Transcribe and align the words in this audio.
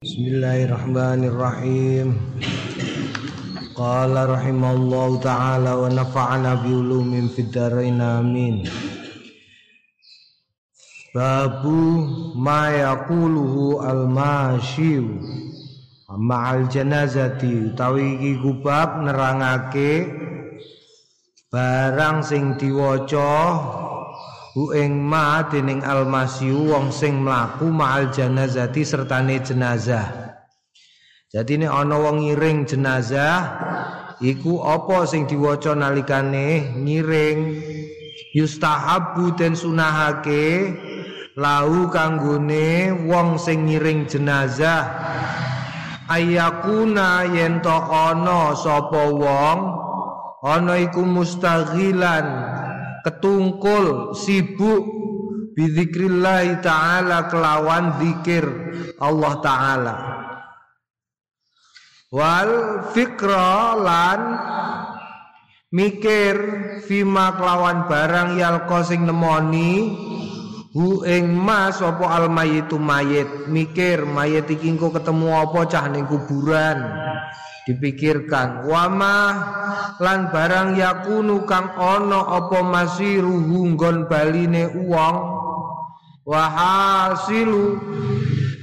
Bismillahirrahmanirrahim. 0.00 2.16
Qala 3.76 4.32
rahimallahu 4.32 5.20
taala 5.20 5.76
wa 5.76 5.92
nafa'ana 5.92 6.64
bi 6.64 6.72
ulumin 6.72 7.28
fid 7.28 7.52
dharain 7.52 8.00
amin. 8.00 8.64
Babu 11.12 12.08
ma 12.32 12.72
yaquluhu 12.72 13.84
al-mashiu 13.84 15.20
ma'al 16.08 16.72
janazati 16.72 17.68
utawi 17.68 18.16
iki 18.16 18.40
kubab 18.40 19.04
nerangake 19.04 20.08
barang 21.52 22.24
sing 22.24 22.56
diwaca 22.56 23.79
hu 24.50 24.74
ing 24.74 24.98
ma 24.98 25.46
dening 25.46 25.86
almasiu 25.86 26.74
wong 26.74 26.90
sing 26.90 27.22
mlaku 27.22 27.70
ma'al 27.70 28.10
janazati 28.10 28.82
sertane 28.82 29.38
jenazah. 29.38 30.34
Jadi 31.30 31.62
ini 31.62 31.66
ana 31.70 31.94
wong 31.94 32.26
ngiring 32.26 32.66
jenazah 32.66 33.54
iku 34.18 34.66
apa 34.66 35.06
sing 35.06 35.30
diwaca 35.30 35.78
nalikane? 35.78 36.74
Ngiring. 36.74 37.38
Yustahabu 38.34 39.34
den 39.38 39.54
sunahake 39.58 40.74
lahu 41.38 41.86
kanggone 41.90 42.90
wong 43.06 43.38
sing 43.38 43.70
ngiring 43.70 44.10
jenazah. 44.10 44.90
Ayakuna 46.10 47.22
yen 47.30 47.62
to 47.62 47.70
ana 47.70 48.50
sapa 48.58 49.14
wong 49.14 49.58
ana 50.42 50.74
iku 50.82 51.06
mustaghilan 51.06 52.26
ketungkul 53.04 54.16
sibuk 54.16 54.84
bidzikrillah 55.54 56.62
taala 56.64 57.28
kelawan 57.28 58.00
zikir 58.00 58.44
Allah 59.00 59.34
taala. 59.44 59.96
Wal 62.10 62.50
fikra 62.90 63.78
lan 63.78 64.20
mikir 65.70 66.34
fima 66.82 67.38
kelawan 67.38 67.86
barang 67.86 68.34
yalqa 68.34 68.82
sing 68.82 69.06
nemoni 69.06 69.94
hu 70.74 71.06
ing 71.06 71.30
mas 71.30 71.78
apa 71.78 72.06
al 72.10 72.26
mayitu 72.26 72.82
mayit. 72.82 73.46
Mikir 73.46 74.02
mayit 74.02 74.50
iki 74.50 74.74
ketemu 74.74 75.28
apa 75.38 75.60
cah 75.70 75.86
ning 75.86 76.10
kuburan 76.10 76.78
dipikirkan 77.70 78.66
wama 78.66 79.38
lan 80.02 80.26
barang 80.34 80.74
yakunu 80.74 81.46
kang 81.46 81.70
ana 81.78 82.42
apa 82.42 82.66
masiruhu 82.66 83.78
nggon 83.78 84.10
baline 84.10 84.74
uwong 84.74 85.18
wa 86.26 86.44
hasilu 86.50 87.78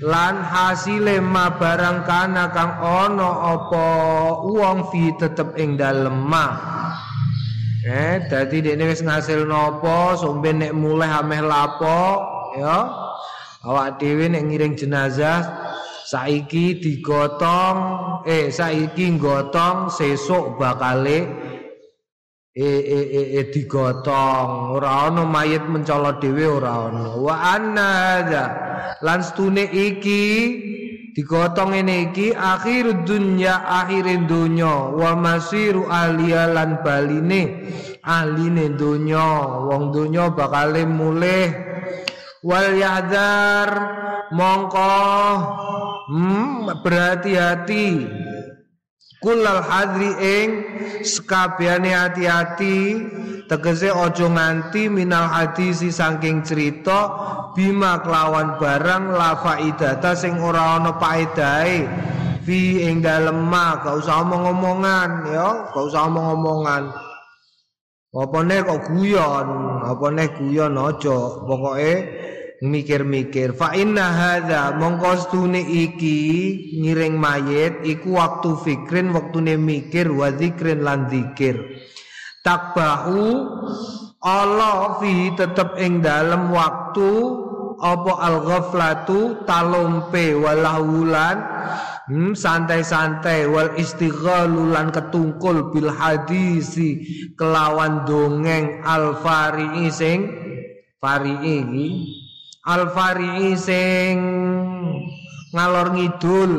lan 0.04 0.44
hasile 0.44 1.24
ma 1.24 1.56
barang 1.56 2.04
kana 2.04 2.52
kang 2.52 2.76
ana 2.84 3.56
apa 3.56 3.86
uwong 4.44 4.92
fi 4.92 5.16
tetep 5.16 5.56
ing 5.56 5.80
dalem 5.80 6.28
ma. 6.28 6.60
Eh 7.88 8.28
dadi 8.28 8.60
dekne 8.60 8.92
wis 8.92 9.00
ngasil 9.00 9.48
napa 9.48 10.20
sombe 10.20 10.52
nek 10.52 10.76
mulai 10.76 11.08
ameh 11.08 11.40
lapo 11.40 12.20
ya. 12.60 12.92
Awak 13.64 14.04
dhewe 14.04 14.28
nek 14.28 14.44
ngiring 14.52 14.76
jenazah 14.76 15.67
saiki 16.08 16.80
digotong 16.80 17.78
eh 18.24 18.48
saiki 18.48 19.20
gotong 19.20 19.92
sesuk 19.92 20.56
bakale 20.56 21.28
eh 22.56 22.82
eh 22.82 23.08
eh, 23.12 23.28
eh 23.44 23.46
digotong. 23.52 24.80
Ora 24.80 25.12
ana 25.12 25.28
mayit 25.28 25.68
mencolot 25.68 26.24
dhewe 26.24 26.48
ora 26.48 26.88
ana 26.88 27.12
wa 27.20 27.36
anna 27.54 27.88
hadza. 28.24 28.46
Lan 29.04 29.20
stune 29.20 29.68
iki 29.68 30.24
digotong 31.12 31.76
ini 31.76 32.08
iki 32.10 32.32
akhir 32.32 33.04
dunya 33.04 33.68
akhir 33.68 34.26
dunya 34.32 34.96
wa 34.96 35.12
masiru 35.12 35.92
alia 35.92 36.48
lan 36.50 36.82
baline 36.82 37.68
ahline 38.02 38.80
dunya 38.80 39.28
wong 39.68 39.92
dunya 39.92 40.32
bakale 40.32 40.88
mulih. 40.88 41.52
Wal 42.48 42.80
yahdar 42.80 43.70
mongko 44.32 45.04
hmm, 46.08 46.84
berhati-hati. 46.84 47.88
Kulal 49.18 49.62
hadri 49.66 50.12
ing 50.18 50.50
sekabiane 51.02 51.92
hati-hati. 51.92 52.78
Tegese 53.48 53.88
ojo 53.88 54.28
nganti 54.28 54.92
minal 54.92 55.32
hadisi 55.32 55.88
saking 55.88 56.44
cerita 56.44 57.16
bima 57.56 58.04
kelawan 58.04 58.60
barang 58.60 59.16
la 59.16 59.40
faidata 59.40 60.12
sing 60.20 60.36
ora 60.36 60.76
ana 60.76 61.00
paedahe 61.00 61.88
fi 62.44 62.84
ing 62.84 63.00
dalem 63.00 63.48
ma 63.48 63.80
gak 63.80 64.04
usah 64.04 64.20
omong-omongan 64.20 65.32
ya 65.32 65.72
gak 65.72 65.80
usah 65.80 66.12
omong-omongan. 66.12 66.92
Apa 68.18 68.40
nek 68.44 68.68
kok 68.68 68.82
guyon? 68.92 69.48
Apa 69.84 70.08
nek 70.12 70.36
guyon 70.42 70.74
aja? 70.76 71.18
Pokoke 71.48 71.94
mikir-mikir 72.64 73.54
fa 73.54 73.78
inna 73.78 74.06
hadza 74.10 74.74
mongko 74.82 75.12
stune 75.22 75.62
iki 75.62 76.18
ngiring 76.82 77.14
mayit 77.22 77.86
iku 77.86 78.18
waktu 78.18 78.50
fikrin 78.66 79.14
waktune 79.14 79.62
mikir 79.62 80.10
wa 80.10 80.34
zikrin 80.34 80.82
lan 80.82 81.06
zikir 81.06 81.62
takbahu 82.42 83.46
Allah 84.18 84.98
fi 84.98 85.30
tetep 85.38 85.78
ing 85.78 86.02
dalem 86.02 86.50
waktu 86.50 87.10
apa 87.78 88.14
al 88.18 88.38
ghaflatu 88.42 89.46
talompe 89.46 90.34
walahulan 90.34 91.38
hmm, 92.10 92.34
santai-santai 92.34 93.46
wal 93.46 93.70
istighalu 93.78 94.74
lan 94.74 94.90
ketungkul 94.90 95.70
bil 95.70 95.94
hadisi 95.94 97.06
kelawan 97.38 98.02
dongeng 98.10 98.82
al 98.82 99.14
fari'i 99.22 99.94
sing 99.94 100.26
fari'i 100.98 101.62
Al-Fari'i 102.68 103.56
sing 103.56 104.20
ngalor 105.56 105.96
ngidul. 105.96 106.52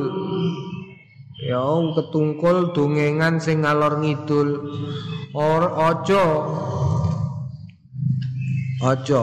Ya 1.45 1.69
ketungkul 2.01 2.73
dongengan 2.73 3.37
sing 3.37 3.61
ngalor 3.61 4.01
ngidul. 4.01 4.73
Or 5.37 5.69
ojo. 5.69 6.25
Ojo. 8.81 9.23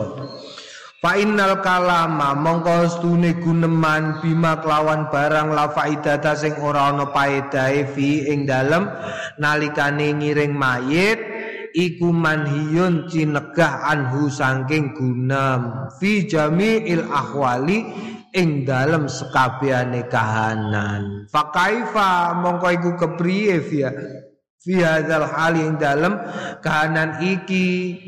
Fa 1.02 1.18
innal 1.18 1.62
kalama 1.66 2.38
mongko 2.38 2.90
stune 2.90 3.38
guneman 3.42 4.22
bima 4.22 4.62
kelawan 4.62 5.10
barang 5.10 5.54
la 5.54 5.70
faidata 5.70 6.34
sing 6.38 6.54
ora 6.62 6.94
ana 6.94 7.10
paedahe 7.10 7.86
fi 7.94 8.30
ing 8.30 8.50
dalem 8.50 8.90
nalikane 9.38 10.18
ngiring 10.18 10.54
mayit 10.54 11.35
iku 11.76 12.16
manhiyun 12.16 13.12
cinegah 13.12 13.84
anhu 13.84 14.32
saking 14.32 14.96
gunam 14.96 15.92
fi 16.00 16.24
jami'il 16.24 17.04
ahwali 17.12 17.84
ing 18.32 18.64
dalem 18.64 19.12
sekabehane 19.12 20.08
kahanan. 20.08 21.28
Fa 21.28 21.52
kaifa? 21.52 22.40
Mongko 22.40 22.68
iku 22.72 22.90
kepriye 22.96 23.60
fi 23.60 23.84
fi 24.64 24.74
hadzal 24.80 25.28
hali 25.28 25.68
ing 25.68 25.76
dalem 25.76 26.16
kahanan 26.64 27.20
iki. 27.20 28.00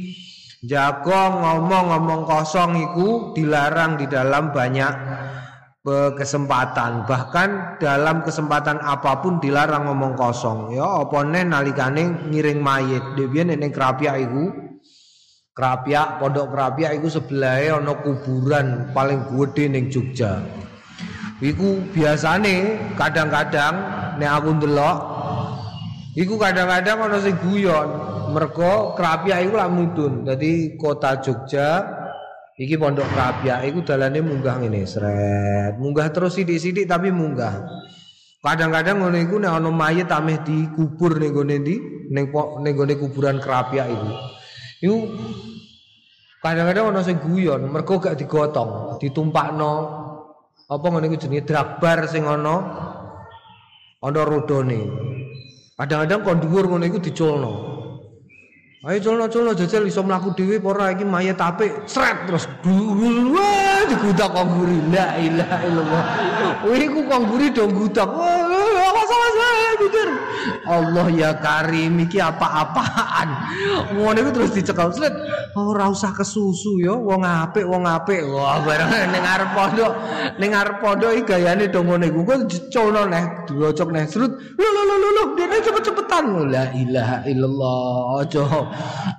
Jago 0.66 1.38
ngomong-ngomong 1.38 2.26
kosong 2.26 2.82
iku 2.82 3.32
dilarang 3.38 4.02
di 4.02 4.10
dalam 4.10 4.50
banyak 4.50 4.96
kesempatan 6.20 7.08
bahkan 7.08 7.80
dalam 7.80 8.20
kesempatan 8.20 8.84
apa 8.84 9.24
pun 9.24 9.40
dilarang 9.40 9.88
ngomong 9.88 10.20
kosong. 10.20 10.76
Ya 10.76 10.84
apa 10.84 11.24
nih 11.24 11.48
nalikane 11.48 12.28
ngiring 12.28 12.60
mayit? 12.60 13.04
Debian 13.16 13.56
ning 13.56 13.72
kerapia 13.72 14.20
iku. 14.20 14.52
Kerapia 15.56 16.22
pondok 16.22 16.54
kerapia 16.54 16.94
iku 16.94 17.10
sebelahnya 17.10 17.82
ono 17.82 17.98
kuburan 18.04 18.94
paling 18.94 19.26
gede 19.32 19.66
ning 19.72 19.90
Jogja. 19.90 20.44
Iku 21.42 21.90
biasane 21.96 22.78
kadang-kadang 22.94 23.74
nek 24.22 24.32
aku 24.38 24.50
ndelok 24.60 24.98
iku 26.14 26.36
kadang-kadang 26.38 27.10
ono 27.10 27.18
sing 27.24 27.40
guyon. 27.42 27.90
Mergo 28.28 28.92
kerapia 28.94 29.40
iku 29.40 29.56
lak 29.56 29.72
mudun 29.72 30.28
dadi 30.28 30.76
kota 30.76 31.24
Jogja 31.24 31.97
Iki 32.58 32.74
pondok 32.82 33.06
Rabia, 33.14 33.62
iku 33.70 33.86
dalane 33.86 34.18
munggah 34.18 34.58
ngene, 34.58 34.82
sret. 34.90 35.78
Munggah 35.78 36.10
terus 36.10 36.42
sidik-sidik 36.42 36.90
tapi 36.90 37.14
munggah. 37.14 37.54
Kadang-kadang 38.42 38.98
ngono 38.98 39.18
iku 39.22 39.38
nek 39.38 39.62
ana 39.62 39.70
mayit 39.70 40.10
ameh 40.10 40.42
dikubur 40.42 41.22
ning 41.22 41.38
gone 41.38 41.54
ndi? 41.62 41.78
Ning 42.10 42.34
ning 42.34 42.74
gone 42.74 42.94
kuburan 42.98 43.38
Rabia 43.38 43.86
iku. 43.86 44.10
Iku 44.82 44.98
kadang-kadang 46.42 46.90
ana 46.90 47.06
sing 47.06 47.22
guyon, 47.22 47.70
mergo 47.70 48.02
gak 48.02 48.18
digotong, 48.18 48.98
ditumpakno 48.98 49.74
apa 50.66 50.86
ngono 50.90 51.06
iku 51.06 51.18
jenenge 51.30 51.46
dragbar 51.46 52.10
sing 52.10 52.26
ana 52.26 52.56
ana 54.02 54.22
rodone. 54.26 54.82
Kadang-kadang 55.78 56.26
kon 56.26 56.42
dhuwur 56.42 56.66
ngono 56.74 56.90
iku 56.90 56.98
diculno. 56.98 57.77
Ayo 58.88 59.04
colno-colno 59.04 59.52
jajal 59.52 59.84
iso 59.84 60.00
mlaku 60.00 60.32
dhewe 60.32 60.64
apa 60.64 60.68
ora? 60.72 60.96
Iki 60.96 61.04
mayat 61.04 61.44
apik. 61.44 61.92
Sret 61.92 62.24
terus 62.24 62.48
wah 62.64 63.84
digudak 63.84 64.32
kok 64.32 64.48
guri 64.48 64.80
la 64.88 65.12
ilaha 65.20 65.58
illallah. 65.68 66.04
Wih 66.64 66.88
ku 66.96 67.04
kok 67.04 67.20
mburi 67.28 67.52
do 67.52 67.68
gudak. 67.68 68.08
Awas 68.08 68.47
mikir. 69.88 70.10
Allah 70.68 71.08
ya 71.16 71.32
Karim 71.40 72.04
iki 72.04 72.20
apa-apaan. 72.20 73.28
Ngono 73.96 74.18
iku 74.20 74.32
terus 74.36 74.52
dicekal 74.52 74.92
slet. 74.92 75.16
Ora 75.56 75.88
usah 75.90 76.12
kesusu 76.14 76.84
ya 76.84 76.94
wong 76.94 77.24
apik 77.24 77.64
wong 77.64 77.88
apik. 77.88 78.22
Wah 78.28 78.62
bareng 78.62 78.92
ning 79.16 79.24
arep 79.24 79.50
pondok. 79.56 79.92
Ning 80.38 80.52
arep 80.52 80.78
pondok 80.84 81.12
iki 81.16 81.24
gayane 81.24 81.72
do 81.72 81.82
ngono 81.82 82.04
iku. 82.04 82.28
Kok 82.28 82.40
dicono 82.52 83.08
neh 83.08 83.24
diocok 83.48 83.90
neh 83.96 84.06
srut. 84.06 84.32
Lho 84.36 84.70
lho 84.70 84.82
lho 84.84 85.10
lho 85.16 85.24
dene 85.40 85.58
cepet-cepetan. 85.64 86.26
La 86.52 86.70
ilaha 86.76 87.18
illallah. 87.26 88.22
Aja 88.22 88.44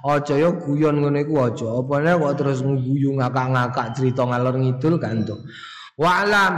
aja 0.05 0.35
ya 0.37 0.51
guyon 0.53 1.01
ngono 1.01 1.19
iku 1.19 1.35
aja. 1.49 1.67
Apane 1.81 2.13
kok 2.15 2.35
terus 2.39 2.61
nguyu 2.61 3.17
ngakak-ngakak 3.19 3.97
cerita 3.97 4.23
ngalor 4.29 4.55
ngidul 4.61 5.01
kan 5.01 5.25
to. 5.25 5.37
Wa'lam 5.99 6.55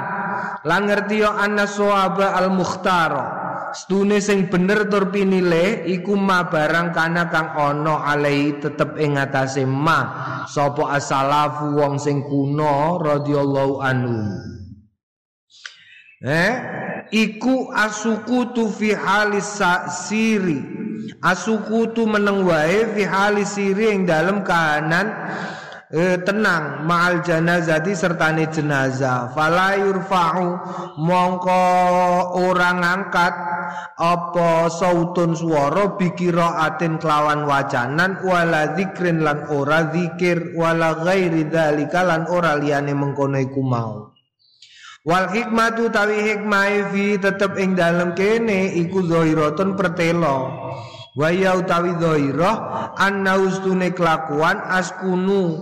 lan 0.68 0.82
ngerti 0.84 1.24
yo 1.24 1.32
anna 1.32 1.64
sawaba 1.64 2.36
al 2.36 2.52
mukhtar. 2.52 3.39
Stune 3.70 4.18
sing 4.18 4.50
bener 4.50 4.90
tur 4.90 5.14
pinilih 5.14 5.86
iku 5.86 6.18
ma 6.18 6.50
barang 6.50 6.90
kana 6.90 7.30
kang 7.30 7.54
ana 7.54 8.02
alai 8.02 8.58
tetep 8.58 8.98
ing 8.98 9.14
ngatasé 9.14 9.62
ma 9.66 9.98
sapa 10.50 10.98
asalafu 10.98 11.78
wong 11.78 11.98
sing 11.98 12.26
kuno 12.26 12.98
radhiyallahu 12.98 13.78
anhu. 13.78 14.18
Eh 16.20 16.52
iku 17.14 17.70
asukutu 17.70 18.68
fi 18.70 18.94
halis 18.94 19.62
siri. 20.06 20.60
Asukutu 21.20 22.06
meneng 22.06 22.46
wae 22.46 22.86
fi 22.94 23.02
halis 23.04 23.56
siri 23.56 23.92
ing 23.92 24.06
dalem 24.06 24.44
kahanan 24.46 25.10
eh, 25.90 26.16
tenang 26.22 26.86
ma'al 26.86 27.22
janazati 27.26 27.92
sertane 27.94 28.46
jenazah. 28.46 29.34
Fala 29.34 29.74
yurfa'u 29.74 30.48
mongko 31.02 31.62
orang 32.38 32.78
angkat 32.82 33.34
apa 33.98 34.70
sautun 34.70 35.34
swara 35.34 35.98
bikiraatin 35.98 37.02
kelawan 37.02 37.46
wacanan 37.46 38.22
wala 38.22 38.74
zikrin 38.78 39.22
lan 39.26 39.46
ora 39.50 39.90
zikir 39.90 40.54
wala 40.54 40.94
ghairi 41.02 41.50
dzalika 41.50 42.06
lan 42.06 42.30
ora 42.30 42.54
liyane 42.54 42.94
mengkono 42.94 43.38
iku 43.38 43.62
mau. 43.62 44.14
Wal 45.00 45.32
hikmatu 45.32 45.88
tawi 45.88 46.28
hikmah 46.28 46.92
fi 46.92 47.16
tetep 47.16 47.56
ing 47.56 47.72
dalem 47.72 48.12
kene 48.12 48.76
iku 48.84 49.00
zahiratun 49.00 49.72
pertelo 49.72 50.52
Waya 51.18 51.58
utawi 51.58 51.90
dhahirah 51.98 52.94
anna 52.94 53.34
ustune 53.34 53.90
kelakuan 53.90 54.62
askunu 54.70 55.58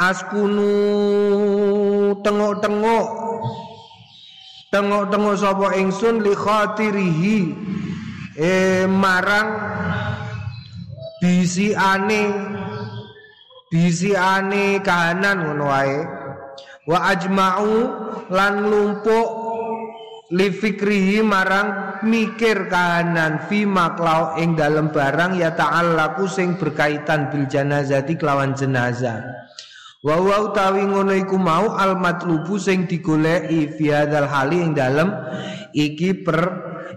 askunu 0.00 0.72
tengok-tengok. 2.24 3.08
Tengok-tengok 4.72 5.36
sapa 5.36 5.76
ingsun 5.76 6.24
li 6.24 6.32
khatirihi 6.32 7.38
eh 8.36 8.84
marang 8.88 9.48
bisi 11.20 11.76
ane 11.76 12.32
bisi 13.68 14.16
ane 14.16 14.80
kahanan 14.80 15.52
ngono 15.52 15.64
wae. 15.68 16.00
Wa 16.88 17.12
ajma'u 17.12 17.72
lan 18.32 18.54
lumpuk 18.72 19.28
li 20.32 20.48
fikrihi 20.48 21.20
marang 21.20 21.85
mikir 22.06 22.70
kahanan 22.70 23.42
fi 23.50 23.66
maklau 23.66 24.38
ing 24.38 24.54
dalam 24.54 24.94
barang 24.94 25.34
ya 25.34 25.52
ta'allaku 25.58 26.30
sing 26.30 26.54
berkaitan 26.54 27.28
bil 27.34 27.50
janazati 27.50 28.14
kelawan 28.14 28.54
jenazah. 28.54 29.20
Wa 30.06 30.22
wa 30.22 30.46
utawi 30.46 30.86
ngono 30.86 31.10
iku 31.18 31.34
mau 31.34 31.74
al 31.74 31.98
matlubu 31.98 32.62
sing 32.62 32.86
digoleki 32.86 33.74
fi 33.74 33.90
hadzal 33.90 34.30
hali 34.30 34.62
ing 34.62 34.72
dalem 34.78 35.10
iki 35.74 36.22
per 36.22 36.40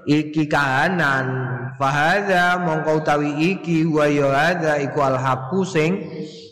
iki 0.05 0.45
kahanan. 0.45 1.57
Fahadha 1.81 2.61
mongko 2.61 3.01
utawi 3.01 3.57
iki 3.57 3.87
wa 3.89 4.05
ya 4.05 4.77
iku 4.77 4.99
al 5.01 5.17
haqu 5.17 5.65
sing 5.65 5.91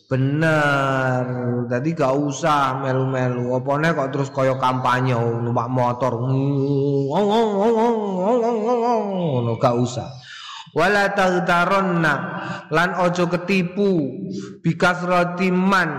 Bener. 0.07 1.23
Jadi 1.67 1.91
gak 1.91 2.15
usah 2.15 2.79
melu-melu. 2.79 3.51
Opone 3.59 3.91
kok 3.91 4.15
terus 4.15 4.31
kaya 4.31 4.55
kampanye 4.55 5.19
numpak 5.19 5.67
motor. 5.67 6.15
Ngono 9.27 9.51
gak 9.59 9.75
usah. 9.75 10.07
Wala 10.71 11.11
taghtaronna 11.11 12.15
lan 12.69 12.89
ojo 13.01 13.27
ketipu 13.33 14.13
bikas 14.61 15.01
rotiman 15.03 15.89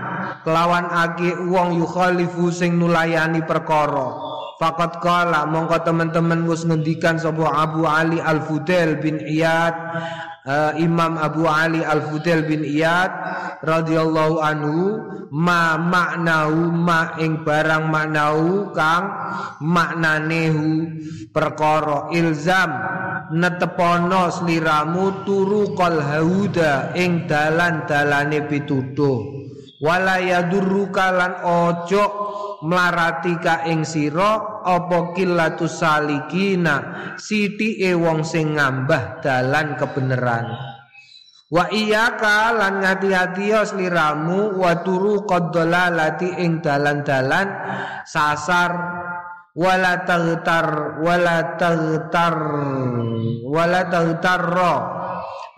kelawan 0.45 0.87
ake 0.89 1.35
wong 1.51 1.77
yukhalifu 1.77 2.49
sing 2.53 2.81
nulayani 2.81 3.45
perkara. 3.45 4.29
Fakat 4.59 4.99
kala 4.99 5.47
mongko 5.47 5.83
teman-teman 5.87 6.43
wis 6.47 6.67
ngendikan 6.67 7.15
sapa 7.15 7.47
Abu 7.47 7.87
Ali 7.87 8.19
Al 8.19 8.43
Fudail 8.43 8.99
bin 8.99 9.19
Iyad 9.19 9.75
uh, 10.49 10.73
Imam 10.81 11.21
Abu 11.21 11.45
Ali 11.45 11.85
Al 11.85 12.01
Fudail 12.09 12.49
bin 12.49 12.65
Iyad 12.65 13.13
radhiyallahu 13.61 14.41
anhu 14.41 14.77
ma 15.29 15.77
maknahu 15.77 16.73
ma 16.73 17.13
ing 17.21 17.45
barang 17.45 17.85
maknahu 17.93 18.73
kang 18.73 19.05
maknanehu 19.61 20.97
perkara 21.29 22.09
ilzam 22.17 22.73
netepono 23.37 24.33
sliramu 24.33 25.21
turu 25.21 25.77
hauda 25.77 26.97
ing 26.97 27.29
dalan-dalane 27.29 28.49
pituduh 28.49 29.48
wala 29.79 30.19
yadurruka 30.19 31.07
lan 31.15 31.33
ojo 31.43 32.03
mlarati 32.67 33.39
ka 33.39 33.63
ing 33.71 33.87
sira 33.87 34.63
apa 34.67 35.15
killatus 35.15 35.79
salikina 35.79 36.75
sithike 37.15 37.95
wong 37.95 38.27
sing 38.27 38.59
ngambah 38.59 39.23
dalan 39.23 39.79
kebenaran. 39.79 40.47
Wa 41.49 41.65
iyyaka 41.65 42.53
lan 42.53 42.77
ngati-ati 42.77 43.49
ya 43.49 43.65
sliramu 43.65 44.53
wa 44.61 44.85
turu 44.85 45.25
qaddalalati 45.25 46.45
ing 46.45 46.61
dalan-dalan 46.61 47.49
sasar 48.05 48.69
wala 49.57 50.05
taghtar 50.05 51.01
wala 51.01 51.57
taghtar 51.57 52.37
wala 53.49 53.81
taghtarra 53.89 54.98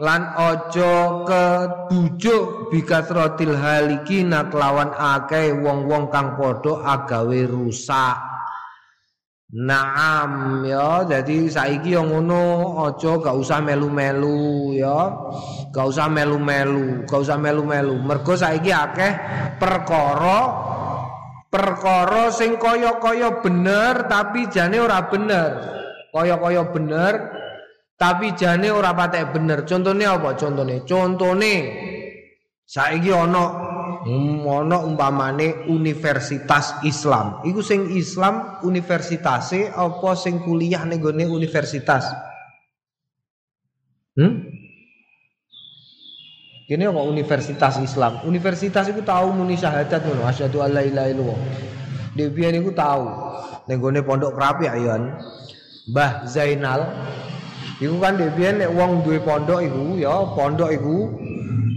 lan 0.01 0.33
ojo 0.33 1.21
kebujuk 1.29 2.73
bikasrotil 2.73 3.53
halikina 3.53 4.49
kelawan 4.49 4.89
akeh 4.97 5.53
wong-wong 5.61 6.09
kang 6.09 6.33
padha 6.33 6.97
agawe 6.97 7.45
rusak 7.45 8.17
Naam 9.51 10.63
ya, 10.63 11.03
jadi 11.03 11.51
saiki 11.51 11.91
yang 11.91 12.07
ngono 12.07 12.71
ojo 12.87 13.19
gak 13.19 13.35
usah 13.35 13.59
melu-melu 13.59 14.71
ya. 14.79 15.11
Gak 15.75 15.91
usah 15.91 16.07
melu-melu, 16.07 17.03
gak 17.03 17.19
usah 17.19 17.35
melu-melu. 17.35 17.99
Mergo 17.99 18.31
saiki 18.31 18.71
akeh 18.71 19.11
perkara 19.59 20.55
perkara 21.51 22.31
sing 22.31 22.55
kaya-kaya 22.55 23.43
bener 23.43 24.07
tapi 24.07 24.47
jane 24.47 24.79
ora 24.79 25.03
bener. 25.11 25.51
Kaya-kaya 26.15 26.71
bener 26.71 27.40
tapi 28.01 28.33
jane 28.33 28.73
ora 28.73 28.97
patek 28.97 29.29
bener. 29.29 29.61
Contohnya 29.61 30.17
apa? 30.17 30.33
Contohnya, 30.33 30.81
contohnya 30.81 31.53
saiki 32.65 33.13
ana 33.13 33.45
ana 34.41 34.77
umpamane 34.81 35.69
universitas 35.69 36.81
Islam. 36.81 37.45
Iku 37.45 37.61
sing 37.61 37.93
Islam 37.93 38.65
universitase 38.65 39.69
apa 39.69 40.17
sing 40.17 40.41
kuliah 40.41 40.81
ning 40.81 40.97
gone 40.97 41.29
universitas? 41.29 42.09
Hmm? 44.17 44.49
Kene 46.65 46.89
kok 46.89 47.05
universitas 47.05 47.77
Islam. 47.85 48.25
Universitas 48.25 48.89
iku 48.89 49.05
tahu 49.05 49.29
muni 49.35 49.59
syahadat 49.59 50.01
ngono, 50.01 50.25
asyhadu 50.25 50.65
alla 50.65 50.81
ilaha 50.81 51.07
illallah. 51.13 51.39
Debian 52.17 52.57
iku 52.57 52.73
tahu 52.73 53.05
ning 53.69 53.77
gone 53.77 54.01
pondok 54.01 54.33
Krapi 54.33 54.65
ayon. 54.65 55.13
Mbah 55.91 56.25
Zainal 56.25 56.81
Iku 57.81 57.97
kan 57.97 58.13
debian 58.13 58.61
nek 58.61 58.77
wong 58.77 59.01
duwe 59.01 59.17
pondok 59.25 59.65
iku 59.65 59.97
ya, 59.97 60.13
pondok 60.37 60.69
iku 60.69 61.09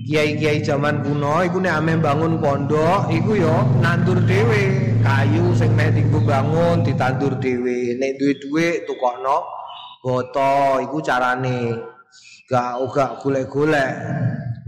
kiai-kiai 0.05 0.61
zaman 0.61 1.01
kuno 1.01 1.41
iku 1.41 1.65
nek 1.65 1.81
ame 1.81 1.97
bangun 1.97 2.37
pondok 2.45 3.09
iku 3.09 3.41
ya 3.41 3.65
nandur 3.81 4.21
dhewe. 4.29 4.93
Kayu 5.01 5.57
sing 5.57 5.73
mek 5.73 5.97
dienggo 5.97 6.21
bangun 6.21 6.85
ditandur 6.85 7.41
dhewe. 7.41 7.97
Nek 7.97 8.21
duwe 8.21 8.37
dhuwit 8.37 8.85
tukokno 8.85 9.49
boto 10.05 10.85
iku 10.85 11.01
carane 11.01 11.73
gak 12.53 12.85
uga 12.85 13.17
golek-golek. 13.25 13.93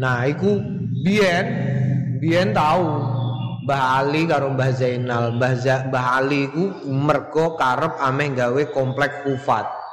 Nah 0.01 0.25
iku 0.25 0.57
biyen 1.05 1.47
biyen 2.17 2.57
tahu 2.57 3.13
Mbah 3.69 4.01
Ali 4.01 4.25
karo 4.25 4.57
Mbah 4.57 4.73
Zainal. 4.73 5.37
Mbah, 5.37 5.53
Mbah 5.93 6.07
Ali 6.17 6.49
iku 6.49 6.89
mergo 6.89 7.61
karep 7.61 8.01
ame 8.01 8.33
gawe 8.33 8.63
komplek 8.73 9.21
kufat 9.21 9.86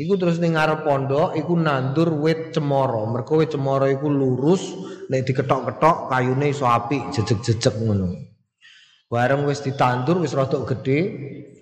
Iku 0.00 0.16
terus 0.16 0.40
ning 0.40 0.56
ngarep 0.56 0.88
pondok 0.88 1.36
iku 1.36 1.52
nandur 1.60 2.08
wit 2.24 2.56
cemara. 2.56 3.04
Mergo 3.04 3.36
wit 3.36 3.52
cemara 3.52 3.84
iku 3.92 4.08
lurus 4.08 4.72
nek 5.12 5.28
diketok-ketok 5.28 6.08
kayune 6.08 6.46
iso 6.48 6.64
apik 6.64 7.12
jejeg-jejeg 7.12 7.84
ngono. 7.84 8.08
Bareng 9.12 9.44
wis 9.44 9.60
ditandur 9.60 10.24
wis 10.24 10.32
rada 10.32 10.56
gedhe, 10.64 10.98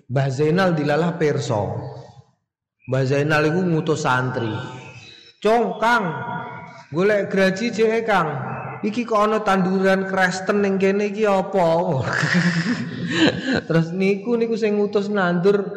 Mbah 0.07 0.31
Zainal 0.31 0.71
dilalah 0.71 1.19
perso. 1.19 1.67
Mbah 2.87 3.03
Zainal 3.03 3.43
iku 3.51 3.59
ngutus 3.59 4.07
santri. 4.07 4.55
Cong 5.43 5.75
Kang, 5.75 6.07
golek 6.95 7.27
graji 7.27 7.75
cek 7.75 8.07
Kang. 8.07 8.29
Iki 8.79 9.03
kok 9.03 9.19
ana 9.19 9.43
tanduran 9.43 10.07
Kristen 10.07 10.63
ning 10.63 10.79
kene 10.79 11.11
iki 11.11 11.27
apa? 11.27 11.67
Terus 13.67 13.91
niku 13.91 14.39
niku 14.39 14.55
sing 14.55 14.79
ngutus 14.79 15.11
nandur 15.11 15.67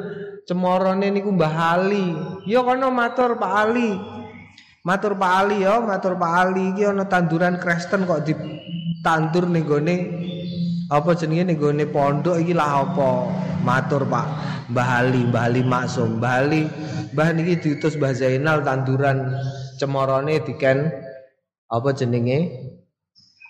cemorone 0.48 1.10
niku 1.10 1.30
Mbah 1.34 1.56
Ali. 1.78 2.14
Ya 2.46 2.62
kono 2.62 2.90
matur 2.90 3.38
Pak 3.38 3.52
Ali. 3.52 3.90
Matur 4.82 5.14
Pak 5.14 5.32
Ali 5.46 5.62
ya, 5.62 5.78
matur 5.78 6.18
Pak 6.18 6.32
Ali 6.42 6.74
iki 6.74 6.82
ana 6.82 7.06
tanduran 7.06 7.62
Kristen 7.62 8.02
kok 8.02 8.26
ditandur 8.26 9.46
ning 9.46 9.62
gone 9.62 9.96
apa 10.90 11.10
jenenge 11.14 11.54
ning 11.54 11.58
gone 11.62 11.86
pondok 11.86 12.42
iki 12.42 12.50
lah 12.50 12.82
apa? 12.90 13.10
Matur 13.62 14.10
Pak 14.10 14.26
Mbah 14.74 14.88
Ali, 15.06 15.22
Mbah 15.30 15.42
Ali 15.46 15.62
maksum. 15.62 16.18
Mbah 16.18 16.34
Ali 16.42 16.66
Mbah 17.14 17.28
niki 17.30 17.62
diutus 17.62 17.94
Mbah 17.94 18.10
Zainal 18.10 18.66
tanduran 18.66 19.38
cemorone 19.78 20.42
diken 20.42 20.90
apa 21.70 21.88
jenenge? 21.94 22.72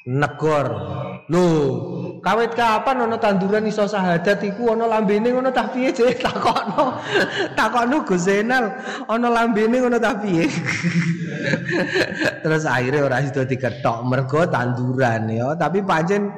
negor. 0.06 0.66
Lho, 1.30 1.46
kawit 2.22 2.54
kapan 2.54 3.02
ana 3.02 3.18
tanduran 3.18 3.66
iso 3.66 3.82
sahadat 3.82 4.46
iku 4.46 4.78
ana 4.78 4.86
lambene 4.86 5.34
ngono 5.34 5.50
tah 5.50 5.66
piye 5.74 5.90
jek 5.90 6.22
takokno. 6.22 7.02
Takokno 7.58 8.06
Gus 8.06 8.30
Zainal 8.30 8.70
ana 9.10 9.28
lambene 9.28 9.82
ngono 9.82 9.98
tah 9.98 10.14
piye. 10.22 10.46
Terus 12.46 12.62
akhirnya 12.62 13.02
ora 13.02 13.18
sido 13.26 13.42
diketok 13.42 14.06
mergo 14.06 14.46
tanduran 14.46 15.26
ya, 15.34 15.58
tapi 15.58 15.82
pancen 15.82 16.30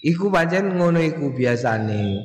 iku 0.00 0.32
pancen 0.32 0.80
ngono 0.80 0.96
iku 1.04 1.28
biasane. 1.36 2.24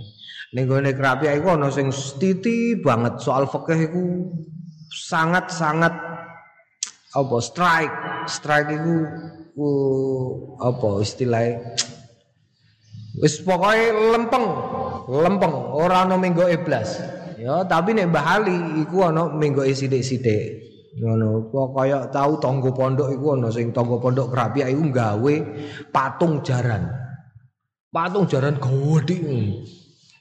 Ning 0.55 0.63
gone 0.63 0.95
kerapi 0.95 1.27
iku 1.27 1.59
ana 1.59 1.67
sing 1.67 1.91
stiti 1.91 2.79
banget 2.79 3.19
soal 3.19 3.51
fikih 3.51 3.91
iku 3.91 4.03
sangat-sangat 4.87 5.91
apa 7.11 7.37
strike. 7.43 7.95
Strike 8.31 8.71
iku 8.71 8.95
ku 9.51 9.69
apa 10.63 11.03
istilahnya 11.03 11.75
wis 13.17 13.41
pokoknya 13.41 14.13
lempeng 14.13 14.45
lempeng 15.09 15.53
orang 15.73 16.13
no 16.13 16.15
minggu 16.21 16.45
iblas 16.45 17.01
ya 17.37 17.63
tapi 17.65 17.93
nek 17.93 18.09
bahali 18.11 18.81
iku 18.81 19.07
ana 19.07 19.29
minggu 19.31 19.63
sithik-sithik. 19.63 20.67
Ngono 20.97 21.53
pokoknya 21.53 22.09
tahu 22.09 22.41
tonggo 22.41 22.73
pondok 22.73 23.13
iku 23.13 23.37
ana 23.37 23.53
sing 23.53 23.69
tonggo 23.69 24.01
pondok 24.01 24.33
kerapi 24.33 24.65
iku 24.65 24.89
gawe 24.89 25.35
patung 25.93 26.41
jaran. 26.41 26.89
Patung 27.93 28.25
jaran 28.25 28.57
gede 28.57 29.17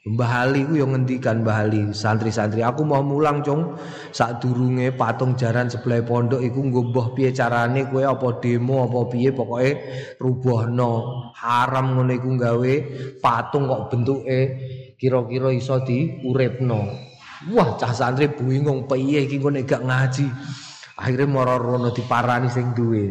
Mbah 0.07 0.47
Ali 0.47 0.63
ku 0.63 0.79
yang 0.79 0.95
ngendikan 0.95 1.43
Mbah 1.43 1.67
Ali 1.67 1.91
santri-santri 1.91 2.63
aku 2.63 2.87
mau 2.87 3.03
mulang 3.03 3.43
cung. 3.43 3.75
Sak 4.15 4.39
durunge 4.39 4.95
patung 4.95 5.35
jaran 5.35 5.67
sebelah 5.67 6.07
pondok 6.07 6.39
iku 6.47 6.63
nggo 6.63 6.95
mbah 6.95 7.11
piye 7.11 7.35
carane 7.35 7.91
kowe 7.91 8.07
apa 8.07 8.39
demo 8.39 8.87
apa 8.87 9.11
piye 9.11 9.35
pokoke 9.35 9.71
rubuhno 10.23 10.93
haram 11.35 11.99
ngono 11.99 12.13
iku 12.15 12.39
gawe 12.39 12.75
patung 13.19 13.67
kok 13.67 13.83
bentuke 13.91 14.41
kira-kira 14.95 15.51
iso 15.51 15.83
diuripno 15.83 16.81
wah 17.53 17.75
cah 17.75 17.91
santri 17.91 18.31
bingung 18.31 18.87
piye 18.87 19.27
iki 19.27 19.43
kok 19.43 19.59
gak 19.67 19.83
ngaji? 19.83 20.27
Akhirnya 21.03 21.27
moro 21.27 21.59
rono 21.59 21.91
diparani 21.91 22.47
sing 22.47 22.79
duwe. 22.79 23.11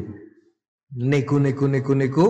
Nego 0.95 1.43
nego 1.43 1.67
nego 1.67 1.91
nego 1.91 2.25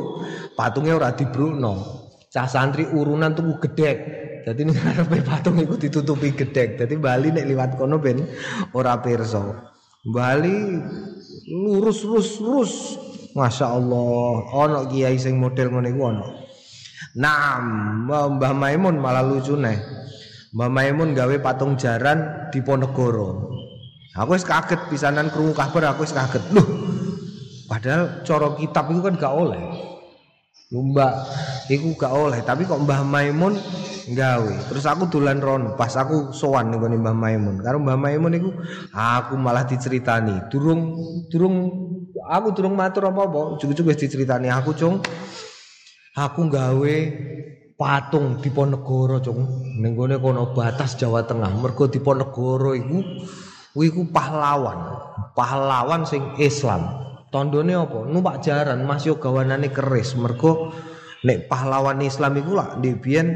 patungnya 0.58 0.98
ora 0.98 1.14
dibrukno. 1.14 2.02
Cah 2.34 2.50
santri 2.50 2.84
urunan 2.90 3.32
tuku 3.32 3.62
gedek 3.62 4.25
ini 4.54 4.78
ngarepe 4.78 5.26
patung 5.26 5.58
itu 5.58 5.74
ditutupi 5.74 6.38
gedek. 6.38 6.78
Jadi 6.78 6.94
Bali 7.02 7.34
nek 7.34 7.50
liwat 7.50 7.72
kono 7.82 7.98
ben 7.98 8.22
ora 8.78 9.02
perso. 9.02 9.74
Bali 10.06 10.78
lurus 11.50 12.06
lurus 12.06 12.30
lurus. 12.38 12.74
Masya 13.36 13.68
Allah, 13.68 14.48
ono 14.48 14.88
kiai 14.88 15.20
sing 15.20 15.36
model 15.36 15.68
ngene 15.68 15.92
iku 15.92 16.02
ono. 16.08 16.28
Nah, 17.20 17.60
Mbah 18.32 18.54
Maimun 18.56 18.96
malah 18.96 19.28
lucu 19.28 19.60
nih. 19.60 19.76
Mbah 20.56 20.72
Maimun 20.72 21.12
gawe 21.12 21.36
patung 21.44 21.76
jaran 21.76 22.48
di 22.48 22.64
Ponegoro. 22.64 23.52
Aku 24.16 24.40
wis 24.40 24.48
kaget 24.48 24.88
pisanan 24.88 25.28
krungu 25.28 25.52
kabar 25.52 25.92
aku 25.92 26.08
wis 26.08 26.16
kaget. 26.16 26.40
Loh, 26.56 26.64
padahal 27.68 28.24
coro 28.24 28.56
kitab 28.56 28.88
itu 28.88 29.04
kan 29.04 29.20
gak 29.20 29.36
oleh. 29.36 29.60
Mbak, 30.72 31.14
iku 31.76 31.92
gak 32.00 32.16
oleh, 32.16 32.40
tapi 32.40 32.64
kok 32.64 32.80
Mbah 32.88 33.04
Maimun 33.04 33.60
gawe. 34.14 34.54
Terus 34.70 34.86
aku 34.86 35.10
dolan 35.10 35.42
ron, 35.42 35.74
pas 35.74 35.90
aku 35.98 36.30
sowan 36.36 36.70
ning 36.70 36.82
Mbah 36.82 37.16
Maimun. 37.16 37.64
Karo 37.66 37.82
Mbah 37.82 37.98
Maimun 37.98 38.34
iku 38.38 38.50
aku 38.94 39.34
malah 39.40 39.66
diceritani. 39.66 40.52
Durung 40.54 40.94
durung 41.34 41.56
aku 42.30 42.54
durung 42.54 42.78
matur 42.78 43.10
apa-apa, 43.10 43.58
cukup-cukup 43.58 43.96
wis 43.96 44.02
diceritani 44.06 44.54
aku, 44.54 44.78
Cung. 44.78 45.02
Aku 46.16 46.48
gawe 46.48 46.96
patung 47.76 48.40
di 48.40 48.50
Ponegoro, 48.54 49.18
Cung. 49.24 49.66
Ning 49.82 49.98
gone 49.98 50.22
kono 50.22 50.54
batas 50.54 50.94
Jawa 51.00 51.26
Tengah. 51.26 51.50
Mergo 51.58 51.90
di 51.90 51.98
Ponegoro 51.98 52.78
iku 52.78 53.02
iku 53.82 54.02
pahlawan. 54.14 55.02
Pahlawan 55.34 56.06
sing 56.06 56.38
Islam. 56.38 57.04
Tondone 57.34 57.76
apa? 57.76 58.08
Numpak 58.08 58.40
jaran 58.48 58.88
Mas 58.88 59.04
yo 59.04 59.20
gawanane 59.20 59.74
keris. 59.74 60.16
Mergo 60.16 60.72
nek 61.26 61.52
pahlawan 61.52 62.00
Islam 62.00 62.40
iku 62.40 62.56
di 62.80 62.96
biyen 62.96 63.28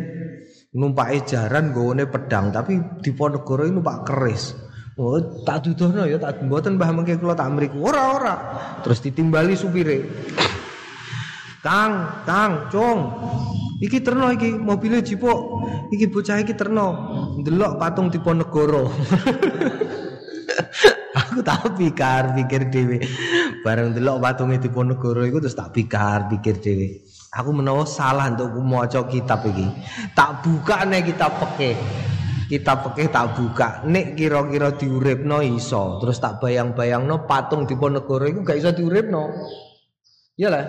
numpak 0.70 1.26
jaran 1.26 1.74
gone 1.74 2.06
pedang 2.06 2.54
tapi 2.54 2.78
di 3.02 3.10
Ponegoro 3.10 3.66
ini 3.66 3.82
numpak 3.82 4.06
keris 4.06 4.54
oh 5.02 5.18
tak 5.42 5.66
dudono 5.66 6.06
ya 6.06 6.22
tak 6.22 6.46
mboten 6.46 6.78
mbah 6.78 6.94
mengke 6.94 7.18
kula 7.18 7.34
tak 7.34 7.50
mriku 7.50 7.90
ora 7.90 8.02
ora 8.14 8.36
terus 8.86 9.02
ditimbali 9.02 9.58
supire 9.58 9.98
Kang, 11.60 12.24
Kang, 12.24 12.72
Cung. 12.72 13.00
Iki 13.84 14.00
terno 14.00 14.32
iki 14.32 14.56
mobilnya 14.56 15.04
jipuk. 15.04 15.68
Iki 15.92 16.08
bocah 16.08 16.40
iki 16.40 16.56
terno. 16.56 16.88
Ndelok 17.36 17.76
patung 17.76 18.08
di 18.08 18.16
Ponegoro. 18.16 18.88
aku 21.20 21.44
tak 21.44 21.76
pikir 21.76 22.24
pikir 22.40 22.62
dhewe. 22.72 22.98
Bareng 23.60 23.92
ndelok 23.92 24.24
patunge 24.24 24.56
di 24.56 24.72
Ponegoro 24.72 25.28
iku 25.28 25.44
terus 25.44 25.56
tak 25.56 25.76
pikir 25.76 26.32
pikir 26.32 26.64
dhewe. 26.64 27.04
Aku 27.30 27.54
menawa 27.54 27.86
salah 27.86 28.26
untuk 28.34 28.58
maca 28.66 29.06
kitab 29.06 29.46
iki. 29.46 29.70
Tak 30.18 30.42
buka 30.42 30.82
nek 30.90 31.06
kitab 31.06 31.38
pekeh. 31.38 31.78
Kitab 32.50 32.90
pekeh 32.90 33.06
tak 33.14 33.38
buka. 33.38 33.86
Nek 33.86 34.18
kira-kira 34.18 34.74
diuripno 34.74 35.38
iso. 35.46 36.02
Terus 36.02 36.18
tak 36.18 36.42
bayang-bayangno 36.42 37.30
patung 37.30 37.70
Diponegoro 37.70 38.26
iku 38.26 38.42
gak 38.42 38.58
iso 38.58 38.74
diuripno. 38.74 39.30
Iyalah. 40.42 40.66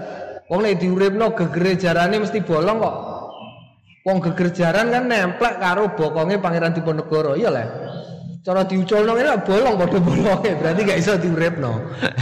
Wong 0.53 0.61
nek 0.61 0.77
diuripno 0.85 1.33
gegere 1.33 1.81
jarane 1.81 2.21
mesti 2.21 2.45
bolong 2.45 2.77
kok. 2.77 2.97
Wong 4.05 4.17
geger 4.21 4.49
jaran 4.53 4.93
kan 4.93 5.09
nemplek 5.09 5.61
karo 5.61 5.97
bokonge 5.97 6.37
Pangeran 6.45 6.77
Diponegoro. 6.77 7.41
Iyalah. 7.41 7.90
Cara 8.41 8.65
diuculno 8.65 9.13
ngene 9.13 9.45
bolong 9.45 9.77
padha 9.77 9.99
bolonge 10.01 10.51
berarti 10.57 10.81
gak 10.89 11.01
iso 11.01 11.13
diuripno. 11.21 11.73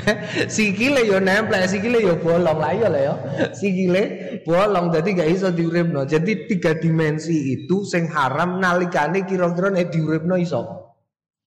Sikile 0.55 1.07
yo 1.07 1.23
nempel 1.23 1.63
sikile 1.71 2.03
yo 2.03 2.19
bolong. 2.19 2.59
Lah 2.59 2.73
iya 2.75 2.89
lah 2.91 3.03
ya 3.03 3.15
sikile 3.55 4.03
bolong 4.43 4.91
jadi 4.91 5.09
gak 5.15 5.31
iso 5.31 5.49
diuripno. 5.55 6.03
Jadi 6.03 6.51
tiga 6.51 6.75
dimensi 6.75 7.55
itu 7.55 7.87
sing 7.87 8.11
haram 8.11 8.59
nalikane 8.59 9.23
kira-kira 9.23 9.71
nek 9.71 9.95
diuripno 9.95 10.35
iso. 10.35 10.91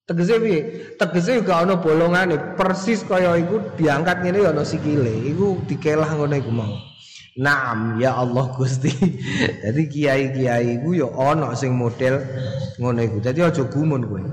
Tegese 0.07 0.39
piye? 0.39 0.59
Tegese 0.95 1.43
gak 1.43 1.67
ono 1.67 1.83
bolongane. 1.83 2.55
Persis 2.55 3.03
kaya 3.03 3.35
iku 3.35 3.75
diangkat 3.75 4.23
ngene 4.23 4.39
yo 4.39 4.55
ono 4.55 4.63
sikile. 4.63 5.11
Iku 5.27 5.67
dikelah 5.67 6.15
ngono 6.15 6.35
iku 6.39 6.51
mau 6.51 6.90
Naam 7.39 7.95
ya 7.95 8.19
Allah 8.19 8.51
Gusti. 8.59 8.91
Jadi 9.63 9.81
kiai-kiai 9.87 10.83
iku 10.83 10.91
yo 10.91 11.07
ana 11.15 11.55
sing 11.55 11.71
model 11.71 12.19
ngono 12.75 12.99
iku. 12.99 13.17
Dadi 13.23 13.39
aja 13.39 13.63
gumun 13.63 14.03
kowe. 14.03 14.23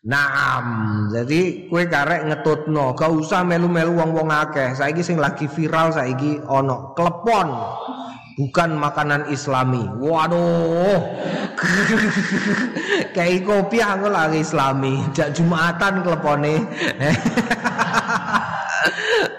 Naam, 0.00 0.64
jadi 1.12 1.68
kue 1.68 1.84
karek 1.84 2.24
ngetutno, 2.24 2.96
gak 2.96 3.12
usah 3.12 3.44
melu-melu 3.44 4.00
wong-wong 4.00 4.32
akeh. 4.32 4.72
Saiki 4.72 5.04
sing 5.04 5.20
lagi 5.20 5.44
viral 5.44 5.92
saiki 5.92 6.40
ono 6.48 6.96
klepon. 6.96 7.52
Bukan 8.40 8.80
makanan 8.80 9.28
Islami. 9.28 9.84
Waduh. 10.00 11.04
Kayak 13.16 13.44
kopi 13.44 13.84
aku 13.84 14.08
lagi 14.08 14.40
Islami. 14.40 15.04
Jak 15.12 15.36
Jumatan 15.36 16.00
klepone. 16.00 16.64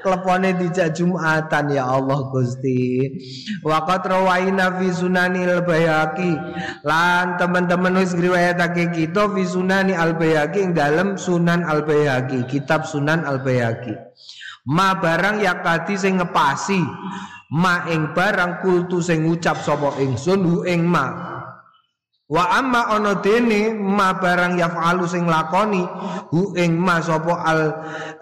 klepone 0.03 0.57
dijak 0.57 0.98
Jumatan 0.98 1.74
ya 1.74 1.88
Allah 1.88 2.19
Gusti. 2.29 3.10
Waqat 3.62 4.07
rawaina 4.07 4.77
fi 4.77 4.88
sunanil 4.89 5.63
bayaki. 5.65 6.33
Lan 6.86 7.38
teman-teman 7.38 8.00
wis 8.01 8.13
ngriwayatake 8.13 8.93
kita 8.93 9.29
fi 9.31 9.43
sunani 9.45 9.93
al 9.98 10.17
bayaki 10.17 10.62
ing 10.65 10.71
dalam 10.77 11.15
Sunan 11.17 11.65
al 11.65 11.86
bayaki, 11.86 12.45
kitab 12.50 12.86
Sunan 12.86 13.25
al 13.25 13.41
bayaki. 13.41 13.93
Ma 14.69 14.93
barang 14.93 15.41
yakati 15.41 15.98
sing 15.98 16.21
ngepasi 16.21 16.81
ma 17.51 17.83
ing 17.91 18.15
barang 18.15 18.63
kultu 18.63 19.03
sing 19.03 19.27
ngucap 19.27 19.60
sapa 19.60 20.00
ingsun 20.00 20.39
hu 20.45 20.55
ing 20.63 20.88
ma 20.88 21.40
Wa 22.31 22.47
amma 22.47 22.88
ana 22.88 23.19
dene 23.19 23.75
ma 23.75 24.15
barang 24.15 24.55
yafalu 24.55 25.03
sing 25.03 25.27
lakoni 25.27 25.83
hu 26.31 26.55
ing 26.55 26.79
ma 26.79 27.03
sapa 27.03 27.43
al 27.43 27.61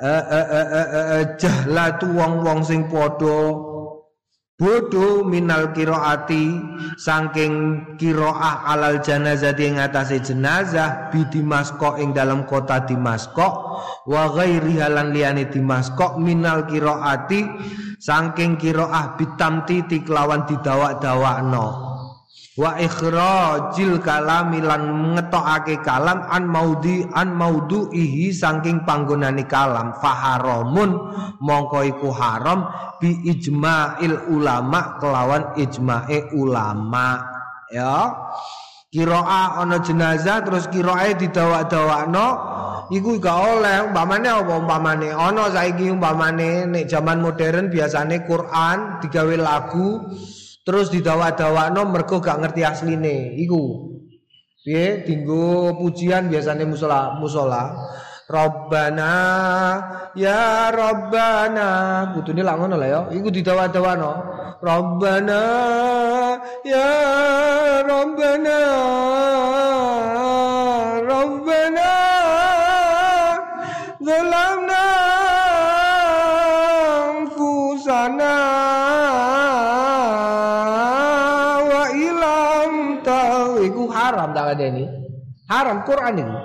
uh, 0.01 0.23
uh, 0.33 0.47
uh, 0.73 1.23
jahlatu 1.37 2.09
wong-wong 2.17 2.65
sing 2.65 2.89
padha 2.89 3.69
Bodo 4.59 5.23
minal 5.23 5.71
kiroati 5.71 6.51
saking 6.99 7.95
kiroah 7.95 8.67
alal 8.67 8.99
janazah 8.99 9.55
ing 9.55 9.79
atase 9.79 10.19
jenazah 10.19 11.07
bi 11.07 11.23
Dimasko 11.31 11.95
ing 11.95 12.11
dalam 12.11 12.43
kota 12.43 12.83
Dimasko 12.83 13.47
wa 14.03 14.23
ghairi 14.35 14.83
halan 14.83 15.15
liyane 15.15 15.47
Dimasko 15.47 16.19
minal 16.19 16.67
kiroati 16.67 17.47
saking 18.03 18.59
kiroah 18.59 19.15
bitamti 19.15 19.87
tiklawan 19.87 20.43
didawak-dawakno 20.43 21.88
wa 22.59 22.75
ikhrajil 22.75 24.03
kalami 24.03 24.59
lan 24.59 25.15
ngetokake 25.15 25.79
kalam 25.79 26.27
an 26.27 26.43
maudi 26.43 27.07
an 27.15 27.39
ihi 27.95 28.35
saking 28.35 28.83
panggonane 28.83 29.47
kalam. 29.47 29.95
Faharamun 29.95 30.91
mongko 31.39 31.87
iku 31.87 32.11
haram 32.11 32.67
bi 32.99 33.15
ijma'il 33.31 34.27
ulama 34.27 34.99
kelawan 34.99 35.55
ijma'e 35.55 36.35
ulama. 36.35 37.23
Ya. 37.71 38.11
Kiroa 38.89 39.61
ana 39.61 39.79
jenazah 39.85 40.41
terus 40.41 40.65
kiroae 40.65 41.13
didawak-dawakno 41.13 42.27
iku 42.91 43.21
gak 43.21 43.37
oleh. 43.55 43.87
Umpamane 43.87 44.27
apa? 44.27 44.53
Umpamane 44.59 45.13
ana 45.13 45.47
saiki 45.47 45.93
umpamane 45.93 46.67
nek 46.67 46.91
zaman 46.91 47.23
modern 47.23 47.71
biasane 47.71 48.25
Quran 48.25 48.99
digawe 48.99 49.35
lagu 49.37 50.09
Terus 50.69 50.93
didawa-dawakno 50.93 51.81
mergo 51.89 52.21
gak 52.21 52.45
ngerti 52.45 52.61
asline 52.61 53.33
iku. 53.41 53.89
Piye 54.61 55.01
dinggo 55.01 55.73
pujian 55.81 56.29
biasanya 56.29 56.61
musola 56.69 57.17
musola. 57.17 57.73
Rabbana 58.29 59.13
ya 60.13 60.69
Rabbana 60.69 61.69
kudune 62.13 62.45
lak 62.45 62.61
ngono 62.61 62.77
lah 62.77 62.85
ya. 62.85 63.01
Iku 63.09 63.33
didawa-dawakno. 63.33 64.11
Rabbana 64.61 65.41
ya 66.61 66.89
Rabbana 67.81 68.59
Rabbana 71.01 71.91
Zalamna 73.97 74.85
Fusana 77.33 78.48
ada 84.53 84.65
ini. 84.65 84.85
Haram 85.49 85.85
Quran 85.85 86.15
ini. 86.21 86.35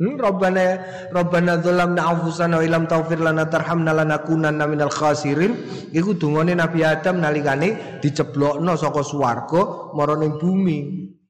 Hmm, 0.00 0.16
Rabbana 0.16 0.64
Rabbana 1.12 1.60
dzalamna 1.60 2.00
anfusana 2.08 2.56
wa 2.56 2.64
illam 2.64 2.88
taghfir 2.88 3.20
lana 3.20 3.44
tarhamna 3.52 3.92
lanakunanna 3.92 4.64
minal 4.64 4.88
khasirin. 4.88 5.52
Iku 5.92 6.16
dungane 6.16 6.56
Nabi 6.56 6.80
Adam 6.80 7.20
nalikane 7.20 8.00
diceblokno 8.00 8.80
saka 8.80 9.04
swarga 9.04 9.92
marang 9.92 10.24
ning 10.24 10.40
bumi. 10.40 10.78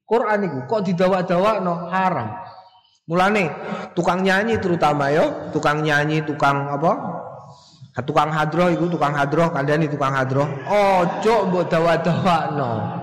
Quran 0.07 0.47
iku 0.47 0.59
kok 0.71 0.87
didawak-dawakno 0.87 1.91
haram. 1.91 2.31
Mulane 3.11 3.51
tukang 3.91 4.23
nyanyi 4.23 4.55
terutama 4.63 5.11
yo, 5.11 5.51
tukang 5.51 5.83
nyanyi, 5.83 6.23
tukang 6.23 6.71
apa? 6.71 6.91
Tukang 8.07 8.31
hadroh 8.31 8.71
iku 8.71 8.87
tukang 8.87 9.11
hadroh 9.11 9.51
kandhani 9.51 9.91
tukang 9.91 10.15
hadroh. 10.15 10.47
Ojo 10.63 11.51
mbok 11.51 11.67
dawak-dawakno. 11.67 13.00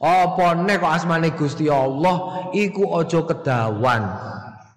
Apa 0.00 0.56
nek 0.56 0.80
kok 0.80 0.92
asmane 0.96 1.28
Gusti 1.36 1.68
Allah 1.68 2.48
iku 2.56 2.96
aja 2.96 3.20
kedawan. 3.20 4.02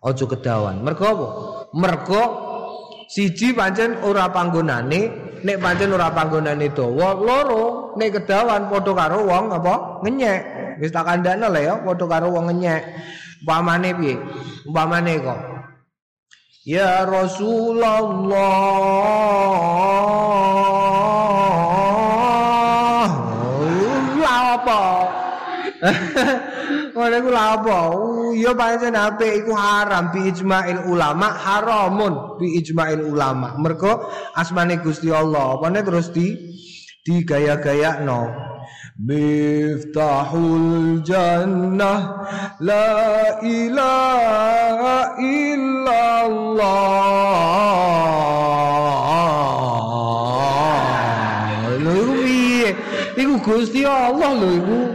Aja 0.03 0.25
kedawan. 0.27 0.83
Mergo 0.83 1.05
apa? 1.07 1.27
Mergo 1.71 2.23
siji 3.07 3.55
pancen 3.55 3.95
ora 4.03 4.27
panggonane, 4.27 5.01
nek 5.47 5.57
pancen 5.63 5.95
ora 5.95 6.11
panggonane 6.11 6.67
dawa, 6.75 7.15
loro 7.15 7.95
nek 7.95 8.19
kedawan 8.19 8.67
padha 8.67 8.91
karo 8.91 9.23
wong 9.23 9.45
apa? 9.55 10.03
Ngenyek. 10.03 10.41
Wis 10.83 10.91
tak 10.91 11.07
kandhane 11.07 11.47
lho 11.47 11.61
ya, 11.63 11.73
padha 11.79 12.05
karo 12.05 12.27
wong 12.27 12.51
ngenyek. 12.51 12.83
Umpamane 13.43 13.91
piye? 13.99 14.15
Umpamane 14.63 15.19
kok 15.19 15.39
Ya 16.63 17.03
Rasulullah 17.03 18.07
Ngono 27.03 27.19
iku 27.19 27.35
lha 27.35 27.59
apa? 27.59 27.79
Ya 28.31 28.55
pancen 28.55 28.95
apik 28.95 29.43
iku 29.43 29.51
haram 29.59 30.15
bi 30.15 30.31
ijma'il 30.31 30.87
ulama 30.87 31.35
haramun 31.35 32.39
bi 32.39 32.55
ijma'il 32.63 33.11
ulama. 33.11 33.59
Mergo 33.59 34.07
asmane 34.39 34.79
Gusti 34.79 35.11
Allah 35.11 35.59
apane 35.59 35.83
terus 35.83 36.15
di 36.15 36.31
digaya-gayakno. 37.03 38.31
Miftahul 39.03 41.03
jannah 41.03 42.23
la 42.63 42.95
ilaha 43.43 45.19
illallah. 45.19 46.71
Lho 51.83 52.15
iku 53.19 53.35
Gusti 53.43 53.83
Allah 53.83 54.39
lho 54.39 54.49
iku. 54.55 54.92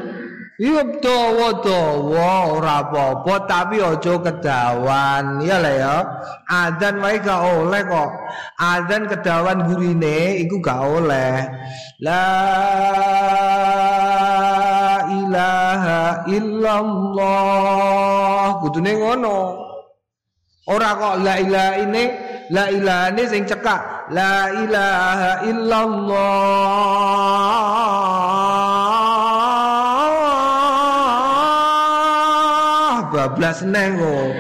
Iya 0.58 0.82
dawa-dawa 0.98 2.58
ora 2.58 2.82
apa-apa 2.82 3.46
tapi 3.46 3.78
aja 3.78 4.18
kedawan 4.18 5.38
ya 5.38 5.62
lah 5.62 5.70
ya. 5.70 6.02
Adzan 6.50 6.98
wae 6.98 7.22
gak 7.22 7.46
oleh 7.46 7.86
kok. 7.86 8.10
Adzan 8.58 9.06
kedawan 9.06 9.70
gurine 9.70 10.42
iku 10.42 10.58
gak 10.58 10.82
oleh. 10.82 11.46
La 12.02 12.26
ilaha 15.06 16.26
illallah. 16.26 17.78
Kudune 18.58 18.98
ngono. 18.98 19.62
Ora 20.66 20.90
kok 20.98 21.22
la 21.22 21.38
ilaha 21.38 21.86
ini 21.86 22.04
la 22.50 22.66
ilaha 22.66 23.14
ini 23.14 23.30
sing 23.30 23.46
cekak. 23.46 24.10
La 24.10 24.50
ilaha 24.58 25.46
illallah. 25.46 26.98
Bablas 33.28 33.60
neng 33.60 34.00
kok. 34.00 34.32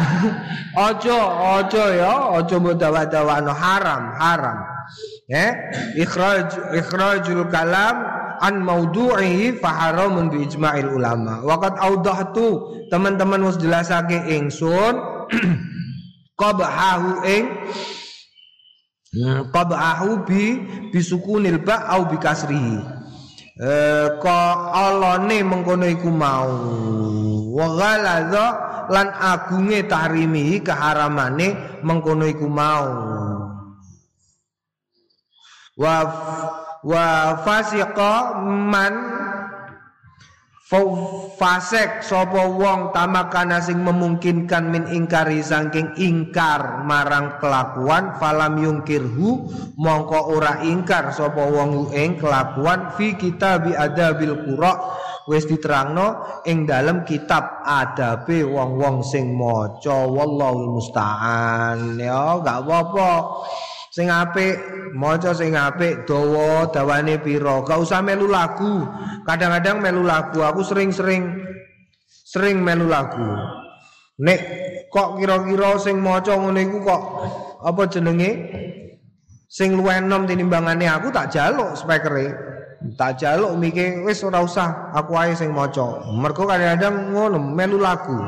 Ojo, 0.88 1.20
ojo 1.60 1.84
ya, 1.92 2.32
ojo 2.32 2.56
mbok 2.56 2.80
dawa-dawano 2.80 3.52
haram, 3.52 4.16
haram. 4.16 4.56
Ya, 5.28 5.52
ikhraj 6.00 6.48
ikhrajul 6.72 7.44
kalam 7.52 8.00
an 8.40 8.64
maudu'ihi 8.64 9.60
fa 9.60 9.68
haramun 9.68 10.32
bi 10.32 10.48
ijma'il 10.48 10.88
ulama. 10.88 11.44
Waqat 11.44 11.76
audahtu 11.76 12.72
teman-teman 12.88 13.44
wis 13.44 13.60
jelasake 13.60 14.16
ingsun 14.32 14.96
qabhahu 16.40 17.20
ing 17.28 17.44
hmm, 19.12 19.52
qabhahu 19.52 20.24
bi 20.24 20.56
bisukunil 20.88 21.60
ba 21.60 21.84
au 21.92 22.08
bi 22.08 22.16
kasrihi. 22.16 22.80
Eh, 23.60 24.08
kok 24.16 24.56
alone 24.72 25.44
mengkono 25.44 25.84
iku 25.84 26.08
mau 26.08 26.48
wa 27.52 27.68
lan 28.88 29.08
agunge 29.12 29.84
tahrimi 29.84 30.64
keharamane 30.64 31.80
mengkono 31.84 32.24
iku 32.24 32.48
mau. 32.48 32.88
Wa 35.76 35.96
wa 36.80 37.06
fasiqa 37.44 38.40
man 38.44 38.94
fasek 41.36 42.00
sapa 42.00 42.48
wong 42.48 42.96
tamakana 42.96 43.60
sing 43.60 43.84
memungkinkan 43.84 44.72
min 44.72 44.88
ingkari 44.88 45.44
saking 45.44 45.92
ingkar 46.00 46.80
marang 46.88 47.36
kelakuan 47.36 48.16
falam 48.16 48.56
yungkirhu 48.56 49.52
mongko 49.76 50.32
ora 50.32 50.64
ingkar 50.64 51.12
sapa 51.12 51.44
wong 51.44 51.92
ing 51.92 52.16
kelakuan 52.16 52.88
fi 52.96 53.12
kitabi 53.20 53.76
adabil 53.76 54.32
qura 54.48 54.72
wis 55.30 55.46
diterangno 55.46 56.42
ing 56.46 56.66
dalam 56.66 57.06
kitab 57.06 57.62
adabe 57.62 58.42
wong-wong 58.42 59.06
sing 59.06 59.34
maca 59.34 60.06
wallahu 60.06 60.78
musta'an. 60.78 61.98
Ya 61.98 62.38
gak 62.42 62.66
apa-apa. 62.66 63.10
Sing 63.92 64.08
apik 64.08 64.56
maca 64.96 65.36
sing 65.36 65.52
apik 65.52 66.08
dawa 66.08 66.66
dawane 66.72 67.20
pira. 67.20 67.60
Gak 67.62 67.78
usah 67.82 68.00
melu 68.00 68.26
lagu. 68.26 68.82
Kadang-kadang 69.28 69.78
melu 69.84 70.02
lagu 70.02 70.40
aku 70.42 70.64
sering-sering 70.64 71.28
sering 72.08 72.64
melu 72.64 72.88
lagu. 72.88 73.28
Nek 74.22 74.40
kok 74.88 75.20
kira-kira 75.20 75.76
sing 75.80 76.00
maca 76.00 76.36
ngene 76.36 76.60
iku 76.68 76.78
kok 76.84 77.02
apa 77.62 77.82
jenenge? 77.88 78.32
Sing 79.52 79.76
luwih 79.76 80.00
enom 80.00 80.24
tinimbangane 80.24 80.88
aku 80.88 81.12
tak 81.12 81.28
jaluk 81.28 81.76
spekere 81.76 82.51
Tak 82.98 83.22
jaluk 83.22 83.54
mikir 83.56 84.02
wis 84.02 84.26
ora 84.26 84.42
usah 84.42 84.90
aku 84.90 85.14
ae 85.14 85.32
sing 85.38 85.54
maca. 85.54 86.02
Mergo 86.10 86.44
kadang-kadang 86.44 87.14
ngono 87.14 87.38
melu 87.38 87.78
lagu. 87.78 88.18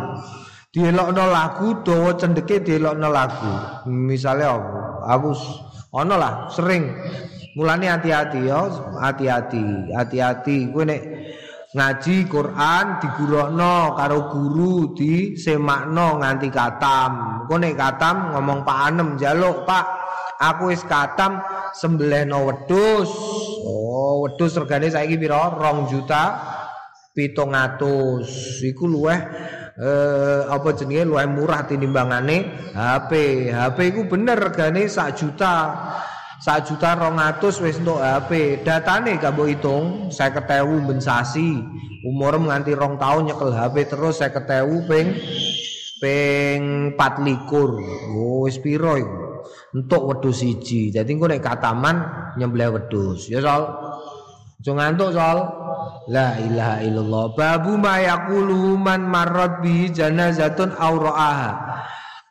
Dielokno 0.74 1.30
lagu 1.30 1.82
dawa 1.86 2.14
cendeke 2.18 2.62
dielokno 2.62 3.10
lagu. 3.10 3.50
Misalnya 3.86 4.58
aku, 4.58 4.78
aku 5.06 5.30
ono 5.94 6.14
lah 6.18 6.34
sering 6.50 6.90
mulane 7.54 7.86
hati-hati 7.86 8.50
ya, 8.50 8.66
hati-hati, 8.98 9.94
hati-hati. 9.94 10.74
Kowe 10.74 10.82
nek 10.82 11.02
ngaji 11.74 12.16
Quran 12.26 12.84
digurokno 13.02 13.94
karo 13.94 14.18
guru 14.30 14.94
di 14.94 15.38
semakno 15.38 16.18
nganti 16.22 16.50
katam. 16.50 17.42
Kok 17.46 17.58
nek 17.58 17.74
katam 17.78 18.34
ngomong 18.34 18.66
Pak 18.66 18.78
Anem 18.90 19.08
jaluk 19.14 19.62
Pak 19.66 20.03
aku 20.52 20.72
wis 20.72 20.85
katam 20.85 21.40
sembelihno 21.72 22.44
wedhus. 22.44 23.11
Oh, 23.64 24.28
wedhus 24.28 24.57
regane 24.61 24.92
saiki 24.92 25.16
pira? 25.16 25.57
2 25.57 25.92
juta 25.92 26.22
700. 27.16 28.66
Iku 28.68 28.85
luweh 28.85 29.20
eh, 29.78 30.42
apa 30.50 30.68
jenenge 30.74 31.09
luwih 31.09 31.28
murah 31.30 31.64
tinimbangane 31.64 32.70
HP. 32.74 33.11
HP 33.48 33.78
iku 33.94 34.00
bener 34.11 34.52
regane 34.52 34.85
sak 34.90 35.16
juta. 35.16 35.57
Sak 36.44 36.68
juta 36.68 36.92
rong 36.98 37.16
atus 37.16 37.62
wis 37.64 37.80
untuk 37.80 38.04
HP 38.04 38.61
Datane 38.66 39.16
mbok 39.16 39.48
hitung 39.48 40.12
Saya 40.12 40.35
ketewu 40.35 40.83
bensasi 40.85 41.62
Umur 42.04 42.37
nganti 42.37 42.76
rong 42.76 43.00
tahun 43.00 43.33
nyekel 43.33 43.54
HP 43.54 43.88
terus 43.88 44.20
Saya 44.20 44.28
ketewu 44.35 44.85
ping 44.85 45.14
Ping 46.02 46.92
pat 47.00 47.22
likur 47.22 47.80
Oh 48.12 48.44
wis 48.44 48.61
Untuk 49.74 50.06
wedus 50.06 50.46
siji. 50.46 50.94
Jadi 50.94 51.18
aku 51.18 51.26
naik 51.26 51.42
kataman 51.42 51.98
nyembelih 52.38 52.78
wedus 52.78 53.26
Ya 53.26 53.42
soal 53.42 53.66
Jangan 54.64 54.94
ngantuk 54.94 55.10
soal 55.12 55.38
La 56.08 56.37
ilaha 56.40 56.80
illallah. 56.84 57.24
Babu 57.37 57.76
ma 57.76 58.00
yakulu 58.00 58.76
man 58.78 59.04
marrot 59.04 59.60
bi 59.60 59.90
janazatun 59.90 60.72
aura'aha 60.76 61.52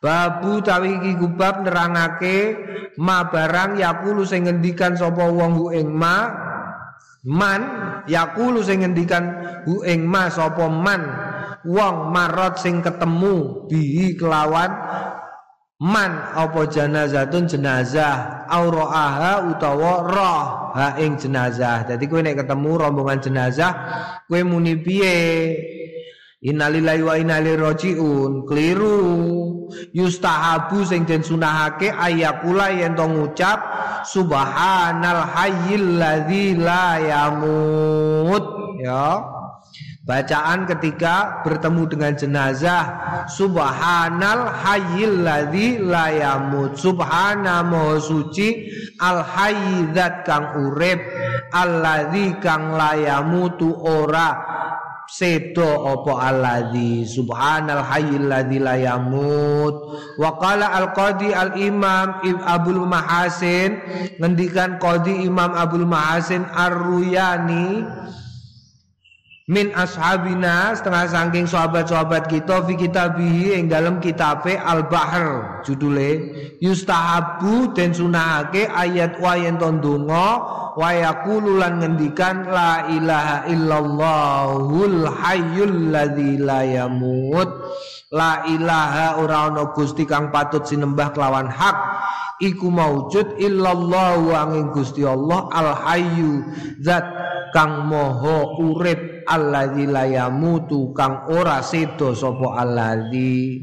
Babu 0.04 0.60
tawi 0.60 1.00
iki 1.00 1.16
gubab 1.16 1.64
nerangake 1.64 2.36
ma 3.00 3.24
barang 3.24 3.80
yakulu 3.80 4.28
sing 4.28 4.44
ngendikan 4.44 4.92
sapa 5.00 5.32
wong 5.32 5.52
hu 5.56 5.66
ing 5.72 5.88
ma 5.96 6.28
man 7.24 7.60
yakulu 8.04 8.60
sing 8.60 8.84
ngendikan 8.84 9.24
hu 9.64 9.80
ing 9.80 10.04
ma 10.04 10.28
sapa 10.28 10.68
man 10.68 11.08
wong 11.64 12.12
marot 12.12 12.60
sing 12.60 12.84
ketemu 12.84 13.64
bihi 13.64 14.12
kelawan 14.20 14.68
man 15.84 16.32
apa 16.32 16.64
janazatun 16.64 17.44
jenazah 17.44 18.48
auraha 18.48 19.52
utawa 19.52 20.00
roh 20.08 20.46
ha 20.72 20.96
ing 20.96 21.20
jenazah 21.20 21.84
dadi 21.84 22.08
kowe 22.08 22.24
nek 22.24 22.40
ketemu 22.40 22.80
rombongan 22.80 23.20
jenazah 23.20 23.72
kowe 24.24 24.40
muni 24.40 24.80
piye 24.80 25.20
Innalillahi 26.44 27.00
wa 27.00 27.16
inna 27.16 27.40
ilaihi. 27.40 27.96
Keliru. 28.44 29.00
Yustahabu 29.96 30.84
sing 30.84 31.08
den 31.08 31.24
sunahake 31.24 31.88
ayakula 31.88 32.68
yen 32.68 32.92
to 32.92 33.08
ngucap 33.08 33.64
subhanal 34.04 35.24
hayyil 35.24 35.96
ladzi 35.96 36.52
la. 36.52 37.00
Ya. 38.76 39.24
Bacaan 40.04 40.68
ketika 40.68 41.40
bertemu 41.48 41.88
dengan 41.88 42.12
jenazah. 42.12 42.84
Subhanal 43.24 44.52
hayyil 44.52 45.24
ladzi 45.24 45.80
la 45.80 46.12
Subhana 46.76 47.64
maha 47.64 48.04
suci 48.04 48.68
Al 49.00 49.24
hayyidzat 49.24 50.28
kang 50.28 50.60
urip. 50.60 51.00
Alladzi 51.56 52.36
kang 52.44 52.76
la 52.76 53.00
yamutu 53.00 53.72
ora. 53.80 54.52
Sedo 55.08 55.88
apa 55.88 56.12
alladzi 56.32 57.04
subhanal 57.08 57.84
hayyil 57.84 58.28
ladzi 58.28 58.60
la 58.60 58.76
wa 60.16 60.30
al 60.40 60.86
qadi 60.92 61.32
al 61.32 61.56
imam 61.56 62.20
abul 62.44 62.84
mahasin. 62.84 63.80
Ngendikan 64.20 64.76
qadi 64.76 65.24
imam 65.24 65.56
abul 65.56 65.88
mahasin 65.88 66.44
ar-ruyani 66.52 67.88
min 69.44 69.76
ashabina 69.76 70.72
setengah 70.72 71.04
saking 71.04 71.44
sahabat-sahabat 71.44 72.32
kita 72.32 72.64
fi 72.64 72.80
kitabihi 72.80 73.60
ing 73.60 73.68
dalam 73.68 74.00
kitabe 74.00 74.56
Al 74.56 74.88
Bahr 74.88 75.60
judule 75.68 76.32
yustahabu 76.64 77.76
den 77.76 77.92
sunahake 77.92 78.64
ayat 78.64 79.20
wa 79.20 79.36
yen 79.36 79.60
tondonga 79.60 80.28
wa 80.80 80.88
yaqulu 80.96 81.60
lan 81.60 81.76
ngendikan 81.76 82.48
la 82.48 82.88
ilaha 82.88 83.44
illallahul 83.52 85.12
hayyul 85.12 85.92
ladzi 85.92 86.40
la 86.40 86.60
yamut. 86.64 87.48
La 88.14 88.46
ilaha 88.46 89.18
ora 89.20 89.50
ana 89.50 89.74
gusti 89.74 90.06
kang 90.06 90.30
patut 90.32 90.64
sinembah 90.64 91.12
kelawan 91.12 91.50
hak. 91.50 91.76
Iku 92.40 92.66
maujud 92.66 93.38
illallah 93.38 94.18
angin 94.34 94.74
Gusti 94.74 95.06
Allah 95.06 95.46
al 95.54 95.70
hayyu 95.74 96.42
zat 96.82 97.06
kang 97.54 97.86
moho 97.86 98.58
urip 98.58 99.13
alladzi 99.26 99.84
la 99.88 100.04
yamutu 100.06 100.92
kang 100.96 101.28
ora 101.32 101.60
sedo 101.64 102.12
sapa 102.12 102.62
alladzi 102.62 103.60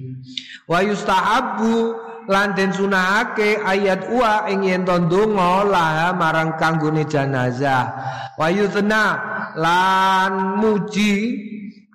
wa 0.66 0.80
yustahabbu 0.82 2.10
lan 2.30 2.54
den 2.54 2.70
sunahake 2.72 3.58
ayat 3.60 4.06
wa 4.12 4.46
ing 4.46 4.64
yen 4.68 4.86
laha 4.86 6.14
marang 6.14 6.56
kanggone 6.60 7.08
jenazah. 7.08 7.92
Wa 8.38 8.48
yutna 8.48 9.20
lan 9.58 10.62
muji 10.62 11.38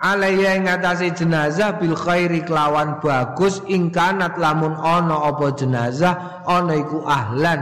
alaiya 0.03 0.61
ing 0.61 0.69
atase 0.69 1.15
jenazah 1.15 1.81
bil 1.81 1.95
khairi 1.95 2.45
kelawan 2.45 2.99
bagus 3.01 3.65
ingkanat 3.71 4.37
lamun 4.37 4.75
ana 4.77 5.31
apa 5.31 5.55
jenazah 5.55 6.45
ana 6.45 6.75
iku 6.75 7.01
ahlan. 7.07 7.61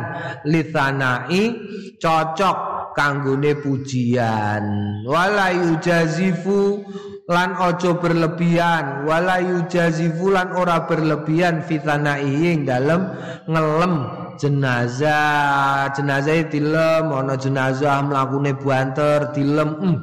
Lithanai 0.48 1.54
cocok 2.00 2.58
kanggone 2.94 3.58
pujian. 3.58 4.64
Wala 5.04 5.50
yujazifu 5.50 6.86
lan 7.28 7.58
ojo 7.58 7.98
berlebihan. 7.98 9.04
Wala 9.04 9.42
yujazifu 9.42 10.30
lan 10.30 10.54
ora 10.54 10.86
berlebihan 10.86 11.66
fitanaihi 11.66 12.54
ing 12.54 12.60
dalem 12.64 13.10
ngelem 13.50 13.94
jenazah. 14.38 15.90
Jenazah 15.92 16.46
dilem 16.48 17.10
ana 17.10 17.34
jenazah 17.34 18.00
mlakune 18.06 18.54
banter 18.56 19.34
dilem 19.34 19.70
mm. 19.82 19.98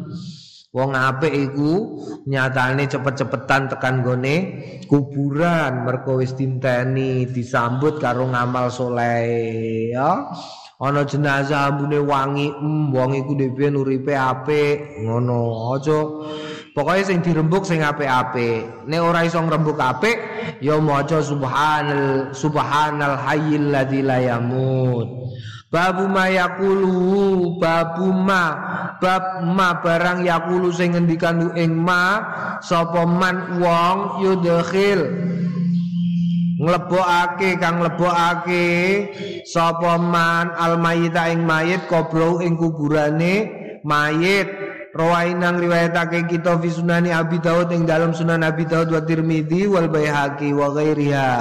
Wong 0.71 0.95
apik 0.95 1.35
iku 1.35 1.99
nyatane 2.31 2.87
cepet-cepetan 2.87 3.67
tekan 3.67 4.07
gone 4.07 4.35
kuburan. 4.87 5.83
Merko 5.83 6.23
wis 6.23 6.31
dinteni 6.31 7.27
disambut 7.27 7.99
karo 7.99 8.31
ngamal 8.31 8.71
soleh 8.71 9.91
ya 9.91 10.31
ana 10.81 11.05
jenazah 11.05 11.69
ambune 11.69 12.01
wangi 12.01 12.49
mm, 12.49 12.89
wong 12.89 13.13
iku 13.13 13.37
dhewe 13.37 13.69
uripe 13.77 14.17
apik 14.17 14.97
ngono 15.05 15.69
aja. 15.77 15.99
Pokoke 16.71 17.03
sing 17.03 17.19
dirembuk 17.19 17.67
sing 17.67 17.83
apik-apik. 17.83 18.87
Nek 18.87 19.03
ora 19.03 19.27
iso 19.27 19.43
ngrembuk 19.43 19.75
apik 19.75 20.15
ya 20.63 20.79
maca 20.79 21.19
subhanal 21.19 22.31
subhanal 22.31 23.19
hayyil 23.19 23.75
ladzi 23.75 23.99
la 23.99 24.17
yamut. 24.23 25.07
Babu 25.67 26.07
ma 26.07 26.31
yaqulu 26.31 27.59
babu 27.59 28.07
ma 28.15 28.43
bab 29.03 29.43
ma 29.43 29.83
barang 29.83 30.23
yaqulu 30.23 30.71
sing 30.71 30.95
ngendikan 30.95 31.51
ing 31.59 31.75
ma 31.75 32.23
sapa 32.63 33.03
man 33.03 33.59
wong 33.59 34.23
yudkhil 34.23 34.99
nglebokake 36.61 37.57
kang 37.57 37.81
nglebokake. 37.81 38.65
Sapa 39.49 39.97
man 39.97 40.53
al 40.53 40.77
mayita 40.77 41.33
ing 41.33 41.41
mayit 41.43 41.89
kobro 41.89 42.37
ing 42.45 42.53
kuburane 42.55 43.35
mayit. 43.81 44.69
Rawainang 44.91 45.63
riwayatake 45.63 46.27
kita 46.27 46.59
fi 46.59 46.67
sunani 46.67 47.15
Abi 47.15 47.39
Daud 47.39 47.71
ing 47.71 47.87
dalam 47.87 48.11
sunan 48.11 48.43
Abi 48.43 48.67
Daud 48.67 48.91
wa 48.91 48.99
Tirmidzi 48.99 49.63
wal 49.63 49.87
Baihaqi 49.87 50.51
wa 50.51 50.67
ghairiha. 50.67 51.31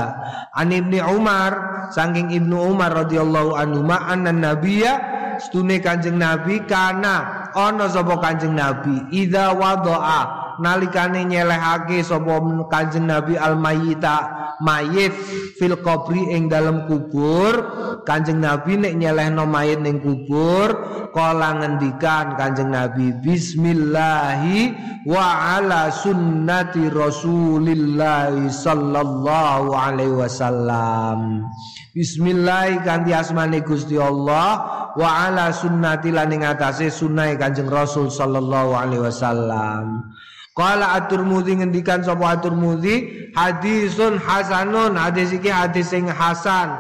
An 0.55 0.71
Ibnu 0.71 1.03
Umar 1.03 1.53
saking 1.91 2.31
Ibnu 2.31 2.55
Umar 2.55 2.95
radhiyallahu 2.95 3.59
anhu 3.59 3.83
ma 3.83 4.07
anna 4.07 4.31
nabiyya 4.31 5.03
stune 5.43 5.83
Kanjeng 5.83 6.23
Nabi 6.23 6.63
kana 6.63 7.40
ana 7.55 7.87
sapa 7.91 8.19
Kanjeng 8.21 8.55
Nabi 8.55 9.11
idza 9.15 9.53
wadaa 9.55 10.57
nalikane 10.61 11.25
nyelehake 11.25 12.05
sapa 12.05 12.39
Kanjeng 12.71 13.09
Nabi 13.09 13.35
al 13.39 13.57
mayita 13.57 14.41
mayit 14.61 15.13
fil 15.57 15.77
qabri 15.81 16.37
ing 16.37 16.53
dalam 16.53 16.85
kubur. 16.85 17.81
Kanjeng 18.05 18.41
Nabi 18.41 18.81
nek 18.81 18.97
nyelehno 18.97 19.45
mayit 19.45 19.81
ning 19.85 20.01
kubur 20.01 20.73
kala 21.13 21.61
ngendikan 21.61 22.39
Kanjeng 22.39 22.73
Nabi 22.73 23.13
bismillahi 23.21 24.73
wa 25.05 25.57
ala 25.59 25.91
sunnati 25.93 26.89
Rasulillah 26.89 28.31
sallallahu 28.49 29.75
alaihi 29.75 30.17
wasallam 30.17 31.45
Bismillah 31.91 32.87
kanthi 32.87 33.11
asmane 33.11 33.67
Gusti 33.67 33.99
Allah 33.99 34.63
wa 34.95 35.09
ala 35.27 35.51
sunnati 35.51 36.15
lan 36.15 36.31
ing 36.31 36.47
atase 36.47 36.87
sunnahe 36.87 37.35
Kanjeng 37.35 37.67
Rasul 37.67 38.07
sallallahu 38.15 38.79
alaihi 38.79 39.03
wasallam. 39.03 40.15
Qala 40.55 40.95
At-Tirmidzi 41.03 41.59
ngendikan 41.59 42.07
sapa 42.07 42.39
At-Tirmidzi 42.39 43.31
hadisun 43.35 44.23
hasanun 44.23 44.95
hadis 44.95 45.35
iki 45.35 45.51
hadis 45.51 45.91
sing 45.91 46.07
hasan. 46.07 46.79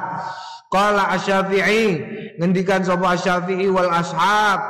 Qala 0.70 1.10
Asy-Syafi'i 1.18 1.86
ngendikan 2.38 2.86
sapa 2.86 3.18
Asy-Syafi'i 3.18 3.66
wal 3.66 3.90
ashab 3.90 4.62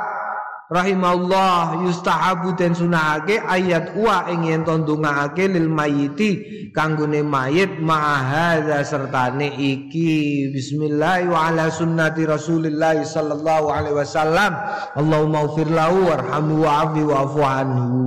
rahimahullah 0.71 1.83
yustahabu 1.83 2.55
den 2.55 2.71
sunahake 2.71 3.43
ayat 3.43 3.91
wa 3.99 4.23
ing 4.31 4.47
yen 4.47 4.63
lil 4.63 5.67
mayiti 5.67 6.31
kanggone 6.71 7.19
mayit 7.27 7.83
ma'ahadza 7.83 8.79
sertane 8.87 9.51
iki. 9.51 10.47
Bismillah 10.55 11.27
wa 11.27 11.51
ala 11.51 11.67
sunnati 11.67 12.23
rasulillah 12.23 13.03
sallallahu 13.03 13.67
alaihi 13.67 13.99
wasallam. 13.99 14.55
Allahumma 14.95 15.43
ufir 15.43 15.67
lahu 15.67 16.07
warhamhu 16.07 16.63
wa'afi 16.63 17.01
wa'fu 17.03 17.41
anhu. 17.43 17.99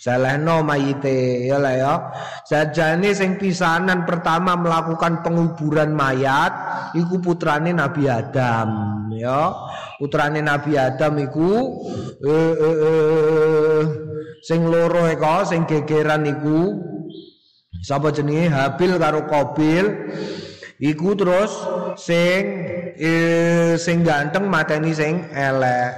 Salehno 0.00 0.64
mayite 0.64 1.48
ya 1.48 1.60
lah 1.60 1.74
ya. 1.76 1.94
Sajane 2.44 3.12
sing 3.16 3.36
pisanan 3.40 4.04
pertama 4.04 4.56
melakukan 4.56 5.20
penguburan 5.24 5.92
mayat 5.96 6.52
iku 6.96 7.20
putrane 7.20 7.72
Nabi 7.72 8.08
Adam 8.08 8.68
ya. 9.20 9.52
Putrane 10.00 10.40
Nabi 10.40 10.80
Adam 10.80 11.20
iku 11.20 11.52
eh, 12.24 12.54
eh, 12.56 12.76
eh, 12.88 13.82
sing 14.40 14.64
loro 14.64 15.04
eko 15.04 15.44
sing 15.44 15.68
gegeran 15.68 16.24
iku. 16.24 16.88
Sapa 17.80 18.12
jenenge? 18.12 18.48
Habil 18.48 18.96
karo 18.96 19.28
Qabil. 19.28 19.84
Iku 20.80 21.12
terus 21.12 21.52
sing 22.00 22.42
eh, 22.96 23.76
sing 23.76 24.00
ganteng 24.00 24.48
mateni 24.48 24.96
sing 24.96 25.28
elek. 25.32 25.92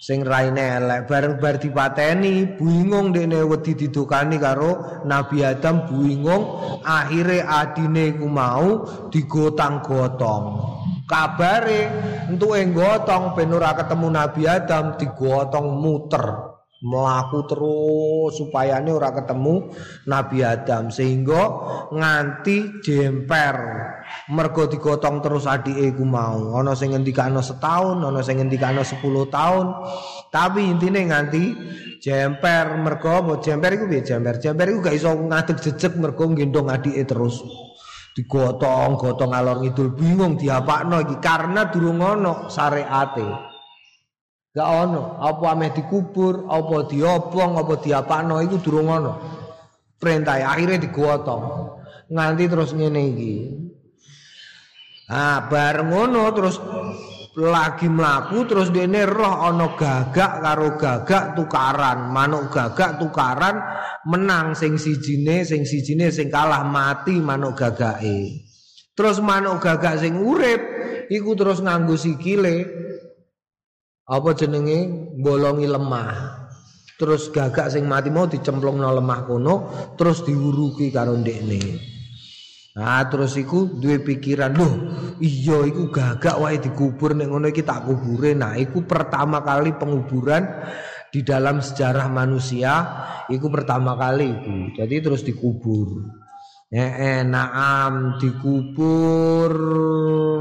Sing 0.00 0.24
raine 0.24 0.80
elek. 0.80 1.04
Bareng 1.04 1.36
bar 1.36 1.60
dipateni 1.60 2.56
bingung 2.56 3.12
dekne 3.12 3.44
wedi 3.44 3.76
didukani 3.76 4.40
karo 4.40 5.04
Nabi 5.04 5.44
Adam 5.44 5.84
bingung 5.84 6.80
akhire 6.80 7.44
adine 7.44 8.16
iku 8.16 8.24
mau 8.24 8.88
digotang-gotong 9.12 10.44
kabare 11.10 11.82
entuke 12.30 12.62
gotong 12.70 13.34
ben 13.34 13.50
ora 13.50 13.74
ketemu 13.74 14.06
Nabi 14.14 14.42
Adam 14.46 14.94
digotong 14.94 15.66
muter 15.82 16.50
melaku 16.80 17.44
terus 17.44 18.40
supaya 18.40 18.80
ini 18.80 18.88
ora 18.88 19.12
ketemu 19.12 19.68
Nabi 20.08 20.40
Adam 20.40 20.88
sehingga 20.88 21.42
nganti 21.92 22.80
jemper. 22.80 23.56
Mergo 24.32 24.66
digotong 24.66 25.20
terus 25.20 25.44
adik 25.44 25.76
iku 25.76 26.02
mau. 26.08 26.56
Ana 26.56 26.72
sing 26.72 26.96
ngendikane 26.96 27.44
setahun 27.44 28.00
ana 28.00 28.24
sing 28.24 28.40
ngendikane 28.40 28.80
10 28.80 28.96
tahun. 29.28 29.66
Tapi 30.32 30.60
intine 30.66 31.04
nganti 31.12 31.44
jemper. 32.00 32.80
Mergo 32.80 33.22
mau 33.22 33.36
jemper 33.38 33.76
iku 33.76 33.84
piye? 33.86 34.02
Jemper. 34.02 34.40
Jemper 34.40 34.72
iku 34.72 34.78
gak 34.88 34.96
iso 34.96 35.12
ngadeg 35.14 35.60
jejeg 35.60 35.92
mergo 36.00 36.24
gendong 36.32 36.72
adike 36.72 37.04
terus 37.04 37.44
digotong 38.14 38.98
gotong 38.98 39.32
alor 39.32 39.62
ngidul 39.62 39.94
bingung 39.94 40.34
diapakno 40.34 41.02
iki 41.06 41.16
karena 41.22 41.70
durung 41.70 42.02
ana 42.02 42.50
syariate 42.50 43.50
Gak 44.50 44.66
ono, 44.66 45.22
apa 45.22 45.54
ameh 45.54 45.70
dikubur, 45.70 46.50
apa 46.50 46.90
diobong, 46.90 47.54
apa 47.54 47.78
diapakno 47.78 48.42
iku 48.42 48.58
durung 48.58 48.90
ono. 48.90 49.12
Perintah 49.94 50.42
akhirnya 50.42 50.82
digotong. 50.82 51.70
Nganti 52.10 52.44
terus 52.50 52.74
ngene 52.74 53.02
iki. 53.14 53.34
Ah, 55.06 55.46
bareng 55.46 55.94
ngono 55.94 56.22
terus 56.34 56.58
lagi 57.38 57.86
mlaku 57.86 58.42
terus 58.50 58.74
dene 58.74 59.06
roh 59.06 59.46
ana 59.46 59.78
gagak 59.78 60.42
karo 60.42 60.74
gagak 60.74 61.38
tukaran, 61.38 62.10
manuk 62.10 62.50
gagak 62.50 62.98
tukaran 62.98 63.54
menang 64.10 64.58
sing 64.58 64.74
sijine, 64.74 65.46
sing 65.46 65.62
sijine 65.62 66.10
sing 66.10 66.26
kalah 66.26 66.66
mati 66.66 67.22
manuk 67.22 67.54
gagake. 67.54 68.42
Terus 68.98 69.22
manuk 69.22 69.62
gagak 69.62 70.02
sing 70.02 70.18
urip 70.18 70.58
iku 71.06 71.38
terus 71.38 71.62
nganggo 71.62 71.94
sikile. 71.94 72.66
Apa 74.10 74.34
jenenge? 74.34 74.90
Bolongi 75.22 75.70
lemah. 75.70 76.42
Terus 76.98 77.30
gagak 77.30 77.70
sing 77.70 77.86
mati 77.86 78.10
mau 78.10 78.26
dicemplungno 78.26 78.90
lemah 78.90 79.20
kono 79.22 79.54
terus 79.94 80.26
diuruki 80.26 80.90
karo 80.90 81.14
ndekne 81.14 81.99
nah 82.70 83.02
terus 83.10 83.34
iku 83.34 83.66
duwe 83.82 83.98
pikiran 83.98 84.54
loh 84.54 84.74
iya 85.20 85.68
iku 85.68 85.92
gagak 85.92 86.40
wae 86.40 86.56
dikubur 86.56 87.12
nek 87.12 87.28
ngono 87.28 87.46
iki 87.52 87.62
tak 87.62 87.84
kubure. 87.84 88.32
Nah 88.32 88.56
iku 88.56 88.82
pertama 88.88 89.44
kali 89.44 89.76
penguburan 89.76 90.48
di 91.12 91.20
dalam 91.20 91.60
sejarah 91.60 92.08
manusia 92.08 92.72
iku 93.28 93.52
pertama 93.52 93.94
kali. 93.94 94.32
Iku 94.32 94.52
jadi 94.80 94.96
terus 95.04 95.22
dikubur. 95.22 96.18
Eh, 96.70 97.26
naam 97.26 98.16
dikubur 98.16 99.52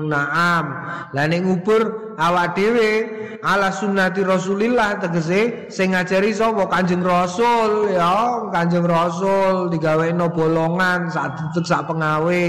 naam. 0.07 0.65
Lah 1.11 1.25
ning 1.27 1.43
ngubur 1.45 2.08
awak 2.19 2.59
dhewe 2.59 2.91
ala 3.39 3.71
sunnati 3.71 4.21
Rasulillah 4.27 4.99
tegese 4.99 5.71
sing 5.71 5.95
ngajari 5.95 6.35
sapa? 6.35 6.67
Kanjeng 6.67 6.99
Rasul 6.99 7.95
ya 7.95 8.51
Kanjeng 8.51 8.83
Rasul 8.83 9.71
digaweno 9.71 10.27
bolongan 10.27 11.07
sak 11.07 11.39
detik 11.39 11.65
sak 11.65 11.87
pengawe. 11.87 12.45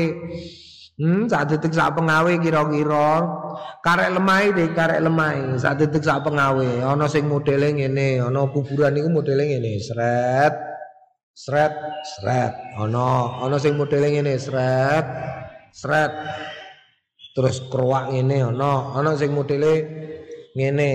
Hmm, 1.01 1.25
sak 1.33 1.49
detik 1.49 1.73
sak 1.73 1.97
pengawe 1.97 2.29
kira-kira. 2.43 3.25
Karek 3.81 4.13
lemai 4.13 4.53
deh, 4.53 4.69
karek 4.77 5.01
lemai. 5.01 5.57
Sak 5.57 5.81
detik 5.81 6.05
sak 6.05 6.27
pengawe. 6.27 6.85
Ana 6.85 7.09
sing 7.09 7.25
modele 7.25 7.73
ngene 7.73 8.21
ana 8.21 8.51
kuburan 8.53 8.99
iku 8.99 9.09
modele 9.09 9.49
ngene. 9.49 9.81
Sret 9.81 10.55
sret 11.33 11.73
sret. 12.05 12.53
Ono 12.77 13.41
ono 13.41 13.57
sing 13.57 13.81
modele 13.81 14.13
ngene. 14.13 14.37
Sret 14.37 15.07
sret 15.73 16.13
terus 17.41 17.65
keruak 17.73 18.13
ngene 18.13 18.53
ono. 18.53 18.93
Ono 19.01 19.17
sing 19.17 19.33
modele 19.33 19.73
ngene 20.53 20.91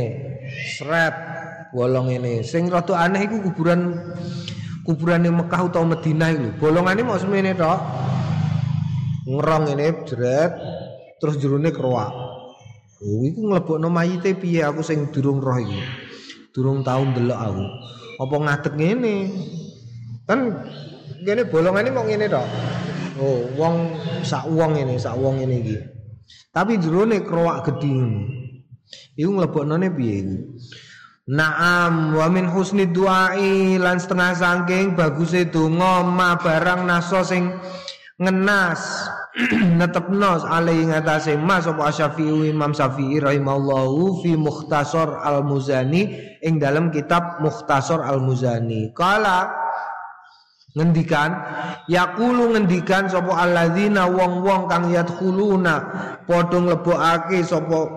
sret 0.77 1.15
bolong 1.73 2.13
ini 2.13 2.45
sing 2.45 2.69
rada 2.69 3.01
aneh 3.01 3.25
iku 3.25 3.41
kuburan 3.49 3.97
kuburan 4.86 5.25
di 5.25 5.34
Mekah 5.34 5.62
utawa 5.65 5.97
Madinah 5.97 6.29
iku. 6.38 6.47
Bolongane 6.62 7.01
mau 7.01 7.17
semene 7.17 7.58
tok. 7.58 7.81
Ngerong 9.25 9.73
ini 9.73 10.05
jeret 10.05 10.53
terus 11.17 11.41
jerone 11.41 11.73
keruak. 11.73 12.13
Oh 13.01 13.25
iku 13.25 13.41
nglebokno 13.49 13.89
mayite 13.89 14.38
piye? 14.38 14.62
Aku 14.62 14.86
sing 14.86 15.10
durung 15.10 15.41
roh 15.41 15.58
iki 15.58 15.81
durung 16.53 16.86
tau 16.86 17.01
ndelok 17.01 17.39
aku. 17.41 17.65
Apa 18.21 18.36
ngadeg 18.38 18.73
ngene? 18.77 19.15
Kan 20.29 20.53
gini 21.25 21.41
bolongan 21.49 21.89
ini 21.89 21.91
mau 21.91 22.05
ngene 22.05 22.25
dong. 22.29 22.49
Oh, 23.15 23.47
wong 23.55 23.95
sak 24.27 24.43
wong 24.51 24.75
ini, 24.75 24.99
sak 24.99 25.15
wong 25.15 25.39
ini 25.39 25.55
iki. 25.63 25.94
Tapi 26.55 26.79
jerone 26.79 27.19
kroak 27.19 27.67
gedhi 27.67 27.91
ngono. 27.91 28.23
Iku 29.19 29.29
ngleboknone 29.35 29.87
piye? 29.91 30.23
Naam 31.25 32.15
wa 32.15 32.29
min 32.31 32.47
husni 32.47 32.87
duai 32.87 33.75
lan 33.81 33.97
setengah 33.97 34.31
saking 34.37 34.93
baguse 34.95 35.49
donga 35.49 36.05
ma 36.05 36.37
barang 36.37 36.85
naso 36.85 37.25
sing 37.25 37.49
ngenas 38.21 39.09
netepno 39.81 40.45
alai 40.47 40.85
ngatasé 40.85 41.35
mas 41.35 41.65
apa 41.67 41.91
Syafi'i 41.91 42.53
Imam 42.53 42.71
Syafi'i 42.71 43.19
rahimallahu 43.19 44.23
fi 44.23 44.37
Mukhtasar 44.37 45.25
Al-Muzani 45.25 46.13
ing 46.45 46.61
dalam 46.61 46.93
kitab 46.93 47.41
Mukhtasar 47.41 48.05
Al-Muzani. 48.05 48.93
Kala 48.93 49.64
ngendikan? 50.75 51.31
Yaqulu 51.88 52.53
ngendikan 52.53 53.07
sapa 53.07 53.31
alladzina 53.33 54.05
wong-wong 54.11 54.67
kang 54.67 54.91
yadkhuluna 54.91 55.75
padha 56.27 56.57
nglebokake 56.59 57.41
sapa 57.41 57.88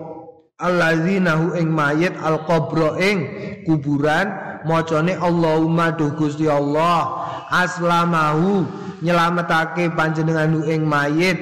alladzina 0.59 1.39
hu 1.39 1.55
ing 1.55 1.71
mayit 1.71 2.15
alqabra 2.19 2.99
ing 2.99 3.17
kuburan 3.63 4.31
macane 4.67 5.15
Allahumma 5.15 5.95
duh 5.95 6.11
Gusti 6.19 6.47
Allah 6.51 7.27
aslamahu 7.47 8.67
nyelametake 8.99 9.95
panjenengan 9.95 10.59
ing 10.67 10.83
mayit 10.83 11.37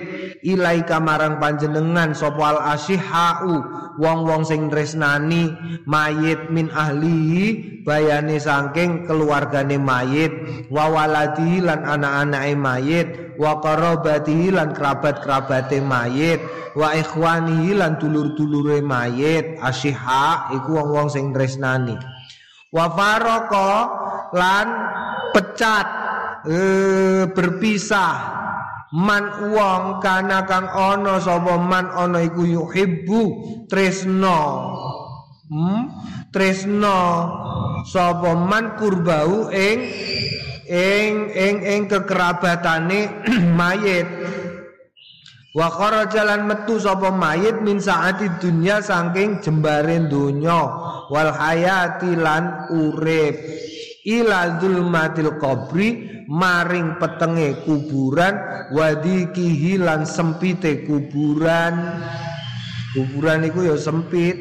ilaika 0.45 1.01
marang 1.01 1.41
panjenengan 1.41 2.13
sapa 2.13 2.57
al 2.57 2.59
asyihau 2.77 3.63
wong-wong 3.97 4.45
sing 4.45 4.69
tresnani 4.69 5.53
mayit 5.89 6.53
min 6.53 6.69
ahlihi 6.69 7.81
bayane 7.87 8.37
saking 8.37 9.07
keluargane 9.07 9.79
mayit 9.81 10.31
wa 10.69 10.91
waladi 10.91 11.63
lan 11.63 11.81
anak-anake 11.85 12.53
mayit 12.53 13.07
wa 13.37 13.57
lan 13.61 14.69
kerabat-kerabate 14.73 15.79
mayit 15.81 16.41
wa 16.77 16.93
ikhwanihi 16.93 17.73
lan 17.73 17.97
dulur-dulure 17.97 18.85
mayit. 18.85 19.57
Asyiha 19.57 20.53
iku 20.53 20.77
wong-wong 20.77 21.09
sing 21.09 21.33
tresnani. 21.33 21.97
Wa 22.69 22.85
faraka 22.93 23.69
lan 24.37 24.67
pecat 25.33 25.87
e, 26.45 26.57
berpisah 27.33 28.15
man 28.95 29.51
wong 29.51 29.99
kana 29.99 30.47
kang 30.47 30.67
ana 30.71 31.19
sapa 31.19 31.59
man 31.59 31.91
ana 31.91 32.23
iku 32.23 32.47
yuhibbu 32.47 33.21
tresno 33.67 34.39
hmm? 35.51 35.81
tresno 36.31 36.99
sapa 37.83 38.31
man 38.35 38.79
kurbau 38.79 39.51
ing 39.51 39.79
ing 40.67 41.31
ing 41.31 41.55
ing 41.63 41.81
kekerabatane 41.87 43.23
mayit. 43.59 44.07
Wa 45.55 45.73
jalan 46.11 46.45
metu 46.45 46.77
sapa 46.77 47.09
mayit 47.09 47.65
min 47.65 47.81
saati 47.81 48.29
dunya 48.37 48.83
saking 48.83 49.41
jembare 49.41 50.05
donya. 50.05 50.61
Wal 51.09 51.31
hayati 51.33 52.13
lan 52.13 52.69
urip 52.69 53.35
ila 54.07 54.63
zulmatil 54.63 55.35
qabri 55.35 56.23
maring 56.31 56.95
petenge 56.95 57.59
kuburan 57.67 58.39
wadi 58.71 59.27
kihilan 59.35 60.07
sempite 60.07 60.87
kuburan. 60.87 61.99
Kuburan 62.95 63.43
iku 63.45 63.67
ya 63.67 63.75
sempit. 63.75 64.39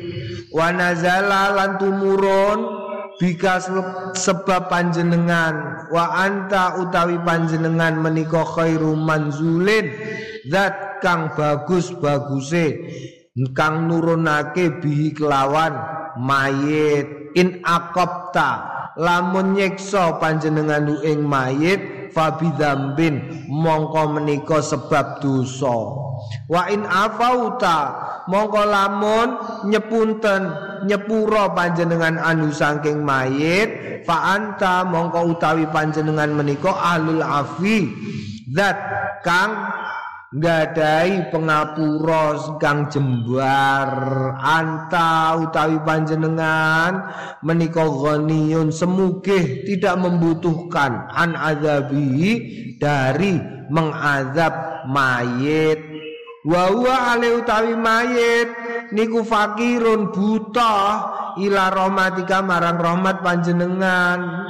Wa 0.54 0.70
nazala 0.70 1.52
lan 1.52 1.76
tumurun 1.82 2.58
bika 3.18 3.58
sebab 4.14 4.70
panjenengan. 4.70 5.86
Wa 5.90 6.24
anta 6.24 6.78
utawi 6.78 7.18
panjenengan 7.26 7.98
menika 7.98 8.46
khairu 8.46 8.94
manzulin 8.94 9.90
zat 10.46 11.02
kang 11.02 11.34
bagus 11.34 11.90
baguse. 11.98 12.86
Kang 13.52 13.90
nurunake 13.90 14.80
bihi 14.80 15.12
kelawan 15.12 15.76
mayit. 16.16 17.36
In 17.36 17.60
akopta 17.68 18.75
lamun 18.96 19.56
nyekso 19.56 20.16
panjenengan 20.18 20.88
ing 21.04 21.24
mayit 21.24 22.10
fabidambin 22.16 23.44
mongko 23.52 24.16
menika 24.16 24.64
sebab 24.64 25.20
dosa. 25.20 25.76
Wa 26.48 26.72
in 26.72 26.88
afauta 26.88 27.78
mongko 28.24 28.62
lamun 28.64 29.28
nyepunten 29.68 30.42
nyepuro 30.88 31.52
panjenengan 31.52 32.16
anu 32.16 32.48
saking 32.48 33.04
mayit 33.04 34.02
fa 34.08 34.32
anta 34.32 34.88
mongko 34.88 35.36
utawi 35.36 35.68
panjenengan 35.68 36.32
menika 36.32 36.72
ahlul 36.72 37.20
afi 37.20 37.92
zat 38.48 38.80
kang 39.20 39.52
gadai 40.36 41.32
pengapura 41.32 42.60
kang 42.60 42.92
jembar 42.92 43.88
anta 44.36 45.40
utawi 45.40 45.80
panjenengan 45.80 47.08
menika 47.40 47.88
ghaniyun 47.88 48.68
semugih 48.68 49.64
tidak 49.64 49.96
membutuhkan 49.96 51.08
an 51.16 51.32
azabi 51.32 52.36
dari 52.76 53.40
mengazab 53.72 54.84
mayit. 54.92 55.80
Wa 56.46 56.70
huwa 56.70 57.18
utawi 57.18 57.74
mayit 57.74 58.48
niku 58.94 59.24
fakirun 59.26 60.14
buta 60.14 60.76
ila 61.40 61.72
rahmatika 61.72 62.44
marang 62.44 62.78
rahmat 62.78 63.24
panjenengan. 63.24 64.46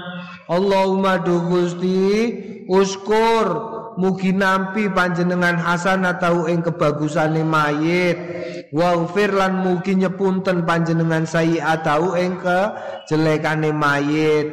Allahumma 0.47 1.19
du 1.25 1.43
Gusti 1.47 2.31
uskur 2.69 3.76
mugi 3.97 4.33
nampi 4.33 4.89
panjenengan 4.93 5.57
hasanah 5.57 6.17
tau 6.21 6.47
ing 6.47 6.65
kebagusane 6.65 7.43
mayit. 7.43 8.17
Waghfir 8.73 9.33
lan 9.33 9.65
mugi 9.65 9.97
nyepunten 9.97 10.65
panjenengan 10.69 11.25
sayiat 11.25 11.85
tau 11.85 12.17
ing 12.17 12.41
kejelekane 12.41 13.73
mayit. 13.73 14.49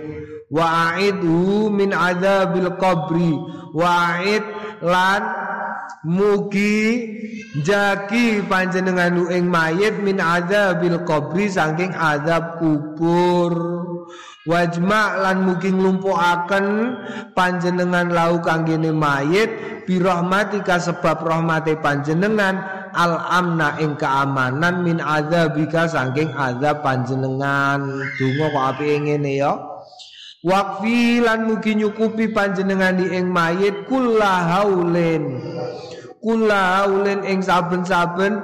Wa'idhu 0.51 1.71
min 1.71 1.91
adzabil 1.91 2.71
qabri. 2.79 3.34
Wa'id 3.73 4.43
lan 4.84 5.21
mugi 6.03 7.08
jaki 7.63 8.43
panjenengan 8.45 9.15
ing 9.32 9.47
mayit 9.47 10.03
min 10.03 10.19
adzabil 10.19 10.99
qabri 11.08 11.47
saking 11.47 11.95
azab 11.95 12.60
kubur 12.60 13.53
Wajma 14.43 15.23
lan 15.23 15.47
mugi 15.47 15.71
nglumpukaken 15.71 16.65
panjenengan 17.32 18.12
lau 18.12 18.43
kanggene 18.43 18.91
mayit 18.91 19.47
bi 19.88 20.03
rahmatika 20.03 20.84
sebab 20.84 21.23
rahmate 21.23 21.79
panjenengan 21.79 22.60
al 22.91 23.23
amna 23.23 23.79
ing 23.79 23.95
keamanan 23.95 24.84
min 24.84 24.99
adzabika 24.99 25.88
saking 25.88 26.27
azab 26.36 26.84
panjenengan. 26.84 27.88
Donga 28.19 28.45
kok 28.51 28.65
apike 28.75 28.97
ngene 29.08 29.32
ya. 29.39 29.56
Wakfi 30.43 31.23
lan 31.23 31.47
mugi 31.47 31.79
nyukupi 31.79 32.27
panjenengan 32.36 32.99
di 32.99 33.15
ing 33.15 33.32
mayit 33.32 33.88
kula 33.88 34.60
haulin. 34.60 35.39
Kula 36.19 36.84
haulin 36.84 37.23
ing 37.23 37.39
saben-saben 37.39 38.43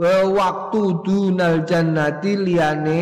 waktu 0.00 1.04
dunal 1.04 1.68
jannati 1.68 2.32
liyane 2.32 3.00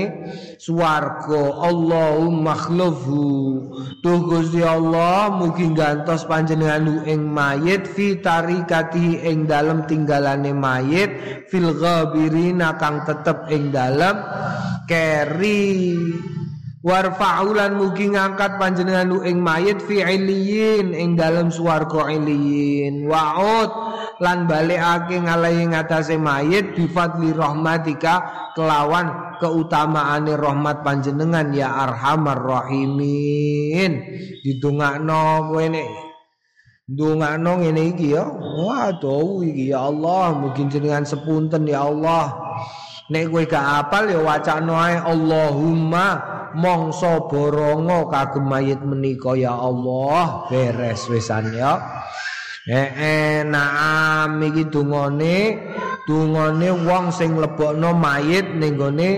swarga. 0.58 1.70
Allahumma 1.70 2.58
khlufhu 2.58 3.70
tuh 4.02 4.18
Gusti 4.26 4.66
Allah 4.66 5.30
mugi 5.30 5.70
gantos 5.78 6.26
panjenengan 6.26 7.06
ing 7.06 7.30
mayit 7.30 7.86
fi 7.86 8.18
tarikati 8.18 9.22
ing 9.22 9.46
dalem 9.46 9.86
tinggalane 9.86 10.50
mayit 10.50 11.46
fil 11.46 11.70
ghabirina 11.78 12.74
kang 12.82 13.06
tetep 13.06 13.46
ing 13.54 13.70
dalem 13.70 14.18
keri 14.90 15.94
Warfa'ulan 16.78 17.74
mugi 17.74 18.14
ngangkat 18.14 18.54
panjenengan 18.54 19.10
ing 19.26 19.42
mayit 19.42 19.82
fi 19.82 19.98
iliyin 19.98 20.94
ing 20.94 21.18
dalem 21.18 21.50
swarga 21.50 22.06
iliyin 22.06 23.02
wa'ud 23.02 23.70
lan 24.22 24.46
balikake 24.46 25.18
ngalahi 25.18 25.74
ngatasé 25.74 26.14
mayit 26.22 26.78
bi 26.78 26.86
fadli 26.86 27.34
rahmatika 27.34 28.30
kelawan 28.54 29.34
keutamaane 29.42 30.38
rahmat 30.38 30.86
panjenengan 30.86 31.50
ya 31.50 31.66
arhamar 31.82 32.46
rahimin. 32.46 33.98
Didongakno 34.46 35.50
kowe 35.50 35.66
nek 35.66 35.88
ndongakno 36.86 37.58
ngene 37.58 37.82
iki 37.90 38.14
ya. 38.14 38.22
Waduh 38.38 39.42
iki 39.42 39.74
ya 39.74 39.82
Allah 39.82 40.30
mungkin 40.30 40.70
jenengan 40.70 41.02
sepunten 41.02 41.66
ya 41.66 41.90
Allah. 41.90 42.38
Nek 43.10 43.34
kowe 43.34 43.42
gak 43.42 43.66
apal 43.82 44.14
ya 44.14 44.22
wacana 44.22 45.02
Allahumma 45.02 46.37
mongso 46.56 47.28
borongo 47.28 48.08
kagem 48.08 48.48
mayit 48.48 48.80
menika 48.80 49.36
ya 49.36 49.52
Allah. 49.52 50.48
Beres 50.48 51.04
wisan 51.10 51.52
ya. 51.52 51.80
Eh, 52.68 52.88
eh 53.00 53.36
naam 53.48 54.44
iki 54.44 54.68
dungane 54.68 55.56
dungane 56.04 56.68
wong 56.84 57.08
sing 57.08 57.40
lebokno 57.40 57.96
mayit 57.96 58.44
ning 58.56 58.76
gone 58.76 59.10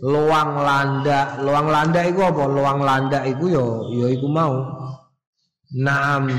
luang 0.00 0.60
landak. 0.60 1.40
Luang 1.44 1.68
landak 1.68 2.08
iku 2.08 2.32
apa? 2.32 2.42
Luang 2.48 2.80
landak 2.80 3.22
iku 3.28 3.44
ya 3.52 3.66
ya 3.92 4.06
iku 4.12 4.26
mau. 4.32 4.56
Naam 5.76 6.32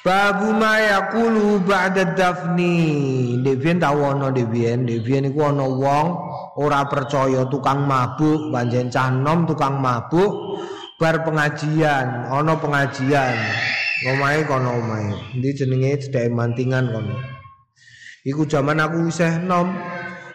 Babu 0.00 0.56
ma 0.56 0.80
yaqulu 0.80 1.60
ba'da 1.60 2.16
dafni. 2.16 3.36
Devien 3.44 3.76
tau 3.76 4.00
ana 4.00 4.32
devien, 4.32 4.88
devien 4.88 5.28
iku 5.28 5.52
ana 5.52 5.68
wong 5.68 6.08
ora 6.60 6.84
percaya 6.84 7.48
tukang 7.48 7.88
mabuk, 7.88 8.52
panjen 8.52 8.92
cah 8.92 9.08
nom 9.08 9.48
tukang 9.48 9.80
mabuk 9.80 10.60
bar 11.00 11.24
pengajian, 11.24 12.28
ana 12.28 12.60
pengajian. 12.60 13.32
Omahe 14.04 14.44
kono 14.44 14.80
omahe. 14.80 15.12
Endi 15.32 15.56
jenenge 15.56 16.04
cedhake 16.04 16.28
mantingan 16.28 16.92
kono. 16.92 17.16
Iku 18.28 18.44
jaman 18.44 18.84
aku 18.84 19.08
isih 19.08 19.40
nom. 19.40 19.72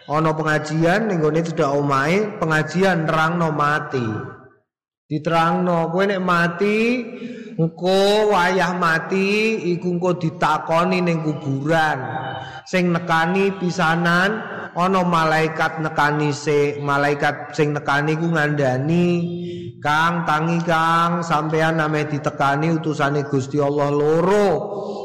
Ana 0.06 0.34
pengajian 0.34 1.10
ning 1.10 1.22
gone 1.22 1.42
cedhak 1.42 1.70
omahe, 1.70 2.38
pengajian 2.42 3.06
nerangno 3.06 3.54
mati. 3.54 4.06
Diterangno 5.06 5.94
kowe 5.94 6.02
nek 6.02 6.18
mati 6.18 6.78
engko 7.54 8.34
wayah 8.34 8.74
mati 8.74 9.54
iku 9.70 9.94
engko 9.94 10.18
ditakoni 10.18 10.98
ning 10.98 11.22
kuburan 11.22 11.98
sing 12.66 12.90
nekani 12.90 13.54
pisanan 13.54 14.55
ana 14.76 15.00
malaikat 15.02 15.80
nekani 15.80 16.36
se 16.36 16.76
malaikat 16.84 17.56
sing 17.56 17.72
nekani 17.72 18.12
ku 18.20 18.28
ngandani 18.28 19.08
Kang 19.76 20.24
tangi 20.24 20.58
Kang 20.64 21.20
sampean 21.20 21.76
name 21.76 22.08
ditekani 22.08 22.74
utusane 22.74 23.28
Gusti 23.28 23.60
Allah 23.60 23.92
loro 23.92 24.48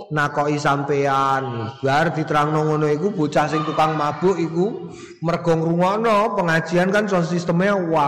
nakoki 0.10 0.58
sampean. 0.58 1.76
Bar 1.84 2.16
diterangno 2.16 2.66
ngono 2.66 2.88
iku 2.88 3.12
bocah 3.12 3.52
sing 3.52 3.62
tukang 3.68 4.00
mabuk 4.00 4.39
iku 4.39 4.89
mergo 5.22 5.54
ngrungokno 5.54 6.39
pengajian 6.39 6.89
kan 6.89 7.06
sound 7.06 7.28
sistemnya 7.28 7.76
wa 7.78 8.08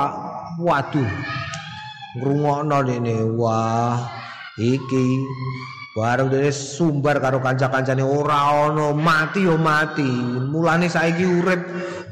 waduh. 0.57 1.11
Ngrungokno 2.17 2.77
dene 2.87 3.21
wah 3.37 3.99
iki 4.55 5.19
bareng 5.93 6.33
dene 6.33 6.49
sumbar 6.49 7.21
karo 7.21 7.37
kanca-kancane 7.37 8.01
ora 8.01 8.69
ana 8.69 8.93
mati 8.97 9.45
yo 9.45 9.57
mati. 9.61 10.05
Mulane 10.49 10.89
saiki 10.89 11.21
urip 11.21 11.61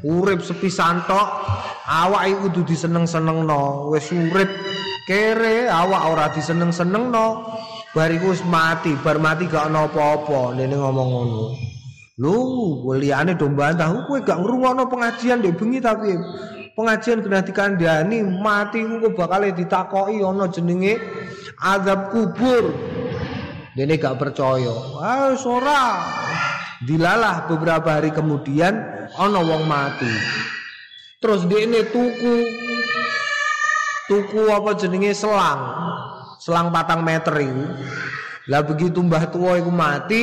urip 0.06 0.40
sepi 0.42 0.70
santok 0.70 1.26
awak 1.90 2.30
iku 2.30 2.48
kudu 2.50 2.72
diseneng-senengno. 2.72 3.90
Wis 3.90 4.06
urip 4.14 4.50
kere 5.10 5.66
awak 5.66 6.02
ora 6.14 6.26
diseneng-senengno. 6.30 7.58
bariku 7.92 8.32
wis 8.32 8.40
mati, 8.48 8.96
bar 9.04 9.20
mati 9.20 9.44
gak 9.44 9.68
ana 9.68 9.84
apa-apa, 9.84 10.56
dene 10.56 10.80
ngomong 10.80 11.08
ngono. 11.12 11.44
Lho, 12.20 12.36
liyane 12.96 13.36
do 13.36 13.48
bantah, 13.52 13.88
kowe 14.08 14.20
gak 14.20 14.40
ngrungokno 14.40 14.88
pengajian 14.88 15.40
ndek 15.40 15.56
bengi 15.60 15.80
tapi 15.80 16.16
pengajian 16.76 17.20
kena 17.20 17.44
dikandani 17.44 18.24
mati 18.24 18.80
ku 18.80 19.12
bakal 19.12 19.44
ditakoki 19.44 20.24
ana 20.24 20.48
jenenge 20.48 21.00
azab 21.60 22.12
kubur. 22.12 22.72
Dene 23.72 23.96
gak 23.96 24.20
percaya. 24.20 25.00
Ah, 25.00 25.32
ora. 25.32 25.82
Dilalah 26.82 27.46
beberapa 27.46 28.00
hari 28.00 28.10
kemudian 28.12 28.74
ana 29.16 29.40
wong 29.40 29.64
mati. 29.64 30.10
Terus 31.22 31.46
dene 31.46 31.86
tuku 31.88 32.36
tuku 34.10 34.42
apa 34.50 34.74
jenenge 34.74 35.14
selang. 35.14 35.82
selang 36.42 36.74
patang 36.74 37.06
meter 37.06 37.30
itu 37.38 37.64
lah 38.50 38.66
begitu 38.66 38.98
mbah 38.98 39.30
tua 39.30 39.62
itu 39.62 39.70
mati 39.70 40.20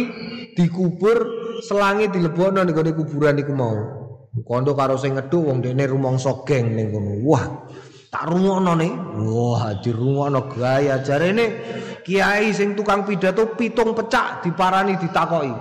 dikubur 0.51 1.23
selangi 1.63 2.11
dilebokno 2.11 2.59
ning 2.59 2.75
kuburan 2.75 3.39
iku 3.39 3.55
mau 3.55 3.79
kondo 4.43 4.75
karo 4.75 4.99
sing 4.99 5.15
ngeduk 5.15 5.47
wong 5.47 5.63
dene 5.63 5.87
rumangsa 5.87 6.43
geng 6.43 6.75
ning 6.75 6.91
kono 6.91 7.23
wah 7.23 7.71
tak 8.09 8.25
rungokno 8.25 8.73
nih 8.77 8.91
wah 9.29 9.77
dirungokno 9.81 10.49
gaya 10.51 11.01
jarene 11.05 11.45
kiai 12.01 12.49
sing 12.51 12.73
tukang 12.73 13.05
pidato 13.05 13.53
pitung 13.53 13.93
pecak 13.93 14.45
diparani 14.45 14.97
ditakoki 14.97 15.53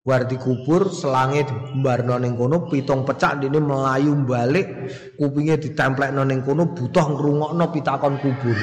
Bar 0.00 0.24
dikubur 0.26 0.88
selange 0.90 1.44
dibarno 1.44 2.16
ning 2.18 2.34
kono 2.34 2.66
pitung 2.66 3.04
pecak 3.04 3.44
dene 3.44 3.60
melayu 3.60 4.16
balik 4.26 4.90
kupinge 5.14 5.60
ditemplekno 5.60 6.24
ning 6.24 6.40
kono 6.40 6.72
butuh 6.72 7.06
ngrungokno 7.14 7.64
pitakon 7.70 8.16
kubur 8.18 8.58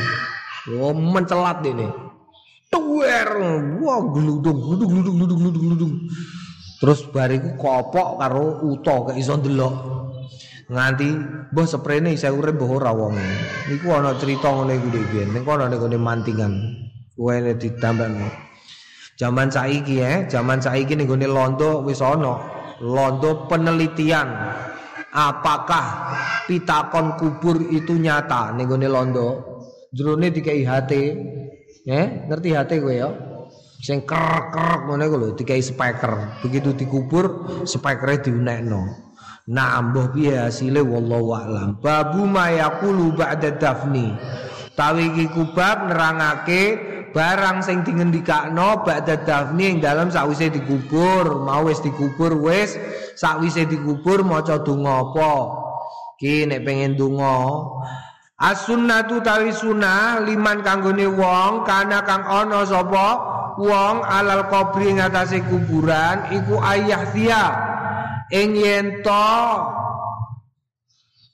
Oh, 0.67 0.91
mencelat 0.91 1.63
ini. 1.63 1.87
Tuwer, 2.67 3.29
wah 3.79 4.03
gludung, 4.11 4.59
gludung, 4.59 4.99
gludung, 4.99 5.15
gludung, 5.15 5.63
gludung. 5.63 5.93
Terus 6.83 7.07
bariku 7.07 7.55
kopok 7.55 8.19
karo 8.19 8.67
uto 8.67 9.07
ke 9.07 9.11
iso 9.15 9.39
ndelok. 9.39 9.75
Nganti 10.67 11.09
mbah 11.55 11.67
sprene 11.67 12.11
saya 12.19 12.35
urip 12.35 12.59
mbah 12.59 12.71
ora 12.71 12.91
wong. 12.91 13.15
Iku 13.71 13.87
ana 13.95 14.19
cerita 14.19 14.51
ngene 14.51 14.73
iku 14.75 14.87
dhek 14.91 15.05
biyen. 15.15 15.27
Ning 15.31 15.43
kono 15.47 15.71
ning 15.71 16.03
mantingan. 16.03 16.53
Kuwene 17.15 17.55
ditambahno. 17.55 18.27
Zaman 19.17 19.49
saiki 19.49 19.97
ya, 19.97 20.29
zaman 20.29 20.61
saiki 20.61 20.93
ning 20.93 21.07
gone 21.07 21.25
londo 21.25 21.81
wis 21.87 22.03
ana. 22.03 22.35
Londo 22.83 23.49
penelitian 23.49 24.27
apakah 25.09 26.13
pitakon 26.45 27.17
kubur 27.17 27.57
itu 27.73 27.97
nyata 27.97 28.53
ning 28.53 28.69
gone 28.69 28.85
londo 28.85 29.27
jerone 29.89 30.29
dikai 30.29 30.61
hati 30.61 31.03
ya 31.87 32.27
ngerti 32.29 32.49
hati 32.53 32.75
gue 32.77 33.01
ya 33.01 33.09
sing 33.81 34.05
kerek-kerek 34.05 34.85
ngene 34.85 35.03
iku 35.09 35.15
lho 35.17 35.29
dikai 35.33 35.63
speaker 35.63 36.37
begitu 36.45 36.77
dikubur 36.77 37.25
speakere 37.65 38.21
diunekno 38.21 39.06
nah 39.47 39.79
ambuh 39.79 40.11
piye 40.11 40.35
hasile 40.35 40.83
wallahu 40.83 41.31
a'lam. 41.31 41.79
Babu 41.79 42.27
mayaqulu 42.27 43.15
ba'da 43.15 43.55
dafni. 43.55 44.11
Tawi 44.75 45.09
iki 45.15 45.25
kubab 45.31 45.87
nerangake 45.87 46.63
barang 47.15 47.63
sing 47.63 47.81
dingendikakno 47.87 48.83
ba'da 48.83 49.23
dafni 49.23 49.71
ing 49.71 49.79
dalam 49.79 50.11
sakwise 50.11 50.51
dikubur. 50.51 51.47
Mau 51.47 51.71
wis 51.71 51.79
dikubur 51.79 52.35
wis. 52.43 52.75
Sakwise 53.15 53.63
dikubur 53.63 54.27
maca 54.27 54.59
donga 54.59 55.07
apa? 55.07 55.33
Ki 56.19 56.43
nek 56.43 56.67
pengen 56.67 56.99
donga. 56.99 57.63
As-sunnatu 58.37 59.25
tawi 59.25 59.49
sunnah 59.49 60.21
liman 60.21 60.61
kanggone 60.61 61.09
wong 61.09 61.65
kana 61.65 62.05
kang 62.05 62.21
ana 62.21 62.61
sapa? 62.67 63.33
Wong 63.57 64.05
alal 64.05 64.45
kubri 64.53 64.93
ngatasé 64.93 65.41
kuburan 65.49 66.29
iku 66.29 66.61
ayah 66.61 67.01
sia 67.09 67.43
ing 68.33 68.49
yen 68.57 69.01
to 69.05 69.33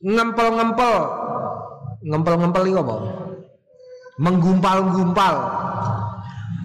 ngempel-ngempel. 0.03 0.95
Ngempel-ngempel 2.03 2.63
iku 2.67 2.79
apa? 2.83 2.95
Menggumpal-gumpal. 4.19 5.35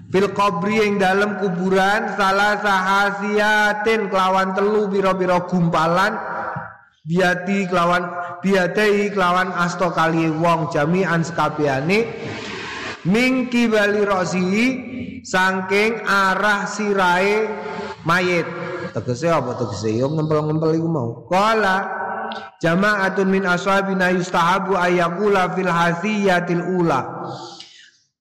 Fil 0.09 0.29
kubri 0.33 0.81
ing 0.83 0.97
dalam 0.97 1.37
kuburan 1.37 2.17
salah 2.17 2.57
sahasiatin 2.59 4.09
kelawan 4.09 4.57
telu 4.57 4.89
biro-biro 4.89 5.45
gumpalan. 5.47 6.17
Biati 7.05 7.65
kelawan 7.65 8.05
biadai 8.43 9.09
kelawan 9.09 9.49
asto 9.55 9.89
kali 9.91 10.29
wong 10.29 10.69
jami'an 10.69 11.23
sekabehane 11.25 12.05
mingki 13.07 13.71
bali 13.71 14.03
rosi 14.03 14.45
saking 15.23 16.03
arah 16.03 16.67
sirai 16.67 17.47
mayit 18.03 18.47
tegese 18.91 19.29
apa? 19.29 19.55
Tegese 19.57 19.93
yo 19.95 20.09
ngempel-ngempel 20.09 20.77
iku 20.77 20.89
mau. 20.89 21.09
Kala 21.29 21.87
jama'atun 22.61 23.27
min 23.29 23.43
ashabina 23.45 24.13
yustahabu 24.13 24.77
ayakula 24.77 25.53
fil 25.53 25.69
hasiyatil 25.69 26.63
ula. 26.79 27.01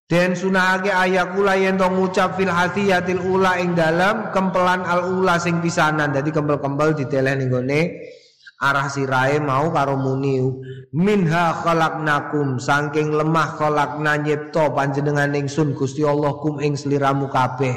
Dan 0.08 0.32
sunahake 0.32 0.88
ayakula 0.88 1.52
yen 1.60 1.76
to 1.76 1.84
ngucap 1.84 2.40
fil 2.40 2.48
hasiyatil 2.48 3.20
ula 3.20 3.60
ing 3.60 3.76
dalam 3.76 4.32
kempelan 4.32 4.80
al 4.84 5.04
ula 5.12 5.36
sing 5.36 5.60
pisanan. 5.60 6.16
Dadi 6.16 6.32
kempel-kempel 6.32 6.96
diteleh 6.96 7.36
ning 7.36 7.52
gone 7.52 7.80
arah 8.58 8.88
sirahe 8.90 9.38
mau 9.38 9.68
karo 9.70 10.00
muni. 10.00 10.40
Minha 10.96 11.52
khalaqnakum 11.60 12.56
saking 12.56 13.12
lemah 13.12 13.60
khalaqna 13.60 14.24
nyipta 14.24 14.72
panjenengan 14.72 15.36
ingsun 15.36 15.76
Gusti 15.76 16.02
Allah 16.02 16.32
kum 16.40 16.56
ing 16.58 16.74
sliramu 16.74 17.28
kabeh 17.28 17.76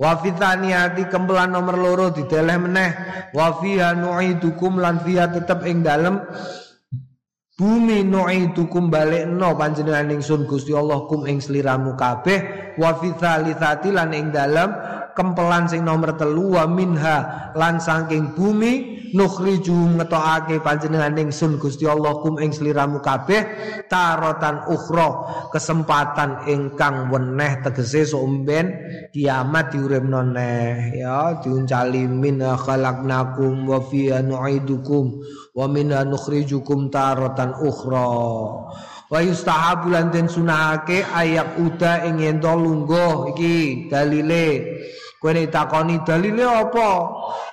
wa 0.00 0.16
fitaniati 0.16 1.12
kempelan 1.12 1.52
nomor 1.52 1.76
loro 1.76 2.06
dideleh 2.08 2.56
meneh. 2.56 2.90
Wa 3.36 3.60
fiha 3.60 3.92
nu'idukum 3.92 4.80
lan 4.80 5.04
fiha 5.04 5.28
tetep 5.28 5.60
ing 5.68 5.84
dalem. 5.84 6.24
Bumi 7.60 8.00
nu'idukum 8.08 8.88
balekno 8.88 9.52
panjenengan 9.60 10.16
ingsun 10.16 10.48
Gusti 10.48 10.72
Allah 10.72 11.04
kum 11.04 11.28
ing 11.28 11.44
sliramu 11.44 11.92
kabeh. 12.00 12.72
Wa 12.80 12.96
lan 12.96 14.10
ing 14.16 14.32
dalem 14.32 14.99
kempelan 15.20 15.68
sing 15.68 15.84
nomor 15.84 16.16
telu 16.16 16.56
wa 16.56 16.64
minha 16.64 17.52
lan 17.52 17.76
saking 17.76 18.32
bumi 18.32 19.04
nukhriju 19.12 20.00
ngetokake 20.00 20.64
panjenengan 20.64 21.12
ingsun 21.20 21.60
Gusti 21.60 21.84
Allah 21.84 22.16
kum 22.24 22.40
ing 22.40 22.56
sliramu 22.56 23.04
kabeh 23.04 23.44
tarotan 23.92 24.64
ukhra 24.72 25.08
kesempatan 25.52 26.48
ingkang 26.48 27.12
weneh 27.12 27.60
tegese 27.60 28.08
somben 28.08 28.72
kiamat 29.12 29.76
diuripno 29.76 30.24
neh 30.24 30.96
ya 30.96 31.36
diuncali 31.44 32.08
min 32.08 32.40
khalaqnakum 32.40 33.68
wa 33.68 33.84
fi 33.84 34.08
nu'idukum 34.24 35.04
wa 35.52 35.66
min 35.68 35.92
nukhrijukum 35.92 36.88
tarotan 36.88 37.52
ukhra. 37.60 38.08
Wa 39.10 39.18
yustahabu 39.18 39.90
lan 39.90 40.14
den 40.14 40.30
sunahake 40.30 41.02
ayak 41.02 41.58
uda 41.58 42.06
ing 42.06 42.22
yen 42.22 42.38
lungguh 42.38 43.34
iki 43.34 43.90
dalile 43.90 44.62
Kowe 45.20 45.44
takoni 45.52 46.00
dalile 46.00 46.48
apa? 46.48 46.90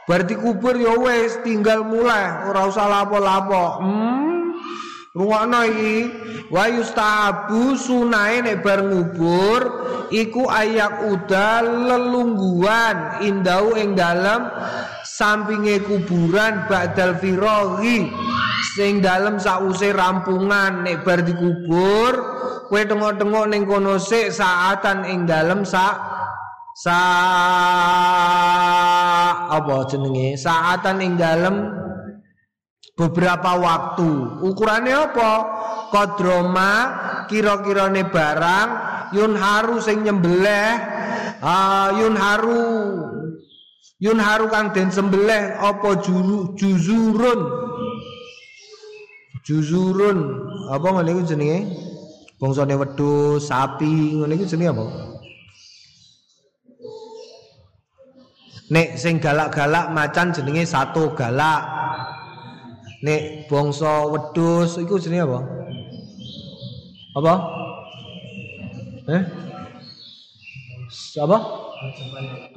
Berarti 0.07 0.39
kubur 0.39 0.71
ya 0.79 0.95
wis 0.95 1.35
tinggal 1.43 1.83
mulai, 1.83 2.47
ora 2.47 2.63
usah 2.71 2.87
lapo-lapo. 2.87 3.83
Hmm. 3.83 4.55
Rungokno 5.11 5.61
iki, 5.67 5.95
wa 6.47 6.63
yustabu 6.71 7.75
sunae 7.75 8.39
nek 8.39 8.63
bar 8.63 8.85
ngubur 8.85 9.61
iku 10.15 10.47
ayak 10.47 11.11
uda 11.11 11.59
lelungguan 11.65 13.25
indau 13.25 13.75
ing 13.75 13.99
dalem 13.99 14.47
sampinge 15.03 15.83
kuburan 15.83 16.69
badal 16.71 17.19
firaghi 17.19 18.07
sing 18.77 19.03
dalem 19.03 19.41
sause 19.41 19.91
rampungan 19.91 20.87
nek 20.87 21.03
bar 21.03 21.19
dikubur 21.25 22.13
kowe 22.71 22.81
tengok-tengok 22.83 23.45
ning 23.51 23.67
kono 23.67 23.99
sik 23.99 24.31
saatan 24.31 25.03
ing 25.03 25.27
dalem 25.27 25.67
sak 25.67 26.16
sa 26.77 27.01
apa 29.49 29.89
jenenge? 29.89 30.37
Saatan 30.37 31.01
ing 31.01 31.17
dalem 31.17 31.73
beberapa 32.93 33.57
waktu. 33.57 34.45
Ukurannya 34.45 35.09
apa? 35.09 35.31
Kodroma 35.89 36.71
kira-kirane 37.25 38.05
barang 38.13 38.69
yun 39.15 39.33
haru 39.33 39.79
sing 39.81 40.03
nyembelih 40.03 40.75
ah 41.39 41.95
yunharu 41.95 43.07
yunharu 44.03 44.51
kang 44.51 44.69
den 44.75 44.93
sembelih 44.93 45.57
apa 45.57 45.97
juzurun? 46.05 47.41
Juzurun. 49.41 50.17
Apa 50.69 50.87
ngene 50.93 51.09
iku 51.17 51.21
jenenge? 51.25 51.59
Bangsane 52.37 52.77
wedhus 52.77 53.49
sapi 53.49 54.21
ngene 54.21 54.37
iku 54.37 54.45
jenenge 54.45 54.71
apa 54.77 55.16
Nek 58.67 58.99
sing 58.99 59.23
galak-galak 59.23 59.95
macan 59.95 60.35
jenenge 60.35 60.67
satu 60.67 61.15
galak. 61.15 61.63
Nek 62.99 63.47
bangsa 63.47 64.03
wedhus 64.11 64.75
iku 64.75 64.99
jenenge 64.99 65.23
apa? 65.23 65.39
Apa? 67.15 67.33
Eh? 69.07 69.23
Apa? 71.23 71.37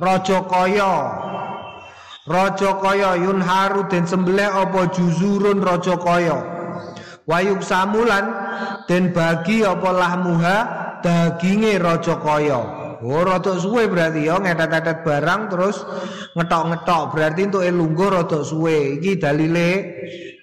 Raja 0.02 0.38
Kaya. 0.50 0.94
Raja 2.26 2.70
Kaya 2.82 3.10
yunharu 3.14 3.86
den 3.86 4.02
sembelih 4.02 4.50
apa 4.50 4.90
juzurun 4.90 5.62
Raja 5.62 5.94
Kaya. 5.94 6.38
Wayuk 7.30 7.62
samulan 7.62 8.34
den 8.90 9.14
bagi 9.14 9.62
apa 9.62 9.88
lahmuha 9.94 10.56
daginge 11.06 11.78
Raja 11.78 12.18
Kaya. 12.18 12.79
Oh, 13.00 13.24
rada 13.24 13.56
suwe 13.56 13.88
berarti 13.88 14.28
ya 14.28 14.36
ngetet-etet 14.36 15.00
barang 15.08 15.48
terus 15.48 15.80
ngetok-ngetok. 16.36 17.02
Berarti 17.16 17.40
untuk 17.48 17.64
elunggo 17.64 18.06
rada 18.12 18.44
suwe. 18.44 19.00
Iki 19.00 19.16
dalile 19.16 19.70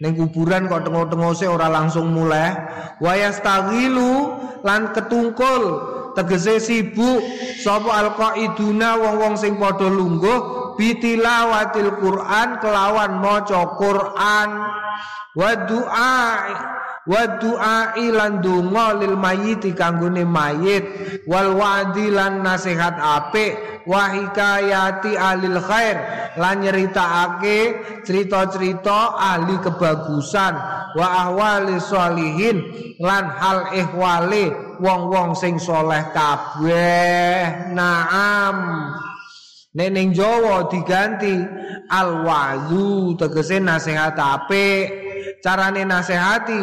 ning 0.01 0.17
kuburan 0.17 0.65
kok 0.65 0.89
tengok-tengose 0.89 1.45
ora 1.45 1.69
langsung 1.69 2.09
mulai. 2.09 2.57
Wayastagilu 2.97 4.33
lan 4.65 4.89
ketungkul 4.89 5.63
tegese 6.17 6.57
sibuk 6.57 7.21
sapa 7.61 7.93
alqaiduna 7.93 8.97
wong-wong 9.05 9.37
sing 9.37 9.61
padha 9.61 9.85
lungguh 9.85 10.73
bitilawatil 10.81 11.93
Quran 12.01 12.57
kelawan 12.57 13.21
maca 13.21 13.77
Quran 13.77 14.49
wa 15.37 15.51
wa 17.07 17.39
du'a 17.39 17.95
lan 17.95 18.43
donga 18.43 18.93
lil 18.99 19.15
mayyit 19.15 19.63
kanggone 19.73 20.27
mayit. 20.27 20.83
Wal 21.23 21.55
wa'di 21.55 22.11
lan 22.11 22.43
nasihat 22.43 22.99
apik. 22.99 23.83
Wa 23.87 24.11
hikayati 24.11 25.15
alil 25.15 25.57
khair. 25.63 25.95
Lan 26.35 26.61
nyeritakake 26.61 27.59
cerita-cerita 28.03 29.15
ahli 29.15 29.55
kebagusan. 29.63 30.53
Wa 30.99 31.07
ahwali 31.31 31.79
sholihin. 31.79 32.59
Lan 32.99 33.31
hal 33.31 33.71
ihwale 33.71 34.77
wong-wong 34.83 35.31
sing 35.33 35.55
soleh 35.55 36.03
kabeh. 36.11 37.71
Naam. 37.71 38.57
Neneng 39.77 40.09
Jawa 40.09 40.65
diganti 40.67 41.37
al 41.87 42.25
wazu 42.25 43.13
tegese 43.13 43.61
nasihat 43.61 44.17
apik 44.17 45.06
carane 45.43 45.83
nasehati 45.85 46.61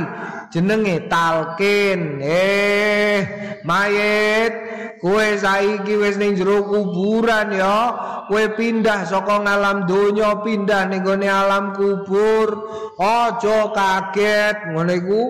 jenenge 0.52 1.09
talkin. 1.09 2.20
Eh 2.22 3.18
mayit. 3.64 4.55
Kue 5.05 5.36
saiki 5.36 6.00
wis 6.00 6.16
ning 6.16 6.32
jero 6.32 6.64
kuburan 6.64 7.52
ya 7.52 7.92
kue 8.24 8.57
pindah 8.57 9.05
saka 9.05 9.36
ngalam 9.36 9.84
donya 9.84 10.40
pindah 10.40 10.88
ning 10.88 11.05
alam 11.05 11.76
kubur. 11.76 12.48
Aja 12.96 13.68
kaget 13.68 14.72
ngono 14.72 14.92
iku 14.96 15.22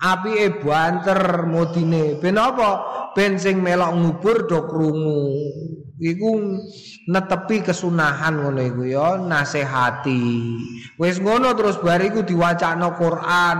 apike 0.00 0.64
banter 0.64 1.44
modine. 1.44 2.16
Ben 2.16 2.40
apa? 2.40 2.70
Ben 3.12 3.36
sing 3.36 3.60
melok 3.60 3.92
ngubur 3.94 4.48
do 4.48 4.64
krungu. 4.64 5.36
Iku 6.00 6.56
netepi 7.12 7.60
kesunahan 7.60 8.40
ngono 8.40 8.64
iku 8.64 8.82
ya 8.88 9.20
nasehati. 9.20 10.56
Wis 10.96 11.20
ngono 11.20 11.52
terus 11.52 11.76
bariku 11.76 12.24
diwacana 12.24 12.96
Quran. 12.96 13.56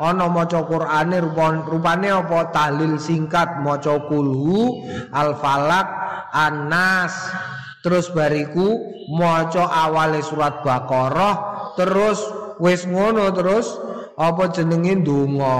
Ana 0.00 0.26
maca 0.32 0.64
Qurane 0.64 1.20
rupane 1.20 2.08
apa? 2.08 2.48
Tahlil 2.48 2.96
singkat 2.96 3.60
maca 3.60 4.08
kulhu 4.08 4.88
al 5.12 5.36
falak 5.36 5.84
anas 6.32 7.12
terus 7.84 8.08
bariku 8.08 8.80
maca 9.12 9.68
awale 9.68 10.24
surat 10.24 10.64
Baqarah 10.64 11.36
terus 11.76 12.22
wis 12.62 12.88
ngono 12.88 13.28
terus 13.36 13.91
apa 14.22 14.54
jenenge 14.54 15.02
donga 15.02 15.58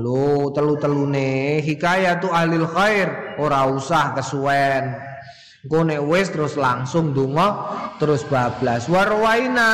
lho 0.00 0.48
telu-telune 0.56 1.60
hikayatu 1.60 2.32
alil 2.32 2.64
khair 2.64 3.36
ora 3.36 3.68
usah 3.68 4.16
kesuwen 4.16 4.96
wis 6.08 6.26
terus 6.34 6.58
langsung 6.58 7.14
donga 7.14 7.70
terus 8.02 8.26
bablas. 8.26 8.90
Warwaina 8.90 9.70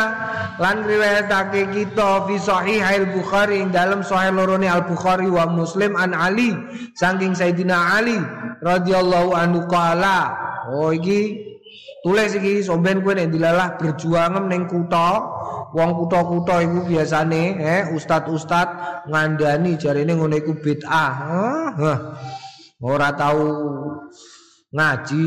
lan 0.60 0.84
riwayatake 0.84 1.72
kita 1.72 2.28
fi 2.28 2.36
sahih 2.36 2.84
al 2.84 3.08
Bukhari 3.16 3.64
ing 3.64 3.72
dalam 3.72 4.04
sahih 4.04 4.36
lorone 4.36 4.68
Al 4.68 4.84
Bukhari 4.84 5.32
wa 5.32 5.48
Muslim 5.48 5.96
an 5.96 6.12
Ali 6.12 6.52
saking 6.92 7.32
Sayyidina 7.32 7.96
Ali 7.96 8.20
radhiyallahu 8.60 9.32
anhu 9.32 9.64
qala. 9.64 10.36
Oh 10.68 10.92
iki 10.92 11.56
tulis 12.08 12.32
iki 12.40 12.64
somben 12.64 13.04
kowe 13.04 13.12
nek 13.12 13.28
dilalah 13.28 13.76
berjuang 13.76 14.48
ning 14.48 14.64
kutha. 14.64 15.20
Wong 15.76 15.92
kutha-kutha 16.00 16.64
iku 16.64 16.88
biasane 16.88 17.60
eh 17.60 17.92
ustad-ustad 17.92 18.68
ngandani 19.12 19.76
jarene 19.76 20.16
ngono 20.16 20.40
iku 20.40 20.56
bid'ah. 20.56 21.12
Ah, 21.76 22.00
ora 22.80 23.12
tahu 23.12 23.44
ngaji. 24.72 25.24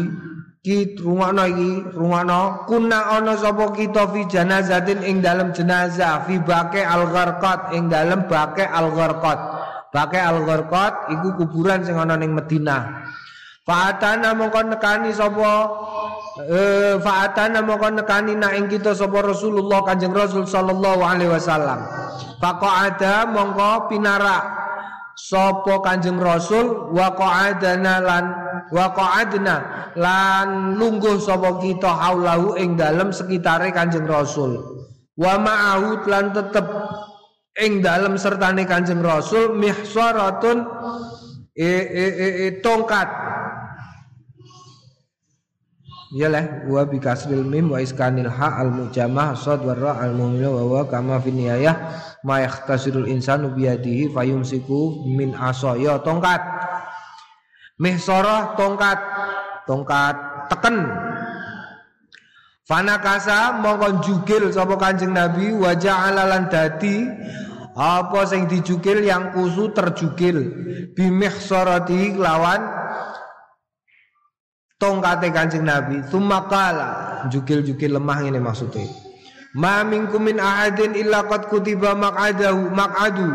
Ki 0.65 0.97
rungokno 0.97 1.45
iki 1.45 1.71
rungokno 1.93 2.65
kuna 2.65 3.13
ana 3.17 3.37
sapa 3.37 3.69
kita 3.77 4.09
fi 4.09 4.25
janazatin 4.25 5.05
ing 5.05 5.21
dalem 5.21 5.53
jenazah 5.53 6.25
fi 6.25 6.41
bake 6.41 6.81
al 6.81 7.05
gharqat 7.13 7.77
ing 7.77 7.89
dalem 7.93 8.25
bake 8.25 8.65
al 8.65 8.89
gharqat 8.93 9.39
bake 9.93 10.17
al 10.21 10.45
gharqat 10.45 11.13
iku 11.17 11.37
kuburan 11.37 11.85
sing 11.85 11.97
ana 11.97 12.13
ning 12.17 12.37
Madinah 12.37 13.09
mongko 14.37 14.61
nekani 14.69 15.13
sapa 15.13 15.53
eh 16.39 16.95
fa'atana 16.95 17.59
mongko 17.59 17.99
nekani 17.99 18.39
nak 18.39 18.55
ing 18.55 18.71
kita 18.71 18.95
sapa 18.95 19.19
Rasulullah 19.19 19.83
Kanjeng 19.83 20.15
Rasul 20.15 20.47
sallallahu 20.47 21.01
alaihi 21.03 21.31
wasallam. 21.31 21.83
Faqa'ada 22.39 23.27
mongko 23.27 23.91
pinarak 23.91 24.43
Sopo 25.19 25.83
Kanjeng 25.83 26.17
Rasul 26.17 26.89
wa 26.95 27.11
qa'adana 27.13 27.93
lan 27.99 28.23
wa 28.71 28.95
qa'adna 28.95 29.55
lan 29.99 30.79
lungguh 30.79 31.19
sapa 31.19 31.59
kita 31.59 31.91
haulahu 31.91 32.55
ing 32.55 32.79
dalem 32.79 33.11
sekitare 33.11 33.75
Kanjeng 33.75 34.07
Rasul. 34.07 34.55
Wa 35.19 35.35
ma'ahu 35.35 36.07
lan 36.07 36.31
tetep 36.31 36.63
ing 37.59 37.83
dalem 37.83 38.15
sertane 38.15 38.63
Kanjeng 38.63 39.03
Rasul 39.03 39.59
mihsaratun 39.59 40.63
e, 41.53 41.69
e, 41.69 42.05
e, 42.07 42.27
e 42.41 42.47
tongkat 42.63 43.11
Iyalah 46.11 46.67
wa 46.67 46.83
bi 46.83 46.99
kasril 46.99 47.47
mim 47.47 47.71
wa 47.71 47.79
iskanil 47.79 48.27
ha 48.27 48.59
al 48.59 48.67
mujamah 48.67 49.31
sad 49.31 49.63
wa 49.63 49.71
ra 49.71 49.95
al 49.95 50.11
mu'minu 50.11 50.51
wa 50.51 50.63
wa 50.67 50.81
kama 50.83 51.23
fi 51.23 51.31
niyayah 51.31 51.75
ma 52.27 52.43
yakhtasirul 52.43 53.07
insanu 53.07 53.55
bi 53.55 53.63
yadihi 53.71 54.11
fayumsiku 54.11 55.07
min 55.07 55.31
asaya 55.31 56.03
tongkat. 56.03 56.43
Mihsarah 57.79 58.59
tongkat. 58.59 58.99
Tongkat 59.63 60.15
teken. 60.51 60.83
Fanakasa 62.67 63.63
mongko 63.63 64.03
jugil 64.03 64.51
sapa 64.51 64.75
Kanjeng 64.75 65.15
Nabi 65.15 65.55
wa 65.55 65.71
ja'ala 65.75 66.27
lan 66.27 66.51
dadi 66.51 67.07
apa 67.71 68.27
sing 68.27 68.51
dijugil 68.51 68.99
yang 69.07 69.31
kusu 69.31 69.71
terjugil 69.71 70.43
bimihsarati 70.91 72.19
lawan 72.19 72.80
tongkate 74.81 75.29
Kanjeng 75.29 75.61
Nabi 75.61 76.01
tumakala 76.09 77.21
jukil-jukil 77.29 77.93
lemah 77.93 78.25
ini 78.25 78.41
maksudnya. 78.41 78.89
Ma 79.53 79.85
minkum 79.85 80.25
min 80.25 80.41
ahadin 80.41 80.97
illa 80.97 81.27
qad 81.27 81.51
kutiba 81.51 81.93
maq'adahu 81.93 82.73
maq'adu. 82.73 83.29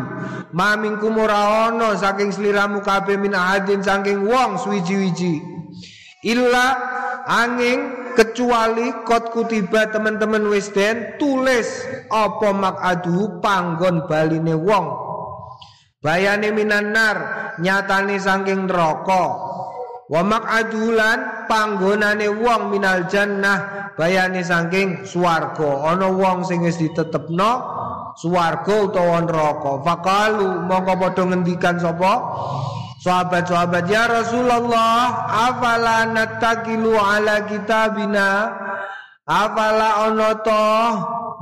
Ma 0.51 0.75
minkum 0.75 1.15
ora 1.15 1.71
ana 1.71 1.95
saking 1.95 2.35
sliramu 2.35 2.83
kabeh 2.83 3.15
min 3.15 3.31
ahadin 3.31 3.79
saking 3.79 4.27
wong 4.27 4.59
suwiji-wiji. 4.59 5.39
Illa 6.25 6.75
angin 7.29 8.11
kecuali 8.17 9.05
kot 9.05 9.29
kutiba 9.29 9.93
teman-teman 9.93 10.49
wis 10.49 10.73
den 10.73 11.15
tulis 11.21 11.85
apa 12.09 12.49
maq'adu 12.49 13.39
panggon 13.39 14.09
baline 14.09 14.57
wong. 14.57 14.87
Bayane 16.01 16.49
minan 16.49 16.97
nar 16.97 17.17
nyatane 17.61 18.17
saking 18.17 18.65
neraka 18.65 19.47
Wa 20.07 20.23
maq'adulan 20.23 21.47
panggonane 21.51 22.31
wong 22.31 22.71
minal 22.71 23.11
jannah 23.11 23.91
bayane 23.99 24.39
saking 24.39 25.03
swarga. 25.03 25.91
Ana 25.91 26.07
wong 26.07 26.47
sing 26.47 26.63
wis 26.63 26.79
ditetepno 26.79 27.51
swarga 28.15 28.87
utawa 28.87 29.19
neraka. 29.27 29.83
Faqalu 29.83 30.63
mongko 30.63 30.93
padha 30.95 31.23
ngendikan 31.27 31.75
sapa? 31.75 32.13
Sahabat-sahabat 32.97 33.85
ya 33.93 34.09
Rasulullah, 34.09 35.29
afala 35.29 36.09
natakilu 36.09 36.97
ala 36.97 37.45
kitabina? 37.45 38.51
Afala 39.27 40.07
ono 40.07 40.31
toh 40.41 40.87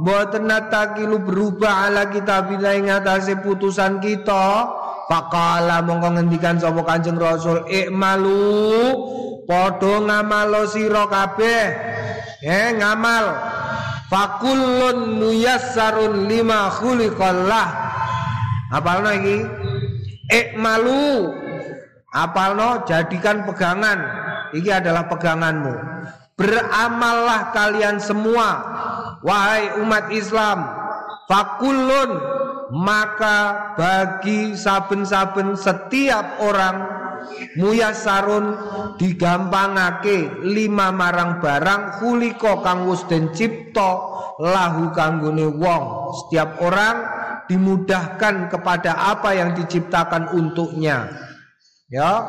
mboten 0.01 0.51
natakilu 0.51 1.23
berubah 1.23 1.87
ala 1.87 2.09
kitabina 2.11 2.75
ing 2.75 2.91
atase 2.91 3.39
putusan 3.39 4.01
kita? 4.03 4.67
Pakala 5.05 5.85
mongko 5.85 6.17
ngendikan 6.17 6.57
sapa 6.57 6.81
Kanjeng 6.81 7.21
Rasul, 7.21 7.61
"Ikmalu 7.69 8.97
padha 9.45 10.01
ngamalo 10.01 10.65
sira 10.65 11.05
kabeh." 11.05 11.63
Eh 12.41 12.73
ngamal. 12.77 13.25
Fakullun 14.09 15.17
muyassarun 15.21 16.29
lima 16.29 16.69
khuliqallah. 16.73 17.67
Apalno 18.73 19.09
iki? 19.13 19.37
Ikmalu 20.29 21.29
Apalno 22.15 22.87
jadikan 22.87 23.43
pegangan. 23.43 23.99
Ini 24.55 24.79
adalah 24.79 25.11
peganganmu. 25.11 25.75
Beramallah 26.39 27.51
kalian 27.51 27.99
semua 27.99 28.63
wahai 29.19 29.75
umat 29.83 30.07
Islam. 30.15 30.63
Fakulun 31.27 32.15
maka 32.73 33.73
bagi 33.77 34.57
saben-saben 34.57 35.53
setiap 35.53 36.41
orang 36.41 36.77
muyasarun 37.57 38.57
digampangake 38.97 40.41
lima 40.45 40.89
marang 40.89 41.41
barang 41.41 42.01
kuliko 42.01 42.61
kang 42.65 42.89
wis 42.89 43.05
den 43.05 43.33
cipta 43.33 43.91
lahu 44.41 44.93
kanggone 44.93 45.49
wong 45.49 45.83
setiap 46.23 46.57
orang 46.61 47.05
dimudahkan 47.45 48.49
kepada 48.49 49.13
apa 49.13 49.37
yang 49.37 49.53
diciptakan 49.53 50.33
untuknya 50.33 51.25
Ya. 51.89 52.25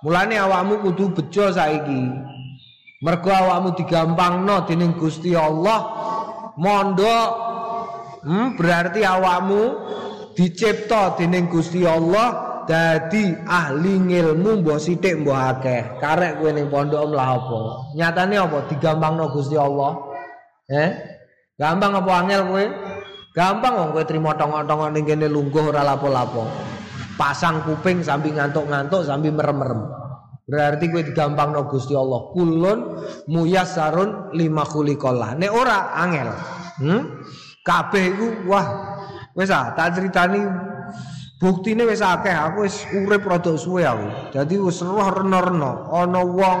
Mulane 0.00 0.36
awakmu 0.36 0.80
kudu 0.84 1.12
bejo 1.12 1.52
saiki. 1.52 2.08
Mergo 3.04 3.30
awakmu 3.32 3.76
digampangno 3.76 4.64
dening 4.64 4.96
Gusti 4.96 5.36
Allah 5.36 5.84
mondok 6.56 7.53
hmm, 8.24 8.58
berarti 8.58 9.00
awakmu 9.04 9.62
dicipta 10.34 11.14
dening 11.14 11.46
Gusti 11.46 11.84
Allah 11.84 12.60
dadi 12.64 13.30
ahli 13.44 14.00
ngilmu 14.00 14.64
mbok 14.64 14.80
sithik 14.80 15.20
mbok 15.20 15.38
akeh. 15.38 15.82
Karek 16.00 16.40
kowe 16.40 16.50
ning 16.50 16.72
pondok 16.72 17.04
lah 17.12 17.36
apa? 17.36 17.60
Nyatane 17.94 18.34
apa 18.40 18.58
digampangno 18.72 19.30
Gusti 19.30 19.54
Allah? 19.54 20.00
Eh? 20.66 20.90
Gampang 21.54 21.92
apa 22.00 22.10
angel 22.24 22.40
kowe? 22.48 22.64
Gampang 23.36 23.72
wong 23.76 23.88
kowe 23.92 24.04
trimo 24.08 24.32
tongok-tongok 24.32 24.88
ning 24.90 25.04
kene 25.04 25.28
lungguh 25.28 25.70
ora 25.70 25.84
lapo-lapo 25.84 26.74
pasang 27.14 27.62
kuping 27.62 28.02
sambil 28.02 28.34
ngantuk-ngantuk 28.34 29.06
sambil 29.06 29.32
merem-merem. 29.34 29.80
Berarti 30.44 30.92
gue 30.92 31.02
digampang 31.08 31.56
no 31.56 31.64
Gusti 31.64 31.96
Allah. 31.96 32.28
Kulun 32.36 32.78
muyasarun 33.32 34.36
lima 34.36 34.68
khuliqallah. 34.68 35.40
Nek 35.40 35.52
ora 35.54 35.96
angel. 35.96 36.28
Hmm? 36.84 37.02
Kabeh 37.64 38.12
iku 38.12 38.26
wah 38.44 38.66
wis 39.32 39.48
ah 39.48 39.72
tak 39.72 39.96
critani 39.96 40.44
buktine 41.40 41.88
wis 41.88 42.04
akeh 42.04 42.30
aku 42.30 42.68
wis 42.68 42.84
urip 42.92 43.24
rada 43.24 43.56
suwe 43.56 43.88
aku. 43.88 44.36
Dadi 44.36 44.60
wis 44.60 44.84
roh 44.84 45.08
reno-reno 45.08 45.88
ana 45.88 46.20
wong 46.20 46.60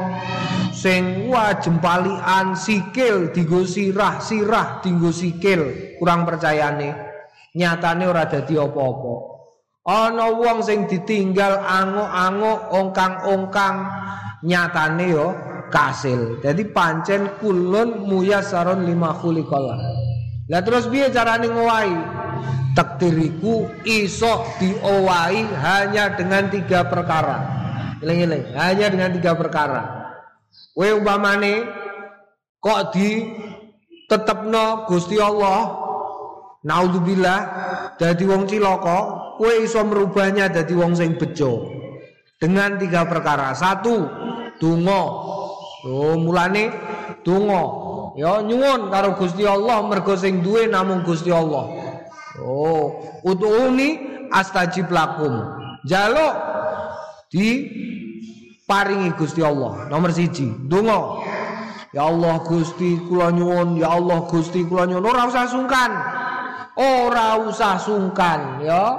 sing 0.72 1.28
wah 1.28 1.52
jempalian 1.60 2.56
sikil 2.56 3.36
digo 3.36 3.68
sirah, 3.68 4.16
sirah 4.18 4.80
digo 4.80 5.12
sikil. 5.12 5.94
Kurang 6.00 6.24
percayane. 6.24 7.12
Nyatane 7.54 8.04
ora 8.08 8.24
dadi 8.26 8.58
apa-apa. 8.58 9.34
ana 9.84 10.32
wong 10.32 10.64
sing 10.64 10.88
ditinggal 10.88 11.60
ango-ango 11.60 12.72
ongkang-ongkang 12.72 13.76
nyatane 14.40 15.12
yo 15.12 15.36
kasil 15.68 16.40
jadi 16.40 16.64
pancen 16.72 17.36
kulun 17.36 18.08
muyasaron 18.08 18.88
lima 18.88 19.12
khuliqallah 19.12 19.76
lah 20.44 20.60
terus 20.60 20.84
piye 20.92 21.08
carane 21.08 21.48
ngowahi 21.48 21.96
takdiriku 22.76 23.70
iso 23.86 24.44
diowahi 24.58 25.46
hanya 25.62 26.12
dengan 26.18 26.50
tiga 26.50 26.84
perkara. 26.84 27.64
Eling-eling 28.02 28.52
hanya 28.52 28.86
dengan 28.92 29.10
tiga 29.14 29.32
perkara. 29.38 30.12
Kowe 30.74 30.90
umpamane 31.00 31.64
kok 32.58 32.92
di 32.92 33.24
tetepno 34.10 34.84
Gusti 34.90 35.16
Allah 35.16 35.80
naudzubillah 36.66 37.40
dadi 37.96 38.24
wong 38.26 38.44
cilaka 38.50 38.98
kue 39.40 39.64
iso 39.64 39.80
merubahnya 39.86 40.50
jadi 40.52 40.74
wong 40.76 40.92
sing 40.98 41.16
bejo. 41.16 41.70
Dengan 42.36 42.76
tiga 42.76 43.08
perkara. 43.08 43.56
Satu 43.56 44.04
tungo 44.60 45.02
oh 45.88 46.18
mulane 46.20 46.68
tungo 47.24 47.93
ya 48.14 48.42
nyuwun 48.42 48.90
karo 48.90 49.18
Gusti 49.18 49.42
Allah 49.46 49.82
mergo 49.86 50.14
sing 50.14 50.42
duwe 50.42 50.70
namung 50.70 51.02
Gusti 51.02 51.30
Allah. 51.30 51.70
Oh 52.42 52.98
uduni 53.22 53.98
astajib 54.34 54.90
lakum 54.90 55.38
jaluk 55.86 56.34
di 57.30 57.68
paringi 58.64 59.12
Gusti 59.14 59.44
Allah. 59.44 59.86
Nomor 59.92 60.10
siji 60.10 60.48
dungo 60.66 61.22
ya 61.94 62.10
Allah 62.10 62.42
Gusti 62.42 62.98
kula 63.06 63.30
nyuwun. 63.30 63.78
Ya 63.78 63.94
Allah 63.94 64.26
Gusti 64.26 64.66
kula 64.66 64.88
nyuwun. 64.88 65.04
Ora 65.04 65.30
usah 65.30 65.46
sungkan. 65.46 65.90
Ora 66.74 67.38
usah 67.38 67.78
sungkan 67.78 68.66
ya. 68.66 68.98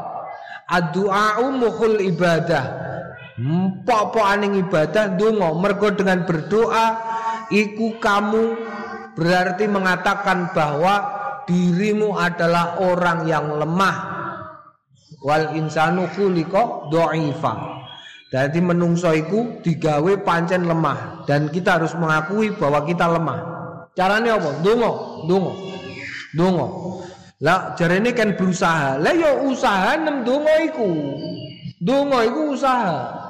Addu'a 0.66 1.44
mukhul 1.54 2.00
ibadah. 2.02 2.84
Apa 3.84 4.22
aning 4.32 4.64
ibadah 4.64 5.20
donga. 5.20 5.52
Mergo 5.60 5.92
dengan 5.92 6.24
berdoa 6.24 6.96
iku 7.52 8.00
kamu 8.00 8.56
berarti 9.16 9.66
mengatakan 9.66 10.52
bahwa 10.52 10.96
dirimu 11.48 12.20
adalah 12.20 12.78
orang 12.84 13.26
yang 13.26 13.56
lemah. 13.56 14.14
Wal 15.26 15.58
insanu 15.58 16.06
khuliqa 16.14 16.92
dha'ifa. 16.94 17.54
Jadi 18.30 18.60
menungso 18.60 19.16
iku 19.16 19.64
digawe 19.64 20.22
pancen 20.22 20.68
lemah 20.68 21.24
dan 21.24 21.48
kita 21.50 21.80
harus 21.80 21.96
mengakui 21.96 22.52
bahwa 22.54 22.84
kita 22.84 23.08
lemah. 23.08 23.40
Caranya 23.96 24.36
apa? 24.36 24.60
Donga, 24.60 24.92
donga. 25.24 25.54
Donga. 26.36 26.68
Lah 27.40 27.78
jarene 27.80 28.12
kan 28.12 28.36
berusaha. 28.36 29.00
Lah 29.00 29.14
ya 29.16 29.40
usaha 29.40 29.96
nem 29.96 30.28
donga 30.28 30.52
iku. 30.68 30.90
Donga 31.80 32.28
iku 32.28 32.56
usaha. 32.56 33.24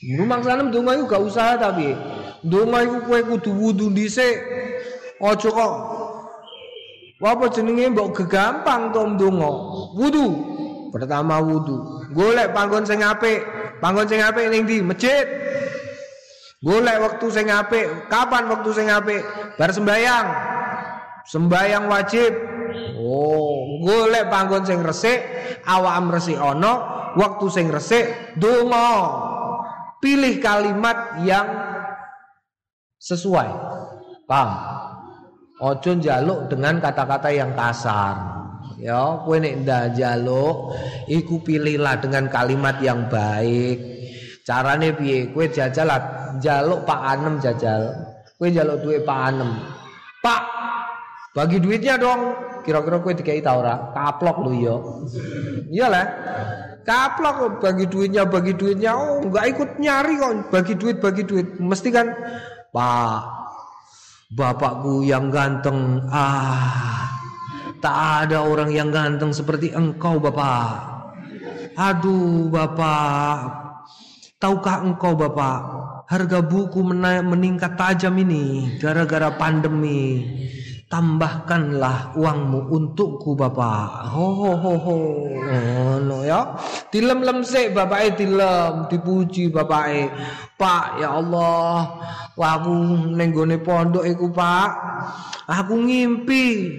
Rumangsane 0.00 0.72
donga 0.72 0.96
iku 0.96 1.04
gak 1.10 1.24
usaha 1.26 1.52
tapi 1.58 1.92
donga 2.46 2.86
iku 2.86 2.96
kowe 3.04 3.20
kudu 3.34 3.50
wudu 3.50 3.86
dhisik. 3.90 4.59
Aja 5.20 5.48
kok 5.52 5.74
apa 7.20 7.52
jenenge 7.52 7.92
mbok 7.92 8.16
gegampang 8.16 8.96
to 8.96 9.04
ndonga. 9.04 9.52
Wudu. 9.92 10.26
Pertama 10.88 11.36
wudu. 11.44 12.08
Golek 12.16 12.56
panggon 12.56 12.88
sing 12.88 13.04
apik. 13.04 13.44
Panggon 13.84 14.08
sing 14.08 14.24
apik 14.24 14.48
ning 14.48 14.64
ndi? 14.64 14.80
Masjid. 14.80 15.28
Golek 16.64 16.96
waktu 16.96 17.26
sing 17.28 17.52
apik. 17.52 18.08
Kapan 18.08 18.48
waktu 18.48 18.70
sing 18.72 18.88
apik? 18.88 19.20
Bar 19.60 19.68
sembayang. 19.68 20.26
Sembayang 21.28 21.84
wajib 21.92 22.32
Oh, 23.00 23.80
golek 23.82 24.28
panggon 24.28 24.62
sing 24.62 24.84
resik, 24.84 25.18
awakam 25.64 26.12
resik 26.12 26.38
ana, 26.38 26.72
waktu 27.16 27.46
sing 27.48 27.66
resik 27.72 28.36
donga. 28.36 29.26
Pilih 30.00 30.40
kalimat 30.40 31.20
yang 31.24 31.48
sesuai. 33.00 33.48
Paham? 34.24 34.50
Ojo 35.60 35.92
njaluk 35.92 36.48
dengan 36.48 36.80
kata-kata 36.80 37.28
yang 37.28 37.52
kasar. 37.52 38.16
Ya, 38.80 38.96
kowe 39.28 39.36
nek 39.36 39.60
ndak 39.60 39.92
njaluk, 39.92 40.72
iku 41.04 41.44
pilihlah 41.44 42.00
dengan 42.00 42.32
kalimat 42.32 42.80
yang 42.80 43.12
baik. 43.12 43.76
Carane 44.40 44.96
piye? 44.96 45.28
Kowe 45.36 45.44
jajal 45.52 45.92
njaluk 46.40 46.88
Pak 46.88 47.00
Anem 47.12 47.36
jajal. 47.44 47.92
Kowe 48.40 48.48
njaluk 48.48 48.80
duit 48.80 49.04
Pak 49.04 49.20
Anem. 49.20 49.52
Pak, 50.24 50.42
bagi 51.36 51.60
duitnya 51.60 52.00
dong. 52.00 52.32
Kira-kira 52.64 52.96
kowe 53.04 53.12
dikai 53.12 53.44
ta 53.44 53.60
ora? 53.60 53.92
Kaplok 53.92 54.48
lho 54.48 54.52
ya. 54.56 54.76
Iyalah. 55.68 56.06
Kaplok 56.88 57.60
bagi 57.60 57.84
duitnya 57.84 58.24
bagi 58.24 58.56
duitnya 58.56 58.96
oh 58.96 59.20
enggak 59.20 59.52
ikut 59.52 59.70
nyari 59.76 60.16
kok 60.16 60.32
bagi 60.48 60.74
duit 60.80 60.96
bagi 60.96 61.22
duit 61.28 61.60
mesti 61.60 61.92
kan 61.92 62.08
Pak 62.72 63.39
Bapakku 64.30 65.02
yang 65.02 65.28
ganteng. 65.34 66.06
Ah 66.06 67.10
tak 67.80 68.28
ada 68.28 68.44
orang 68.44 68.68
yang 68.68 68.92
ganteng 68.92 69.32
seperti 69.32 69.72
engkau 69.72 70.20
Bapak. 70.20 71.00
Aduh 71.80 72.52
Bapak. 72.52 73.58
Tahukah 74.40 74.80
engkau 74.80 75.12
Bapak 75.20 75.60
Harga 76.08 76.40
buku 76.40 76.80
meningkat 76.80 77.76
tajam 77.76 78.16
ini 78.16 78.72
Gara-gara 78.80 79.28
pandemi? 79.36 80.24
Tambahkanlah 80.90 82.18
uangmu 82.18 82.66
untukku 82.66 83.38
bapak. 83.38 84.10
Ho 84.10 84.26
ho 84.34 84.58
ho 84.58 84.74
ho. 84.74 84.98
No 86.02 86.26
ya. 86.26 86.58
Dilem 86.90 87.22
lem 87.22 87.46
sik 87.46 87.70
bapak 87.78 88.18
dilem. 88.18 88.90
Dipuji 88.90 89.54
bapak 89.54 90.10
pak 90.58 90.98
ya 90.98 91.14
Allah 91.14 91.94
wah 92.40 92.56
aku 92.56 92.72
nenggone 93.12 93.60
pondok 93.60 94.08
iku 94.08 94.32
pak. 94.32 94.70
Aku 95.44 95.76
ngimpi 95.76 96.72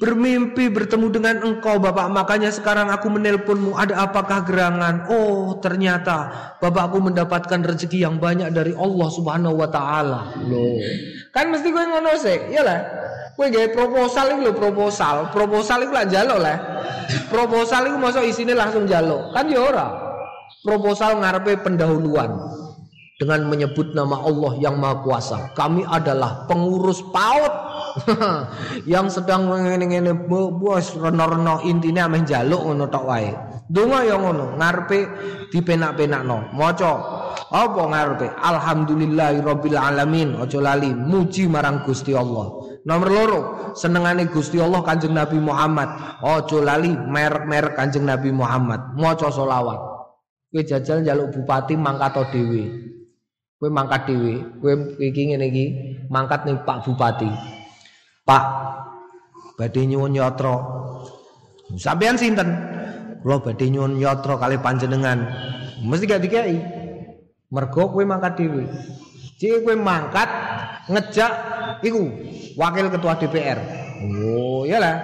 bermimpi 0.00 0.72
bertemu 0.72 1.06
dengan 1.12 1.36
engkau 1.44 1.76
Bapak. 1.76 2.08
Makanya 2.08 2.48
sekarang 2.48 2.88
aku 2.88 3.12
menelponmu 3.12 3.76
ada 3.76 4.08
apakah 4.08 4.42
gerangan? 4.42 5.06
Oh 5.12 5.60
ternyata 5.60 6.32
Bapakku 6.58 6.98
mendapatkan 6.98 7.60
rezeki 7.60 8.08
yang 8.08 8.16
banyak 8.16 8.50
dari 8.56 8.72
Allah 8.72 9.08
Subhanahu 9.12 9.60
wa 9.60 9.68
taala. 9.68 10.32
Loh. 10.48 10.80
Kan 11.36 11.52
mesti 11.52 11.68
gue 11.68 11.84
ngono 11.84 12.16
sih 12.16 12.50
iyalah. 12.50 12.80
Gue 13.36 13.52
gawe 13.52 13.68
proposal 13.70 14.34
itu 14.34 14.40
loh 14.48 14.56
proposal. 14.56 15.28
Proposal 15.28 15.84
itu 15.84 15.92
lah 15.92 16.06
jalo 16.08 16.36
lah. 16.40 16.56
Proposal 17.28 17.92
itu 17.92 17.96
masuk 18.00 18.24
isinya 18.24 18.56
langsung 18.64 18.88
jalo 18.88 19.28
kan 19.36 19.44
ya 19.46 19.60
ora. 19.60 19.88
Proposal 20.62 21.18
ngarepe 21.18 21.58
pendahuluan 21.58 22.61
dengan 23.22 23.46
menyebut 23.46 23.94
nama 23.94 24.18
Allah 24.18 24.58
yang 24.58 24.82
Maha 24.82 24.98
Kuasa. 25.06 25.38
Kami 25.54 25.86
adalah 25.86 26.50
pengurus 26.50 27.06
PAUD 27.14 27.54
yang 28.92 29.06
sedang 29.06 29.46
ngene-ngene 29.46 30.26
bos 30.26 30.98
reno-reno 30.98 31.62
intine 31.62 32.02
ameh 32.02 32.26
njaluk 32.26 32.66
ngono 32.66 32.90
tok 32.90 33.06
wae. 33.06 33.30
Donga 33.70 34.02
ya 34.02 34.18
ngono, 34.18 34.58
ngarepe 34.58 35.06
dipenak-penakno. 35.54 36.50
Maca 36.52 36.92
apa 37.46 37.82
ngarepe? 37.94 38.26
Alhamdulillahirabbil 38.42 39.78
alamin. 39.78 40.34
Aja 40.42 40.58
lali 40.58 40.90
muji 40.90 41.46
marang 41.46 41.86
Gusti 41.86 42.10
Allah. 42.10 42.74
Nomor 42.82 43.08
loro, 43.08 43.40
senengane 43.78 44.26
Gusti 44.26 44.58
Allah 44.58 44.82
Kanjeng 44.82 45.14
Nabi 45.14 45.38
Muhammad. 45.38 45.88
Aja 46.20 46.58
lali 46.58 46.90
merek-merek 46.90 47.78
Kanjeng 47.78 48.02
Nabi 48.04 48.34
Muhammad. 48.34 48.98
Maca 48.98 49.30
selawat. 49.30 49.80
Kowe 50.52 50.60
jajal 50.60 51.00
njaluk 51.00 51.32
bupati 51.32 51.78
mangkat 51.80 52.28
dhewe. 52.28 52.92
Kowe 53.62 53.70
mangkat 53.70 54.10
dhewe, 54.10 54.42
kowe 54.58 54.74
iki 54.98 55.30
ngene 55.30 55.46
iki, 55.46 55.66
mangkat 56.10 56.50
ning 56.50 56.66
Pak 56.66 56.82
Bupati. 56.82 57.30
Pak, 58.26 58.44
badhe 59.54 59.86
nyuwun 59.86 60.18
yatra. 60.18 60.58
Sampeyan 61.78 62.18
sinten? 62.18 62.58
Kula 63.22 63.38
badhe 63.38 63.70
nyuwun 63.70 64.02
yatra 64.02 64.34
kali 64.34 64.58
panjenengan. 64.58 65.30
Mesti 65.78 66.10
gak 66.10 66.26
dikai. 66.26 66.58
Mergo 67.54 67.86
kowe 67.94 68.02
mangkat 68.02 68.34
dhewe. 68.34 68.66
Cek 69.38 69.62
kowe 69.62 69.78
mangkat 69.78 70.26
ngejak 70.90 71.32
iku 71.86 72.10
wakil 72.58 72.90
ketua 72.90 73.14
DPR. 73.14 73.62
Oh, 74.26 74.66
iyalah. 74.66 74.98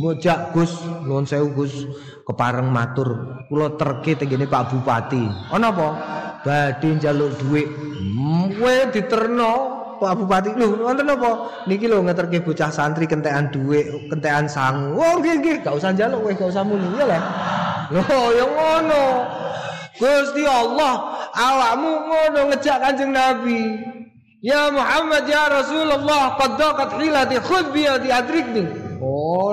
Mojak 0.00 0.56
Gus, 0.56 0.80
nuwun 1.04 1.28
sewu 1.28 1.52
Gus, 1.52 1.84
kepareng 2.24 2.72
matur 2.72 3.36
kula 3.52 3.76
terke 3.76 4.16
tenggene 4.16 4.48
Pak 4.48 4.72
Bupati. 4.72 5.52
Ana 5.52 5.76
apa? 5.76 5.88
Badhe 6.46 6.88
njaluk 6.94 7.34
dhuwit. 7.42 7.66
Hmm, 7.66 8.54
kowe 8.54 8.76
diterno 8.94 9.52
Pak 9.98 10.12
Bupati. 10.14 10.54
Lho 10.54 10.78
wonten 10.86 11.10
apa? 11.10 11.66
Niki 11.66 11.90
lho 11.90 12.06
ngeterke 12.06 12.46
bocah 12.46 12.70
santri 12.70 13.10
kentekan 13.10 13.50
dhuwit 13.50 14.06
kentekan 14.06 14.46
sangu. 14.46 14.94
Oh 14.94 15.18
nggih 15.18 15.42
nggih. 15.42 15.56
Gak 15.66 15.74
usah 15.74 15.90
njaluk 15.90 16.22
kowe 16.22 16.32
gak 16.38 16.50
usah 16.54 16.62
muni. 16.62 16.86
Ya 16.94 17.04
lah 17.10 17.22
lho 17.90 18.20
ya 18.38 18.46
ngono. 18.46 19.04
Gusti 19.96 20.44
Allah 20.46 20.94
awakmu 21.34 21.92
ngono 22.06 22.40
ngejak 22.54 22.78
Kanjeng 22.78 23.10
Nabi. 23.10 23.82
Ya 24.44 24.70
Muhammad 24.70 25.26
ya 25.26 25.50
Rasulullah 25.50 26.38
qad 26.38 26.54
daqat 26.54 27.02
hilati 27.02 27.42
khudh 27.42 27.74
bi 27.74 27.82
yadi 27.88 28.14
adrikni 28.14 28.85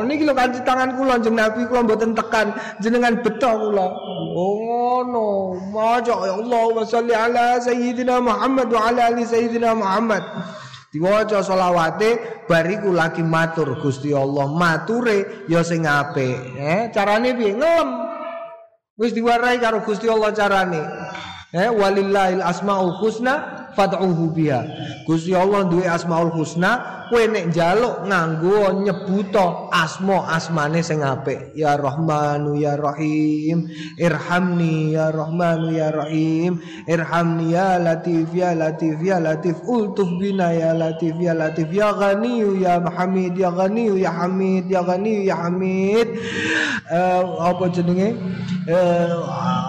niki 0.05 0.23
lho 0.27 0.33
kanthi 0.35 0.59
tangan 0.67 0.95
kula 0.99 1.19
jeneng 1.23 1.39
Nabi 1.39 1.67
kula 1.67 1.81
mboten 1.87 2.11
tekan 2.15 2.53
jenengan 2.83 3.19
beto 3.23 3.51
kula. 3.51 3.87
Oh, 4.33 4.55
ngono. 5.03 5.27
Maja 5.73 6.15
ya 6.25 6.33
Allah 6.37 6.63
wa 6.73 6.83
salli 6.85 7.13
ala 7.13 7.59
sayyidina 7.61 8.21
Muhammad 8.21 8.67
wa 8.69 8.81
ala 8.89 9.11
ali 9.13 9.23
sayyidina 9.25 9.73
Muhammad. 9.77 10.23
Diwaca 10.93 11.41
selawate 11.41 12.45
bariku 12.45 12.93
lagi 12.93 13.25
matur 13.25 13.81
Gusti 13.81 14.13
Allah 14.13 14.45
mature 14.45 15.49
ya 15.49 15.65
sing 15.65 15.89
apik. 15.89 16.53
Eh, 16.53 16.93
carane 16.93 17.33
piye? 17.33 17.57
Ngelem. 17.57 17.89
Wis 18.93 19.09
diwarai 19.17 19.57
karo 19.57 19.81
Gusti 19.81 20.05
Allah 20.05 20.29
carane. 20.37 20.81
Eh, 21.53 21.69
walillahil 21.69 22.41
asmaul 22.41 22.97
husna 22.97 23.69
fad'uhu 23.77 24.33
biha. 24.33 24.65
Gusti 25.05 25.37
Allah 25.37 25.69
duwe 25.69 25.85
asmaul 25.85 26.33
husna, 26.33 27.05
kowe 27.13 27.21
nek 27.29 27.53
njaluk 27.53 28.09
nganggo 28.09 28.81
nyebuto 28.81 29.69
asma 29.69 30.33
asmane 30.33 30.81
sing 30.81 31.05
apik. 31.05 31.53
Ya 31.53 31.77
Rahmanu 31.77 32.57
ya 32.57 32.73
Rahim, 32.73 33.69
irhamni 34.01 34.97
ya 34.97 35.13
Rahmanu 35.13 35.69
ya 35.77 35.93
Rahim, 35.93 36.57
irhamni 36.89 37.53
ya 37.53 37.77
Latif 37.77 38.33
ya 38.33 38.57
Latif 38.57 38.97
ya 39.05 39.21
Latif, 39.21 39.61
ultuf 39.69 40.09
bina 40.17 40.57
ya 40.57 40.73
Latif 40.73 41.13
ya 41.21 41.37
Latif, 41.37 41.69
ya 41.69 41.93
Ghani 41.93 42.65
ya 42.65 42.81
Hamid 42.81 43.37
ya 43.37 43.53
Ghani 43.53 43.93
ya 44.01 44.09
Hamid 44.09 44.65
ya 44.73 44.81
Ghani 44.81 45.13
ya 45.29 45.37
Hamid. 45.37 46.07
Uh, 46.89 47.45
apa 47.45 47.69
jenenge? 47.69 48.17
Uh, 48.65 49.21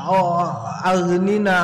oh, 0.09 0.74
aghnina 0.85 1.57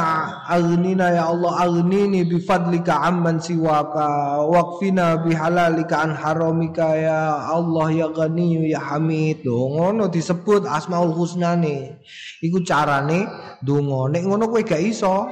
aghnina 0.48 1.12
ya 1.12 1.28
Allah 1.28 1.68
aghnini 1.68 2.24
bifadlika 2.24 3.04
amman 3.04 3.36
siwaka 3.36 4.40
waqfina 4.48 5.20
bihalalika 5.20 6.08
an 6.08 6.16
haramika 6.16 6.96
ya 6.96 7.52
Allah 7.52 7.92
ya 7.92 8.08
Ghani 8.08 8.72
ya 8.72 8.80
Hamid. 8.80 9.44
Ngono 9.44 10.08
disebut 10.08 10.64
asmaul 10.64 11.12
husna 11.12 11.52
nih 11.52 12.00
iku 12.40 12.64
carane 12.64 13.28
donga. 13.60 14.08
Nek 14.08 14.24
ngono 14.24 14.48
kowe 14.48 14.64
gak 14.64 14.80
iso. 14.80 15.28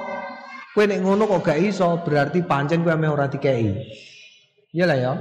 Kowe 0.77 0.85
nek 0.85 1.01
ngono 1.01 1.25
kok 1.25 1.49
gak 1.49 1.59
iso 1.65 2.05
berarti 2.05 2.45
pancen 2.45 2.85
kowe 2.85 2.93
ora 2.93 3.25
dikei 3.25 3.73
iya 4.77 4.85
lah 4.85 4.99
ya. 5.01 5.13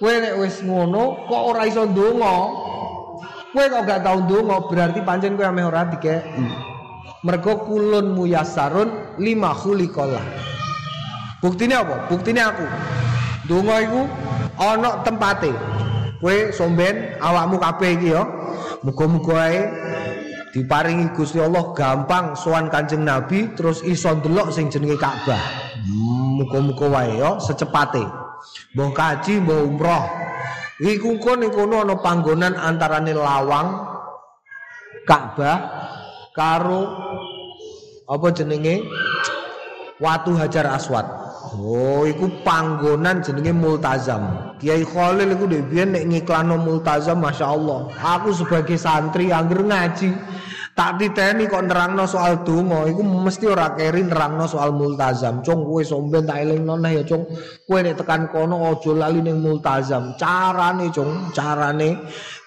Kowe 0.00 0.16
nek 0.16 0.40
wis 0.40 0.64
ngono 0.64 1.28
kok 1.28 1.42
ora 1.52 1.68
iso 1.68 1.84
donga? 1.84 2.36
Kowe 3.52 3.64
kok 3.68 3.84
gak 3.84 4.00
tau 4.00 4.24
donga 4.24 4.64
berarti 4.64 5.04
pancen 5.04 5.36
kowe 5.36 5.44
ora 5.44 5.84
dikei 5.92 6.75
mergo 7.26 7.66
kulun 7.66 8.14
muyasarun 8.14 9.18
lima 9.18 9.50
khuliqallah 9.50 10.54
Buktine 11.46 11.76
apa? 11.76 12.08
Buktine 12.08 12.40
aku. 12.40 12.66
Donga 13.46 13.76
iku 13.84 14.02
tempate. 15.04 15.52
Kowe 16.18 16.36
somben 16.50 17.14
awakmu 17.20 17.60
kabeh 17.60 18.00
iki 18.00 18.16
ya. 18.16 18.24
Muga-muga 18.80 19.52
ae 19.52 19.60
diparingi 20.56 21.12
Gusti 21.12 21.36
Allah 21.38 21.76
gampang 21.76 22.32
sowan 22.32 22.72
Kanjeng 22.72 23.04
Nabi 23.04 23.52
terus 23.52 23.84
iso 23.84 24.16
ndelok 24.16 24.48
sing 24.50 24.72
jenenge 24.72 24.96
Ka'bah. 24.96 25.38
Muga-muga 26.40 26.88
wae 26.88 27.20
ya 27.20 27.36
secepate. 27.36 28.02
Mbah 28.74 28.90
kaji, 28.96 29.44
mbah 29.44 29.60
umroh. 29.60 30.04
Iku 30.80 31.20
kon 31.20 31.40
ning 31.44 31.52
kono 31.52 31.84
ana 31.84 31.94
panggonan 32.00 32.56
antarane 32.56 33.12
lawang 33.12 33.86
Ka'bah 35.04 35.56
karo 36.36 36.82
apa 38.06 38.28
jenenge 38.36 38.84
Watu 39.96 40.36
Hajar 40.36 40.68
Aswad. 40.68 41.08
Oh, 41.56 42.04
iku 42.04 42.28
panggonan 42.44 43.24
jenenge 43.24 43.56
Multazam. 43.56 44.52
Kiai 44.60 44.84
Khalil 44.84 45.32
iku 45.32 45.48
dhewe 45.48 45.88
nek 45.88 46.04
ngiklano 46.04 46.60
Multazam 46.60 47.24
masyaallah. 47.24 47.96
Aku 47.96 48.36
sebagai 48.36 48.76
santri 48.76 49.32
angger 49.32 49.64
ngaji 49.64 50.12
tak 50.76 51.00
diteni 51.00 51.48
kok 51.48 51.64
nerangno 51.64 52.04
soal 52.04 52.44
donga. 52.44 52.84
Iku 52.84 53.00
mesti 53.00 53.48
ora 53.48 53.72
keri 53.72 54.04
nerangno 54.04 54.44
soal 54.44 54.76
multazam. 54.76 55.40
Cung 55.40 55.64
kowe 55.64 55.80
somben 55.80 56.28
tak 56.28 56.44
elingno 56.44 56.76
nah 56.76 56.92
ya 56.92 57.00
cung. 57.08 57.24
Kowe 57.64 57.80
nek 57.80 57.96
tekan 57.96 58.28
kono 58.28 58.60
aja 58.60 58.92
lali 58.92 59.24
ning 59.24 59.40
multazam. 59.40 60.12
Carane 60.20 60.92
cung 60.92 61.32
carane 61.32 61.96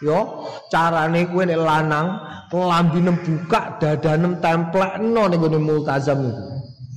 yo 0.06 0.46
carane 0.70 1.26
kowe 1.26 1.42
nek 1.42 1.58
lanang 1.58 2.08
lambine 2.54 3.18
buka 3.18 3.82
dadanem 3.82 4.38
templekno 4.38 5.26
ning 5.26 5.42
multazam 5.66 6.30
iku. 6.30 6.46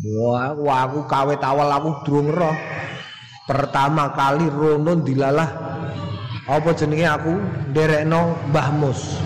Wah, 0.03 0.51
wah 0.59 0.85
aku 0.85 1.07
kawet 1.09 1.41
awal 1.41 1.71
aku 1.73 1.91
durung 2.05 2.29
roh. 2.35 2.57
Pertama 3.49 4.13
kali 4.13 4.51
rono 4.53 5.01
dilalah. 5.01 5.51
Apa 6.43 6.75
jenenge 6.75 7.07
aku? 7.07 7.35
Nderekno 7.71 8.51
Mbah 8.51 8.69
Mus. 8.83 9.23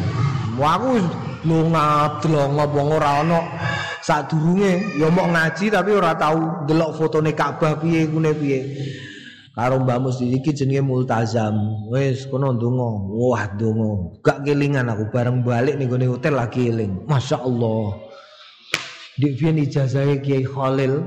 Wah 0.60 0.76
aku 0.76 1.00
lunga 1.46 2.18
dlong 2.18 2.58
apa 2.58 2.80
ora 2.82 3.12
ana 3.22 3.40
sadurunge 4.02 4.98
ya 4.98 5.06
mau 5.08 5.30
ngaji 5.30 5.70
tapi 5.70 5.90
ora 5.94 6.18
tahu 6.18 6.66
delok 6.66 6.98
fotone 6.98 7.30
Ka'bah 7.32 7.78
piye 7.78 8.10
kune 8.10 8.34
piye. 8.34 8.60
Karo 9.56 9.80
Mbah 9.80 9.96
Mus 9.96 10.20
iki 10.20 10.52
jenenge 10.52 10.84
Multazam. 10.84 11.88
Wis 11.88 12.28
kono 12.28 12.52
ndonga. 12.52 12.90
Wah 13.08 13.48
ndonga. 13.56 14.20
Gak 14.20 14.44
kelingan 14.44 14.92
aku 14.92 15.08
bareng 15.08 15.40
balik 15.40 15.80
ning 15.80 15.88
hotel 15.88 16.36
lagi 16.36 16.68
eling. 16.68 17.08
Masya 17.08 17.40
Allah. 17.40 17.96
Di 19.16 19.32
biyen 19.32 19.56
ijazah 19.64 20.20
Kiai 20.20 20.44
Khalil 20.44 21.00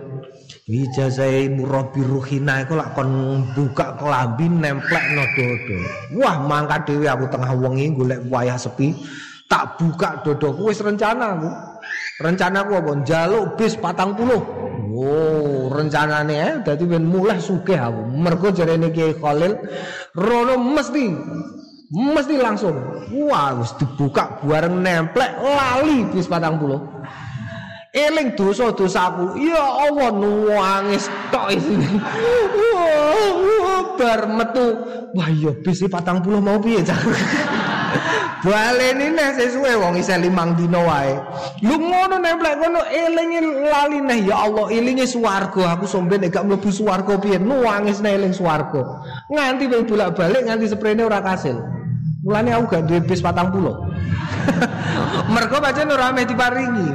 Ijazah 0.69 1.49
murabi 1.49 2.05
ruhina 2.05 2.61
iku 2.61 2.77
lak 2.77 2.93
kon 2.93 3.41
buka 3.57 3.97
kelambi 3.97 4.45
nemplek 4.45 5.01
no 5.17 5.25
dodo. 5.33 5.77
Wah, 6.21 6.45
mangkat 6.45 6.85
dhewe 6.85 7.09
aku 7.09 7.25
tengah 7.25 7.57
wengi 7.57 7.89
golek 7.89 8.21
wayah 8.29 8.53
sepi, 8.53 8.93
tak 9.49 9.81
buka 9.81 10.21
dodoku 10.21 10.69
wis 10.69 10.79
rencana 10.79 11.35
aku. 11.35 11.49
Rencana 12.21 12.61
aku 12.61 12.71
apa? 12.77 12.91
Njaluk 13.01 13.57
bis 13.57 13.73
40. 13.73 14.93
Oh, 14.99 15.71
rencanane 15.73 16.35
eh 16.37 16.53
dadi 16.61 16.85
ben 16.85 17.09
mulai 17.09 17.41
sugih 17.41 17.81
aku. 17.81 18.13
Mergo 18.13 18.53
jarene 18.53 18.93
Ki 18.93 19.17
Khalil 19.17 19.57
rono 20.13 20.55
mesti 20.61 21.09
mesti 21.89 22.35
langsung. 22.37 22.77
Wah, 23.25 23.57
wis 23.57 23.73
dibuka 23.81 24.37
bareng 24.45 24.85
nemplek 24.85 25.33
lali 25.41 26.05
bis 26.13 26.29
40. 26.29 27.01
eling 27.89 28.37
dosa-dosaku 28.37 29.33
ya 29.41 29.89
Allah 29.89 30.13
nuangis 30.13 31.09
tok 31.33 31.57
isine 31.57 31.89
bar 33.97 34.29
metu 34.29 34.77
wah 35.17 35.29
ya 35.33 35.49
bis 35.65 35.81
40 35.81 35.97
mau 36.37 36.61
piye 36.61 36.85
cah 36.85 37.01
baleni 38.45 39.11
neh 39.11 39.29
sesuwe 39.35 39.75
wong 39.75 39.99
isih 39.99 40.17
limang 40.19 40.55
dina 40.55 40.79
wae. 40.79 41.15
Lu 41.63 41.75
ngono 41.75 42.17
nemplek 42.19 42.55
ngono 42.59 42.81
elinge 42.87 43.39
lali 43.67 43.99
neh 43.99 44.19
ya 44.27 44.47
Allah 44.47 44.71
elinge 44.71 45.05
swarga. 45.09 45.75
Aku 45.75 45.85
somben 45.85 46.23
gak 46.27 46.45
mlebu 46.47 46.69
swarga 46.71 47.19
piye? 47.19 47.37
Nuangis 47.39 47.99
neh 47.99 48.15
eling 48.15 48.31
swarga. 48.31 49.03
Nganti 49.31 49.67
bolak-balik 49.67 50.47
nganti 50.47 50.71
sprene 50.71 51.03
ora 51.03 51.19
kasil. 51.19 51.59
Mulane 52.23 52.55
aku 52.55 52.65
gak 52.71 52.83
duwe 52.87 52.99
bis 53.03 53.23
40 53.23 54.09
mergo 55.33 55.57
pancen 55.61 55.91
ora 55.91 56.09
ame 56.09 56.25
diparingi. 56.25 56.89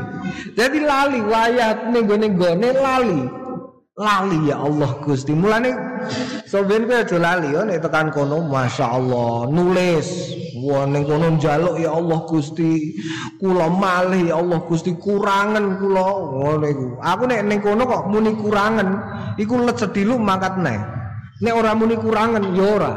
Jadi 0.55 0.79
lali 0.81 1.21
wayat 1.21 1.91
ning 1.91 2.07
gone 2.09 2.71
lali. 2.73 3.21
Lali 3.95 4.39
ya 4.51 4.59
Allah 4.59 4.91
Gusti. 5.03 5.33
Mulane 5.35 5.71
soben 6.49 6.87
kowe 6.89 6.97
aja 7.01 7.17
lali 7.19 7.53
ya 7.53 7.67
nek 7.67 7.83
tekan 7.85 8.09
kono 8.15 8.45
masyaallah 8.47 9.49
nulis. 9.49 10.35
Wah 10.65 10.87
ning 10.87 11.05
kono 11.05 11.35
njaluk 11.35 11.77
ya 11.83 11.93
Allah 11.93 12.25
Gusti. 12.25 12.99
Kula 13.43 13.69
malih 13.69 14.33
ya 14.33 14.41
Allah 14.41 14.63
Gusti 14.65 14.95
kurangan 14.97 15.83
kula 15.83 16.07
ngono 16.09 16.67
iku. 16.69 16.87
Aku 17.03 17.23
nek 17.29 17.41
ning 17.45 17.61
kono 17.61 17.83
kok 17.85 18.07
muni 18.09 18.33
kurangan 18.39 18.89
iku 19.37 19.55
let 19.61 19.77
sedilu 19.77 20.17
mangkat 20.17 20.57
neh. 20.63 20.79
Nek 21.43 21.55
ora 21.55 21.75
muni 21.77 21.99
kurangan 21.99 22.43
ya 22.55 22.65
ora. 22.65 22.93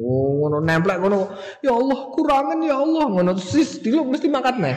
Oh 0.00 0.42
ngono 0.42 0.64
nemplek 0.64 0.98
ngono. 0.98 1.30
Ya 1.60 1.76
Allah 1.76 2.00
kurangan 2.16 2.58
ya 2.64 2.76
Allah 2.80 3.06
ngono 3.06 3.30
sis 3.38 3.78
dilu 3.78 4.08
mesti 4.08 4.26
mangkat 4.26 4.56
neh. 4.58 4.76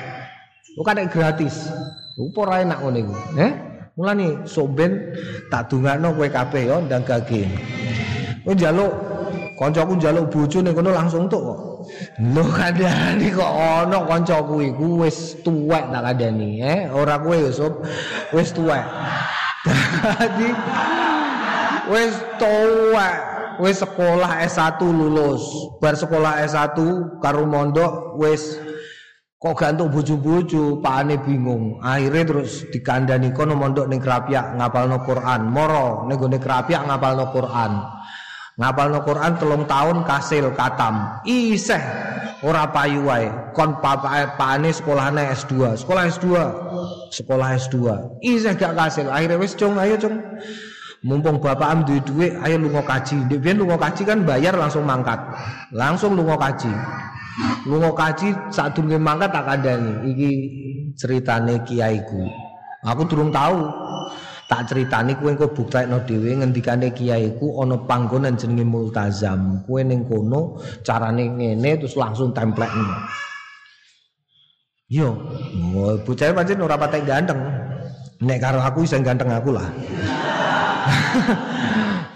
Bukan 0.77 1.05
gratis. 1.09 1.69
Apa 2.13 2.37
ora 2.45 2.61
enak 2.61 2.79
ngene 2.81 2.99
iku? 3.01 3.15
Eh? 3.41 3.72
Mulane 3.93 4.41
soben 4.49 5.13
tak 5.53 5.69
dungakno 5.69 6.17
kowe 6.17 6.25
kabeh 6.25 6.65
ya 6.65 6.81
ndang 6.81 7.05
gage. 7.05 7.45
Kowe 8.41 8.57
njaluk 8.57 8.89
kancaku 9.61 10.01
njaluk 10.01 10.33
bojo 10.33 10.65
ning 10.65 10.73
kono 10.73 10.89
langsung 10.89 11.29
tuk 11.29 11.45
kok. 11.45 11.59
Lho 12.17 12.43
kandhani 12.57 13.29
kok 13.29 13.53
ana 13.53 14.01
kancaku 14.09 14.65
iku 14.65 15.05
wis 15.05 15.37
tuwek 15.45 15.93
tak 15.93 16.09
kandhani, 16.09 16.57
eh? 16.65 16.89
Ora 16.89 17.21
kowe 17.21 17.37
sob, 17.53 17.85
wis 18.33 18.49
tuwek. 18.49 18.81
Dadi 19.61 20.49
wis 21.93 22.17
tuwek, 22.41 23.17
wis 23.61 23.77
sekolah 23.77 24.41
S1 24.41 24.81
lulus. 24.89 25.69
Bar 25.77 25.93
sekolah 25.93 26.41
S1 26.41 26.81
karo 27.21 27.45
mondok 27.45 28.17
wis 28.17 28.57
kok 29.43 29.59
gantung 29.59 29.91
bojo-bojo 29.91 30.79
pakane 30.79 31.19
bingung. 31.19 31.83
Akhirnya 31.83 32.23
terus 32.23 32.63
dikandani 32.71 33.35
kono 33.35 33.59
mondok 33.59 33.91
ning 33.91 33.99
Krapyak 33.99 34.55
ngapalno 34.55 35.03
Quran. 35.03 35.51
Moro 35.51 36.07
ning 36.07 36.15
gone 36.15 36.39
Krapyak 36.39 36.87
ngapalno 36.87 37.27
Quran. 37.35 37.71
Ngapalno 38.55 39.03
Quran 39.03 39.31
telung 39.35 39.67
tahun 39.67 40.07
kasil 40.07 40.55
katam. 40.55 41.19
Iseh 41.27 41.83
ora 42.47 42.71
payu 42.71 43.03
wae. 43.03 43.27
Kon 43.51 43.83
pakane 43.83 44.71
sekolahane 44.71 45.27
S2 45.35 45.75
sekolah 45.75 46.03
S2 46.07 46.27
sekolah 47.11 47.49
S2 47.59 47.77
iseh 48.23 48.55
gak 48.55 48.79
kasil. 48.79 49.11
Akhirnya 49.11 49.43
wis 49.43 49.59
cung 49.59 49.75
ayo 49.75 49.99
cung. 49.99 50.23
Mumpung 51.03 51.43
bapak 51.43 51.67
am 51.67 51.79
duwe 51.83 51.99
duit 51.99 52.31
ayo 52.47 52.55
lunga 52.63 52.79
kaji. 52.79 53.27
Ndek 53.27 53.43
biyen 53.43 53.59
lunga 53.59 53.75
kaji 53.75 54.07
kan 54.07 54.23
bayar 54.23 54.55
langsung 54.55 54.87
mangkat. 54.87 55.19
Langsung 55.75 56.15
lunga 56.15 56.39
kaji 56.39 56.71
lunga 57.65 57.91
kaji 57.95 58.53
sadurunge 58.53 58.99
mangkat 59.01 59.29
tak 59.33 59.45
kandhani. 59.47 59.93
Iki 60.13 60.31
ceritane 60.97 61.65
kiaiku 61.65 62.29
aku 62.83 63.01
durung 63.07 63.31
tahu 63.31 63.63
tak 64.51 64.69
ceritani 64.69 65.17
kowe 65.17 65.31
engko 65.31 65.49
buktekno 65.55 66.03
dhewe 66.05 66.37
ngendikane 66.37 66.93
kiaiku 66.93 67.63
ana 67.63 67.79
panggonan 67.87 68.37
jenenge 68.37 68.65
multazam. 68.67 69.63
Kowe 69.65 69.81
ning 69.81 70.05
kono 70.05 70.59
carane 70.83 71.31
ngene 71.31 71.79
terus 71.79 71.95
langsung 71.97 72.35
templekno. 72.35 72.93
Yo 74.91 75.09
oh, 75.73 75.97
bocah 76.05 76.35
pancen 76.35 76.61
ora 76.61 76.77
patek 76.77 77.07
ganteng. 77.07 77.39
Nek 78.23 78.39
karo 78.39 78.61
aku 78.61 78.85
iso 78.85 78.99
ganteng 79.01 79.33
aku 79.33 79.49
lah. 79.51 79.67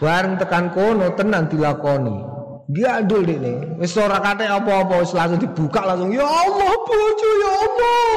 Bareng 0.04 0.38
tekan 0.38 0.70
kono 0.70 1.10
tenan 1.18 1.50
dilakoni. 1.50 2.37
Gandul 2.68 3.24
ini, 3.32 3.80
wis 3.80 3.96
ora 3.96 4.20
kate 4.20 4.44
apa-apa 4.44 5.00
wis 5.00 5.16
langsung 5.16 5.40
dibuka 5.40 5.88
langsung 5.88 6.12
ya 6.12 6.28
Allah 6.28 6.74
bojo 6.84 7.30
ya 7.40 7.52
Allah. 7.64 8.12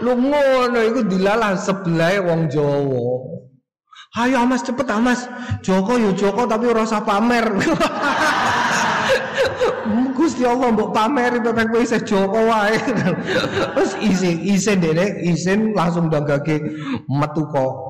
Lu 0.02 0.18
ngono 0.18 0.78
iku 0.90 1.06
dilalah 1.06 1.54
sebelah 1.54 2.18
wong 2.26 2.50
Jawa. 2.50 3.06
Ayo 4.18 4.42
Mas 4.42 4.66
cepet 4.66 4.90
Mas. 4.98 5.30
Joko 5.62 5.94
yo 5.94 6.10
Joko 6.18 6.42
tapi 6.50 6.66
ora 6.66 6.82
usah 6.82 7.06
pamer. 7.06 7.46
Gusti 10.18 10.44
Allah 10.44 10.68
mbok 10.74 10.92
pameri 10.92 11.40
pepek 11.40 11.70
kowe 11.70 11.80
isih 11.80 12.02
Joko 12.02 12.50
wae. 12.50 12.74
Terus 13.78 13.92
isin 14.02 14.36
isin 14.50 14.82
dene 14.82 15.22
isin 15.22 15.72
langsung 15.78 16.10
dagage 16.10 16.58
metu 17.06 17.46
kok 17.48 17.89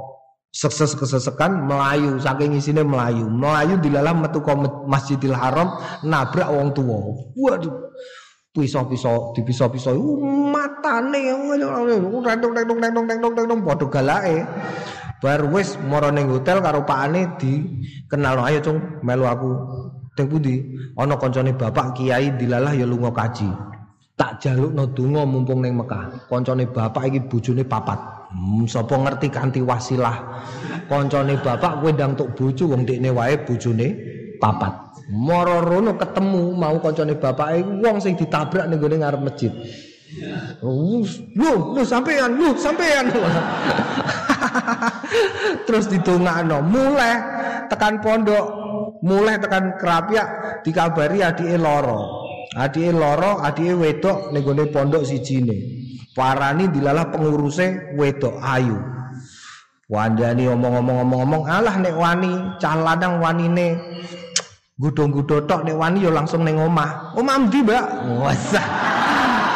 sukses 0.50 0.98
kesesekan 0.98 1.66
melayu 1.66 2.18
saking 2.18 2.58
isine 2.58 2.82
melayu 2.82 3.30
melayu 3.30 3.78
dilalam 3.78 4.18
metu 4.22 4.42
Masjidil 4.90 5.34
Haram 5.34 5.78
nabrak 6.02 6.50
wong 6.50 6.74
tua 6.74 6.98
waduh 7.38 7.94
pisau-pisau 8.50 9.30
di 9.38 9.46
pisau-pisau 9.46 9.94
matane 10.50 11.30
rendong 11.30 12.52
rendong 12.54 12.78
rendong 12.82 13.06
rendong 13.06 13.34
rendong 13.38 13.60
padha 13.62 13.86
galake 13.86 14.42
bar 15.22 15.40
wis 15.54 15.78
mara 15.86 16.10
ning 16.10 16.26
hotel 16.26 16.58
karo 16.58 16.82
pakane 16.82 17.30
dikenal 17.38 18.42
ayo 18.42 18.58
cung 18.58 18.78
melu 19.06 19.24
aku 19.30 19.50
Teng 20.20 20.26
pundi? 20.26 20.60
Ana 21.00 21.16
kancane 21.16 21.56
bapak 21.56 21.96
kiai 21.96 22.34
dilalah 22.36 22.74
ya 22.76 22.84
lunga 22.84 23.08
kaji. 23.14 23.48
Tak 24.18 24.42
jalukno 24.42 24.90
donga 24.92 25.24
mumpung 25.24 25.64
ning 25.64 25.78
Mekah. 25.80 26.28
Kancane 26.28 26.68
bapak 26.68 27.08
iki 27.08 27.24
bojone 27.24 27.64
papat. 27.64 28.19
Hmm, 28.30 28.62
sapa 28.70 28.94
ngerti 28.94 29.26
kanthi 29.26 29.58
wasilah. 29.58 30.46
Kancane 30.86 31.34
bapak 31.42 31.82
kowe 31.82 31.90
ndang 31.90 32.14
tuk 32.14 32.38
bojo 32.38 32.70
wong 32.70 32.86
dekne 32.86 33.10
wae 33.10 33.34
bojone 33.42 33.86
papat. 34.38 35.02
Moro 35.10 35.58
rono 35.58 35.98
ketemu 35.98 36.54
mau 36.54 36.78
kancane 36.78 37.18
bapak 37.18 37.58
wong 37.82 37.98
sing 37.98 38.14
ditabrak 38.14 38.70
ning 38.70 38.78
gone 38.78 39.02
ngarep 39.02 39.22
masjid. 39.22 39.50
Lu, 40.62 41.74
lu 41.74 41.82
sampean, 41.86 42.34
lu 42.34 42.54
sampean. 42.58 43.10
Terus 45.66 45.86
ditungakno, 45.86 46.62
mulai 46.66 47.14
tekan 47.70 48.02
pondok 48.02 48.44
mulai 49.06 49.38
tekan 49.38 49.78
kerapia 49.78 50.58
dikabari 50.62 51.22
adike 51.22 51.58
loro. 51.58 52.26
Adike 52.58 52.90
loro, 52.90 53.38
adike 53.42 53.74
wedok 53.78 54.34
ning 54.34 54.42
gone 54.42 54.66
pondok 54.70 55.06
sijine. 55.06 55.79
Parani 56.10 56.66
dilalah 56.66 57.06
pengurusnya 57.14 57.94
wedok 57.94 58.42
ayu. 58.42 58.74
Wandani 59.90 60.46
omong-omong-omong-omong, 60.46 61.50
alah 61.50 61.74
nek 61.82 61.98
wani, 61.98 62.54
cah 62.62 62.78
lanang 62.78 63.18
wanine 63.18 63.74
gudong-gudo 64.78 65.44
tok 65.44 65.66
nek 65.66 65.74
wani 65.74 65.98
yo 66.00 66.14
langsung 66.14 66.46
ning 66.46 66.56
omah. 66.56 67.18
Omah 67.18 67.36
ndi, 67.46 67.58
Mbak? 67.66 67.84
Wasah. 68.22 68.66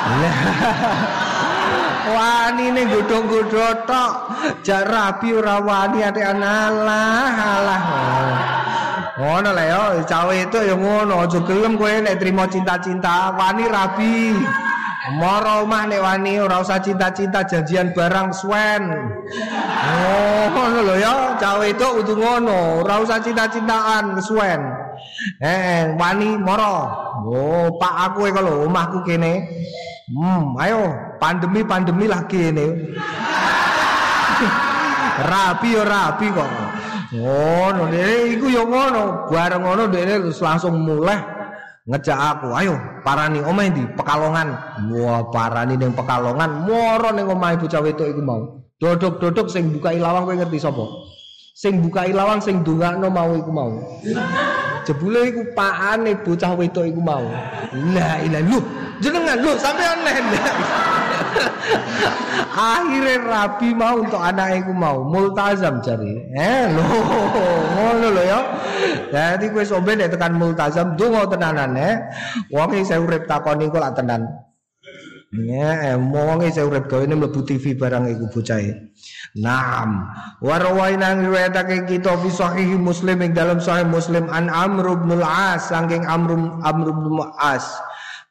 wani 2.18 2.66
ning 2.74 2.86
gudong-gudo 2.90 3.86
tok. 3.86 4.12
Jak 4.66 4.90
rabi 4.90 5.38
ora 5.38 5.62
wani 5.62 6.02
analah 6.02 7.34
alah. 7.34 7.82
Ngono 9.14 9.54
lah 9.54 9.66
yo, 9.70 9.82
cawe 10.02 10.34
itu 10.34 10.58
ya 10.58 10.74
ngono, 10.74 11.22
aja 11.22 11.38
gelem 11.46 11.78
kowe 11.78 11.94
nek 12.02 12.18
trimo 12.18 12.42
cinta-cinta, 12.50 13.30
wani 13.38 13.70
rabi. 13.70 14.34
Moro 15.12 15.68
omah 15.68 15.84
nek 15.84 16.00
wani 16.00 16.40
ora 16.40 16.64
usah 16.64 16.80
cinta-cinta 16.80 17.44
janjian 17.44 17.92
barang 17.92 18.32
swen. 18.32 18.88
Oh, 19.84 20.44
ngono 20.48 20.80
lho 20.80 20.96
ya, 20.96 21.36
cawe 21.36 21.66
itu 21.68 21.86
kudu 22.00 22.16
ngono, 22.16 22.80
ora 22.80 23.04
usah 23.04 23.20
cinta-cintaan 23.20 24.16
swen. 24.24 24.64
Eh, 25.44 25.92
wani 26.00 26.40
moro. 26.40 26.88
Oh, 27.20 27.68
pak 27.76 27.94
aku 28.08 28.28
e 28.28 28.30
kalau 28.32 28.64
omahku 28.64 29.04
kene. 29.04 29.44
Hmm, 30.08 30.56
ayo 30.56 30.96
pandemi-pandemi 31.20 32.08
lagi 32.08 32.48
ini. 32.48 32.64
rapi 35.30 35.68
ya 35.76 35.84
rapi 35.84 36.26
kok. 36.32 36.50
Ngono 37.12 37.92
dene 37.92 38.40
iku 38.40 38.48
ya 38.48 38.64
ngono, 38.64 39.28
bareng 39.28 39.68
ngono 39.68 39.84
dene 39.92 40.32
langsung 40.32 40.80
mulai 40.80 41.33
ngejak 41.84 42.16
aku, 42.16 42.48
ayo 42.56 42.74
parani 43.04 43.44
omahe 43.44 43.68
di 43.68 43.84
Pekalongan. 43.92 44.48
Wah, 44.88 45.28
parani 45.28 45.76
ning 45.76 45.92
Pekalongan, 45.92 46.64
moro 46.64 47.12
ning 47.12 47.28
omahe 47.28 47.60
bocah 47.60 47.84
wedok 47.84 48.08
iku 48.08 48.22
mau. 48.24 48.42
Dodok-dodok 48.80 49.52
sing 49.52 49.70
buka 49.70 49.92
ilawang 49.92 50.24
kowe 50.24 50.34
ngerti 50.34 50.58
sapa? 50.60 50.84
Sing 51.54 51.84
buka 51.84 52.08
ilawang 52.08 52.40
sing 52.40 52.64
ndongakno 52.64 53.08
mau 53.12 53.30
iku 53.36 53.50
mau. 53.52 53.72
Jebule 54.84 55.32
iku 55.32 55.42
pakane 55.52 56.16
bocah 56.24 56.52
wedok 56.56 56.84
iku 56.88 57.00
mau. 57.04 57.24
La 57.92 58.40
lu, 58.40 58.58
jenengan 59.04 59.38
lu 59.44 59.52
sampean 59.60 60.00
leh. 60.04 60.16
Akhirnya 62.54 63.18
rabi 63.18 63.74
mau 63.74 63.98
untuk 63.98 64.22
anak 64.22 64.62
iku 64.62 64.70
mau 64.70 65.02
multazam 65.02 65.82
jari. 65.82 66.22
Eh 66.38 66.70
lo 66.70 66.82
ngono 67.74 68.06
lo 68.14 68.22
ya. 68.22 68.40
Jadi 69.10 69.50
kowe 69.50 69.66
sombe 69.66 69.98
nek 69.98 70.14
tekan 70.14 70.38
multazam 70.38 70.94
donga 70.94 71.26
tenanan 71.26 71.74
eh. 71.74 71.94
Wong 72.54 72.78
saya 72.86 73.02
urip 73.02 73.26
takoni 73.26 73.66
kok 73.66 73.82
lak 73.82 73.98
tenan. 73.98 74.22
Ya, 75.34 75.98
wong 75.98 76.46
saya 76.46 76.62
urip 76.62 76.86
gawe 76.86 77.02
ini 77.02 77.18
mlebu 77.18 77.42
TV 77.42 77.74
barang 77.74 78.06
iku 78.06 78.30
bocahe. 78.30 78.94
Naam. 79.34 80.06
Wa 80.38 80.62
rawaina 80.62 81.18
riwayatake 81.18 81.90
kita 81.90 82.14
fi 82.22 82.30
sahih 82.30 82.78
Muslim 82.78 83.18
ing 83.18 83.34
dalam 83.34 83.58
sahih 83.58 83.82
Muslim 83.82 84.30
an 84.30 84.46
Amr 84.46 84.94
bin 85.02 85.18
Al-As 85.18 85.74
saking 85.74 86.06
Amr 86.06 86.38
Amr 86.62 86.86
Al-As. 86.94 87.66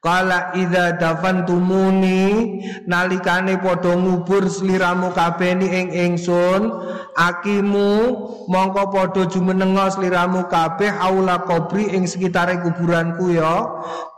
Kala 0.03 0.51
idza 0.51 0.99
dafantumuni 0.99 2.59
nalikane 2.91 3.55
padha 3.55 3.95
ngubur 3.95 4.51
sliramu 4.51 5.15
kabeni 5.15 5.71
ing 5.71 5.95
ingsun 5.95 6.75
akimu 7.15 8.11
mongko 8.51 8.91
padha 8.91 9.23
jumenenga 9.31 9.95
sliramu 9.95 10.43
kabeh 10.51 10.91
aula 10.99 11.47
kubri 11.47 11.87
ing 11.95 12.03
sekitare 12.03 12.59
kuburanku 12.59 13.31
ya. 13.31 13.63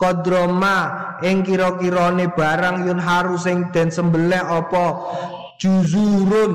Kodroma 0.01 1.21
ing 1.21 1.45
kira-kirane 1.45 2.33
barang 2.33 2.89
yun 2.89 2.97
harus 2.97 3.45
sing 3.45 3.69
den 3.69 3.93
sembelih 3.93 4.41
apa? 4.41 5.05
Juzurun 5.61 6.51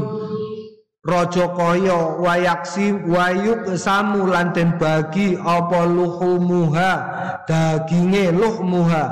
Raja 1.01 1.57
kaya 1.57 2.20
wayaksi 2.20 2.92
wayuk 3.09 3.72
samu 3.80 4.28
lanten 4.28 4.76
bagi 4.76 5.32
apa 5.32 5.88
luhumuha 5.88 6.92
daginge 7.48 8.28
luhmuha 8.28 9.09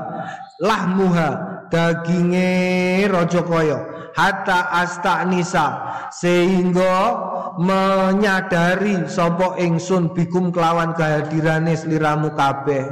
lahmuha 0.61 1.28
daginge 1.72 3.09
raja 3.09 3.41
kaya. 3.41 3.78
Hatta 4.12 5.24
nisa. 5.24 5.80
Sehingga 6.12 7.16
menyadari 7.57 9.07
sapa 9.07 9.57
ingsun 9.57 10.12
bikum 10.12 10.53
kelawan 10.53 10.93
kehadiran 10.93 11.72
sliramu 11.72 12.36
kabeh. 12.36 12.84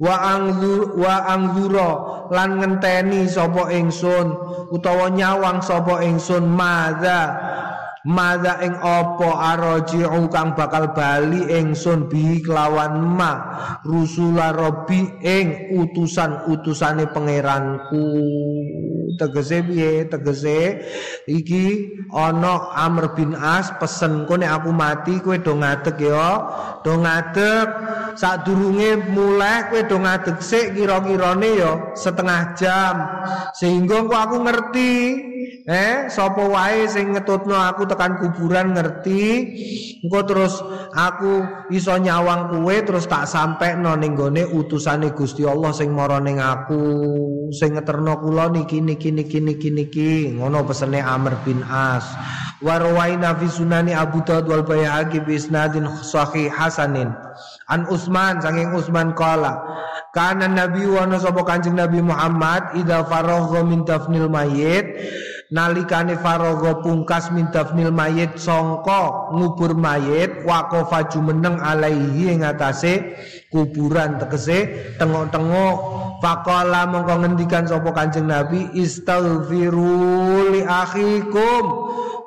Wa 0.00 0.16
angzur 0.34 0.96
wa 0.96 1.28
angzura 1.28 1.90
lan 2.32 2.56
ngenteni 2.56 3.28
sapa 3.28 3.68
ingsun 3.68 4.32
utawa 4.72 5.12
nyawang 5.12 5.60
sapa 5.60 6.00
ingsun 6.00 6.48
madza 6.48 7.36
Mada 8.00 8.64
ing 8.64 8.80
opo 8.80 9.28
araji'u 9.28 10.32
kang 10.32 10.56
bakal 10.56 10.96
bali 10.96 11.52
ingsun 11.52 12.08
bi 12.08 12.40
kelawan 12.40 12.96
ma 12.96 13.32
rusula 13.84 14.56
robbi 14.56 15.04
ing 15.20 15.76
utusan-utusane 15.76 17.12
pangeranku. 17.12 18.08
Tegese 19.20 19.60
piye? 19.68 20.08
Tegese 20.08 20.80
iki 21.28 21.92
ana 22.08 22.72
Amr 22.72 23.12
bin 23.12 23.36
As 23.36 23.68
pesen 23.76 24.24
kene 24.24 24.48
aku 24.48 24.72
mati 24.72 25.20
kowe 25.20 25.36
do 25.36 25.60
ngadeg 25.60 26.00
ya. 26.00 26.40
Do 26.80 27.04
ngadeg. 27.04 27.68
Sadurunge 28.16 29.12
mulai 29.12 29.68
kowe 29.68 29.84
do 29.84 30.00
ngadeg 30.00 30.40
sik 30.40 30.72
kira-kirane 30.72 31.50
ya 31.52 31.92
setengah 31.92 32.56
jam. 32.56 32.96
Sehingga 33.52 34.08
aku 34.08 34.40
ngerti 34.40 34.92
eh 35.68 36.08
sapa 36.08 36.46
wae 36.48 36.88
sing 36.88 37.14
ngetutno 37.14 37.54
aku 37.54 37.86
tekan 37.86 38.18
kuburan 38.18 38.74
ngerti? 38.74 39.22
Engko 40.00 40.20
terus 40.24 40.54
aku 40.96 41.44
iso 41.70 41.94
nyawang 42.00 42.48
kue 42.50 42.80
terus 42.82 43.04
tak 43.04 43.28
sampai 43.28 43.76
no 43.76 43.92
ning 43.94 44.16
gone 44.16 44.48
utusane 44.48 45.12
Gusti 45.12 45.44
Allah 45.44 45.70
sing 45.76 45.92
mara 45.92 46.18
ning 46.18 46.40
aku. 46.40 46.82
Sing 47.52 47.76
ngeterno 47.76 48.18
kula 48.22 48.48
niki 48.48 48.80
niki 48.80 49.12
niki 49.12 49.38
niki 49.44 49.68
niki. 49.68 50.12
Ngono 50.40 50.64
pesene 50.64 51.04
Amr 51.04 51.36
bin 51.44 51.60
As. 51.66 52.06
Warwaina 52.60 53.32
fi 53.40 53.48
sunani 53.48 53.96
Abu 53.96 54.20
Dawud 54.20 54.44
wal 54.44 54.64
Baihaqi 54.68 55.24
bi 55.24 55.40
isnadin 55.40 55.88
sahih 56.04 56.52
hasanin. 56.52 57.08
An 57.72 57.88
Utsman 57.88 58.42
saking 58.44 58.76
Utsman 58.76 59.16
kala 59.16 59.62
kana 60.12 60.50
nabi 60.50 60.84
wa 60.84 61.06
sapa 61.16 61.46
kanjeng 61.46 61.78
Nabi 61.78 62.02
Muhammad 62.02 62.74
idza 62.76 63.06
faragha 63.06 63.62
min 63.62 63.86
dafnil 63.86 64.26
mayit 64.26 64.84
nalikane 65.50 66.14
farogo 66.18 66.78
pungkas 66.80 67.34
min 67.34 67.50
dafnil 67.50 67.90
mayit 67.90 68.38
songko 68.38 69.34
ngubur 69.34 69.74
mayit 69.74 70.46
waqafa 70.46 71.10
jumeneng 71.10 71.58
alaihi 71.58 72.38
ing 72.38 72.46
atase 72.46 73.18
kuburan 73.50 74.16
tegese 74.22 74.94
tengok-tengok. 74.96 75.76
Faqala 76.20 76.84
mongko 76.84 77.24
ngendikan 77.24 77.64
sapa 77.64 77.96
Kanjeng 77.96 78.28
Nabi 78.28 78.70
istaghfiru 78.76 80.52
li 80.54 80.62
akhikum. 80.62 81.64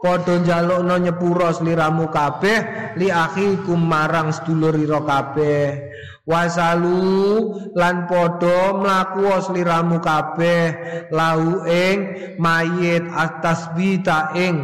Padha 0.04 0.36
njalukno 0.36 1.00
nyepura 1.00 1.56
sliramu 1.56 2.12
kabeh 2.12 2.92
li 3.00 3.08
akhikum 3.08 3.80
marang 3.80 4.36
sedulur 4.36 4.76
kabeh 5.08 5.94
wasalu 6.24 7.72
lan 7.76 8.08
podo 8.08 8.80
mlaku 8.84 9.28
sliramu 9.44 10.04
kabeh. 10.04 10.66
Lau 11.12 11.64
ing 11.68 11.98
mayit 12.40 13.08
atas 13.12 13.72
bita 13.76 14.36
ing 14.36 14.64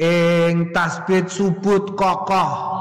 ing 0.00 0.72
tasbit 0.72 1.28
subut 1.28 1.92
kokoh 1.92 2.79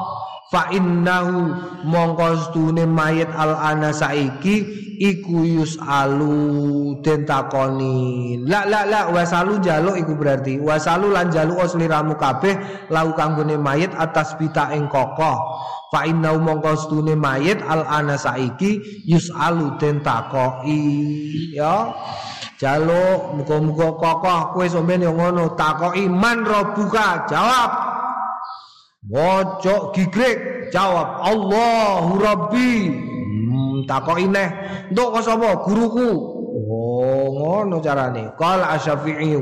fa 0.49 0.73
innahu 0.73 1.53
mongko 1.85 2.49
stune 2.49 2.89
mayit 2.89 3.29
al 3.37 3.53
ana 3.53 3.93
saiki 3.93 4.65
iku 4.99 5.45
yus 5.45 5.77
alu 5.79 6.99
den 7.05 7.23
takoni. 7.23 8.41
La 8.49 8.65
la 8.65 8.83
la 8.83 9.07
wasalu 9.13 9.61
jaluk 9.61 9.95
iku 9.95 10.17
berarti. 10.17 10.57
Wasalu 10.59 11.13
lan 11.13 11.29
jaluk 11.29 11.63
sliramu 11.69 12.17
kabeh 12.17 12.89
lau 12.89 13.13
kanggone 13.13 13.55
mayit 13.55 13.93
atas 13.95 14.35
bita 14.35 14.73
ing 14.73 14.89
kokoh. 14.89 15.37
Fa 15.89 16.05
inna 16.05 16.33
mongko 16.35 16.73
stune 16.75 17.13
mayit 17.13 17.61
al 17.63 17.85
ana 17.85 18.17
saiki 18.17 19.05
yusalu 19.05 19.77
den 19.77 20.01
takoki. 20.01 20.81
Ya 21.53 21.93
jaluk 22.59 23.39
muga-muga 23.39 23.95
kokoh 23.95 24.41
kowe 24.57 24.65
sampeyan 24.67 25.07
yo 25.07 25.11
ngono 25.15 25.55
takoki 25.55 26.11
man 26.11 26.43
rabbuka 26.43 27.23
jawab 27.31 27.88
Wojok 29.09 29.97
gigrek 29.97 30.69
jawab 30.69 31.25
Allahu 31.25 32.21
Rabbi. 32.21 32.73
Hmm, 32.93 33.89
takoki 33.89 34.29
neh. 34.29 34.49
Nduk 34.93 35.17
sapa? 35.25 35.65
Guruku. 35.65 36.37
Oh 36.69 37.25
ngono 37.33 37.81
carane. 37.81 38.37
Qala 38.37 38.77
asy-syafi'i 38.77 39.33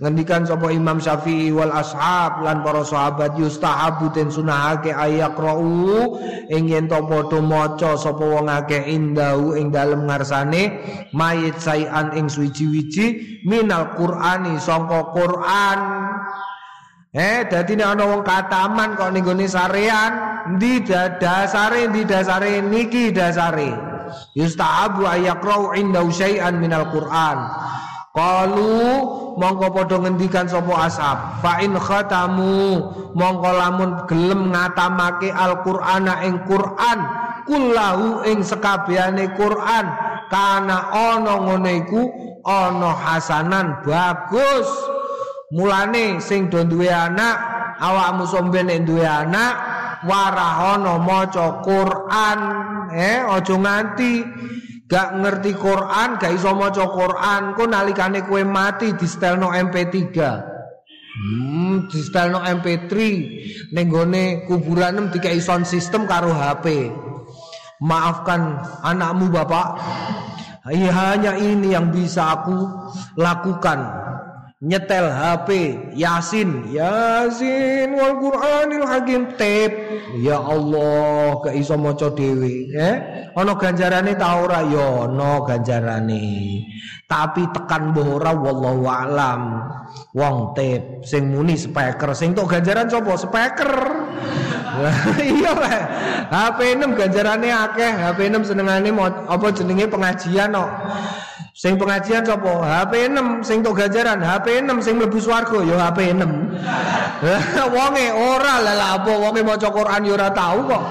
ngendikan 0.00 0.48
sapa 0.48 0.72
Imam 0.72 0.98
Syafi'i 0.98 1.52
wal 1.52 1.70
ashab 1.70 2.42
lan 2.42 2.64
para 2.64 2.80
sahabat 2.80 3.36
yustahabu 3.36 4.08
den 4.16 4.32
sunahake 4.32 4.96
ayaqra'u. 4.96 6.16
Ing 6.48 6.72
yen 6.72 6.88
to 6.88 7.04
padha 7.04 7.44
maca 7.44 8.00
sapa 8.00 8.24
wong 8.24 8.48
akeh 8.48 8.88
indahu 8.88 9.52
ing 9.52 9.68
dalem 9.68 10.08
ngarsane 10.08 10.80
mayit 11.12 11.60
sayan 11.60 12.16
ing 12.16 12.32
suwi-wiji 12.32 13.44
minal 13.44 13.92
Qur'ani 14.00 14.56
sangka 14.56 15.12
Qur'an 15.12 15.78
Eh, 17.14 17.46
dadi 17.46 17.78
nek 17.78 17.94
ana 17.94 18.10
wong 18.10 18.26
kataman 18.26 18.98
kok 18.98 19.14
ning 19.14 19.22
gone 19.22 19.46
sarean, 19.46 20.12
ndi 20.58 20.82
dasare 20.82 21.86
ndi 21.86 22.02
dasare 22.02 22.58
niki 22.58 23.14
dasare. 23.14 23.70
Yustahabu 24.34 25.06
ayaqra'u 25.06 25.78
inda 25.78 26.02
syai'an 26.10 26.58
minal 26.58 26.90
Qur'an. 26.90 27.38
Qalu 28.14 28.82
mongko 29.38 29.66
padha 29.74 29.98
ngendikan 30.02 30.46
sapa 30.50 30.86
ashab 30.86 31.18
fa 31.42 31.58
in 31.62 31.74
khatamu 31.78 32.82
mongko 33.14 33.50
lamun 33.50 33.90
gelem 34.06 34.54
ngatamake 34.54 35.30
Al-Qur'ana 35.34 36.22
ing 36.22 36.42
Qur'an 36.46 36.98
kullahu 37.42 38.22
ing 38.26 38.46
sekabehane 38.46 39.34
Qur'an 39.34 39.86
kana 40.30 40.94
ana 40.94 41.34
ngene 41.42 41.72
iku 41.82 42.02
ana 42.46 42.94
hasanan 42.94 43.82
bagus 43.82 44.70
mulane 45.52 46.22
sing 46.22 46.48
do 46.48 46.64
duwe 46.64 46.88
anak 46.88 47.36
awakmu 47.82 48.24
sombe 48.24 48.64
nek 48.64 48.88
duwe 48.88 49.04
anak 49.04 49.52
warahono 50.08 51.00
maca 51.00 51.60
Qur'an 51.60 52.38
eh 52.94 53.20
aja 53.20 53.56
nganti 53.56 54.12
gak 54.84 55.16
ngerti 55.16 55.56
Quran, 55.56 56.20
gak 56.20 56.32
iso 56.36 56.52
maca 56.52 56.84
Quran, 56.86 57.56
kok 57.56 57.68
nalikane 57.68 58.20
kowe 58.28 58.42
mati 58.44 58.92
di 58.94 59.06
stelno 59.08 59.50
MP3. 59.50 59.96
Hmm, 61.14 61.86
di 61.88 62.00
stelno 62.02 62.42
MP3 62.42 62.92
ning 63.70 63.86
gone 63.86 64.44
kuburan 64.50 65.08
dikai 65.08 65.38
sound 65.38 65.64
system 65.64 66.04
karo 66.04 66.34
HP. 66.34 66.90
Maafkan 67.82 68.62
anakmu 68.82 69.30
Bapak. 69.34 69.66
Ya, 70.72 70.88
hanya 70.96 71.36
ini 71.36 71.76
yang 71.76 71.92
bisa 71.92 72.40
aku 72.40 72.56
lakukan 73.20 73.84
nyetel 74.64 75.12
HP 75.12 75.48
Yasin. 75.92 76.72
Yasin 76.72 77.92
wal 77.92 78.16
Qur'anil 78.16 78.84
Hakim. 78.88 79.36
Tep 79.36 79.72
ya 80.24 80.40
Allah 80.40 81.38
gak 81.44 81.54
iso 81.54 81.76
maca 81.76 82.08
dhewe 82.16 82.72
eh 82.72 82.96
ana 83.36 83.52
ganjarane 83.60 84.16
ta 84.16 84.40
ora? 84.40 84.64
Ya 84.64 85.04
ana 85.04 85.44
ganjarane. 85.44 86.24
Tapi 87.04 87.44
tekan 87.52 87.92
mbah 87.92 88.08
ora 88.08 88.32
wallahu 88.32 88.84
alam. 88.88 89.40
Wong 90.16 90.56
tep 90.56 91.04
sing 91.04 91.28
muni 91.28 91.60
speaker. 91.60 92.16
Sing 92.16 92.32
tok 92.32 92.48
ganjaran 92.48 92.88
sapa? 92.88 93.14
Speaker. 93.20 93.72
Iya 95.22 95.54
lah 95.54 95.82
HP 96.34 96.82
6 96.82 96.98
ganjarane 96.98 97.46
akeh. 97.46 97.92
HP 97.94 98.26
6 98.26 98.50
senengane 98.50 98.90
apa 99.30 99.46
jenenge 99.54 99.86
pengajian 99.86 100.50
kok 100.50 100.70
Sing 101.54 101.78
pengajian 101.78 102.26
sapa? 102.26 102.50
HP 102.66 103.14
6 103.14 103.46
sing 103.46 103.62
tok 103.62 103.78
ganjaran, 103.78 104.18
HP 104.18 104.66
6 104.66 104.74
sing 104.82 104.98
mlebu 104.98 105.22
swarga 105.22 105.62
ya 105.62 105.86
HP 105.86 106.10
6. 106.10 106.50
wonge 107.78 108.10
ora 108.10 108.58
lah 108.58 108.98
apa 108.98 109.12
wonge 109.14 109.46
maca 109.46 109.70
Quran 109.70 110.02
ya 110.02 110.18
ora 110.18 110.34
kok. 110.34 110.82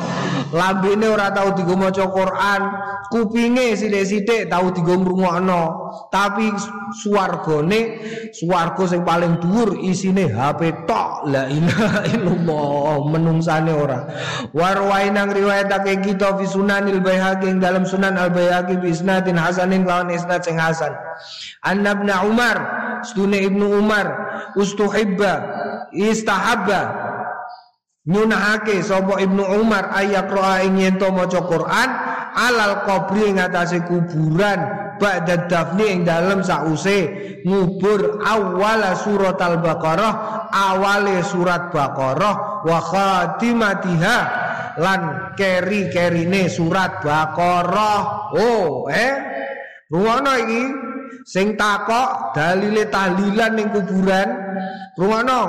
Lambene 0.53 1.09
ora 1.09 1.33
tau 1.33 1.57
digo 1.57 1.73
maca 1.73 2.05
Quran, 2.13 2.61
kupinge 3.09 3.73
sithik-sithik 3.73 4.53
tau 4.53 4.69
digo 4.69 4.93
ngrungokno. 4.93 5.89
Tapi 6.13 6.53
swargane 7.01 7.97
swarga 8.29 8.85
sing 8.85 9.01
paling 9.01 9.41
dhuwur 9.41 9.81
isine 9.81 10.29
HP 10.29 10.85
tok. 10.85 11.25
La 11.25 11.49
ilaha 11.49 12.05
illallah, 12.13 13.01
menungsane 13.09 13.73
ora. 13.73 14.05
Warwai 14.53 15.09
nang 15.09 15.33
riwayatake 15.33 16.05
kita 16.05 16.37
fi 16.37 16.45
Sunanil 16.45 17.01
Baihaqi 17.01 17.57
dalam 17.57 17.89
Sunan 17.89 18.13
Al 18.13 18.29
Baihaqi 18.29 18.77
bi 18.77 18.93
isnadin 18.93 19.41
hasanin 19.41 19.89
lawan 19.89 20.13
isnad 20.13 20.45
sing 20.45 20.61
hasan. 20.61 20.93
Anna 21.65 21.97
ibn 21.97 22.13
Umar, 22.13 22.57
sedune 23.01 23.41
Ibnu 23.41 23.73
Umar, 23.81 24.05
ustuhibba, 24.53 25.33
istahabba 25.89 27.02
nyunahake 28.03 28.83
sapa 28.83 29.23
Ibnu 29.23 29.43
Umar 29.63 29.95
ayat 29.95 30.27
ing 30.67 30.75
yen 30.75 30.95
to 30.99 31.07
maca 31.11 31.39
Quran 31.47 31.89
alal 32.35 32.83
qabri 32.83 33.31
ing 33.31 33.39
atase 33.39 33.79
kuburan 33.87 34.59
ba'da 34.99 35.47
dafni 35.47 35.87
ing 35.87 35.99
dalem 36.03 36.43
sause 36.43 37.07
ngubur 37.47 38.19
awal 38.23 38.83
surat 38.99 39.39
al-baqarah 39.39 40.13
awale 40.51 41.23
surat 41.23 41.71
baqarah 41.71 42.63
wa 42.67 42.79
khatimatiha 42.79 44.17
lan 44.79 45.33
keri-kerine 45.37 46.49
surat 46.49 47.01
baqarah. 47.03 48.33
Oh 48.37 48.89
eh? 48.89 49.13
Ruwono 49.93 50.33
iki 50.41 50.63
sing 51.23 51.53
takok 51.53 52.33
dalile 52.33 52.89
tahlilan 52.89 53.51
ning 53.53 53.69
kuburan. 53.69 54.29
Ruwono 54.97 55.41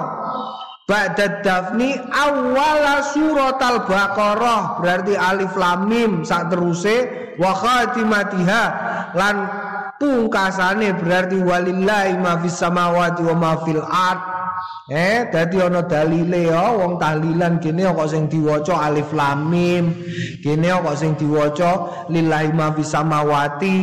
Ba'da 0.85 1.41
dafni 1.41 1.97
awala 1.97 3.01
surat 3.09 3.57
al-baqarah 3.57 4.85
berarti 4.85 5.17
alif 5.17 5.57
lam 5.57 5.89
mim 5.89 6.29
sak 6.29 6.53
teruse 6.53 7.09
wa 7.41 7.57
khatimatiha 7.57 8.65
lan 9.17 9.49
pungkasane 9.97 10.93
berarti 11.01 11.41
walillahi 11.41 12.21
ma 12.21 12.37
fis 12.37 12.61
samawati 12.61 13.25
wa 13.25 13.65
fil 13.65 13.81
eh 14.93 15.25
dadi 15.33 15.57
ana 15.65 15.89
dalile 15.89 16.53
ya 16.53 16.77
wong 16.77 17.01
tahlilan 17.01 17.65
kene 17.65 17.89
kok 17.89 18.05
sing 18.05 18.29
diwaca 18.29 18.85
alif 18.85 19.09
lam 19.17 19.49
mim 19.49 19.89
kene 20.45 20.69
kok 20.69 20.97
sing 21.01 21.17
diwaca 21.17 22.05
lillahi 22.13 22.53
ma 22.53 22.77
samawati 22.77 23.79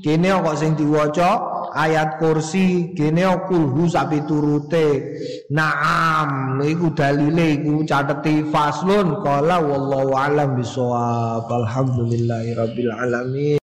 kene 0.00 0.32
kok 0.40 0.56
sing 0.56 0.72
diwaca 0.72 1.55
ayat 1.76 2.16
kursi 2.16 2.96
kene 2.96 3.28
kulhu 3.46 3.84
sapi 3.84 4.24
turute 4.24 5.14
naam 5.52 6.58
iku 6.64 6.90
dalile 6.96 7.60
iku 7.60 7.84
cateti 7.84 8.48
faslun. 8.48 9.20
Qala 9.20 9.60
wallahu 9.60 10.16
alam 10.16 10.56
bisawab 10.56 11.46
alhamdulillahi 11.46 12.56
rabbil 12.56 12.92
alamin 12.96 13.46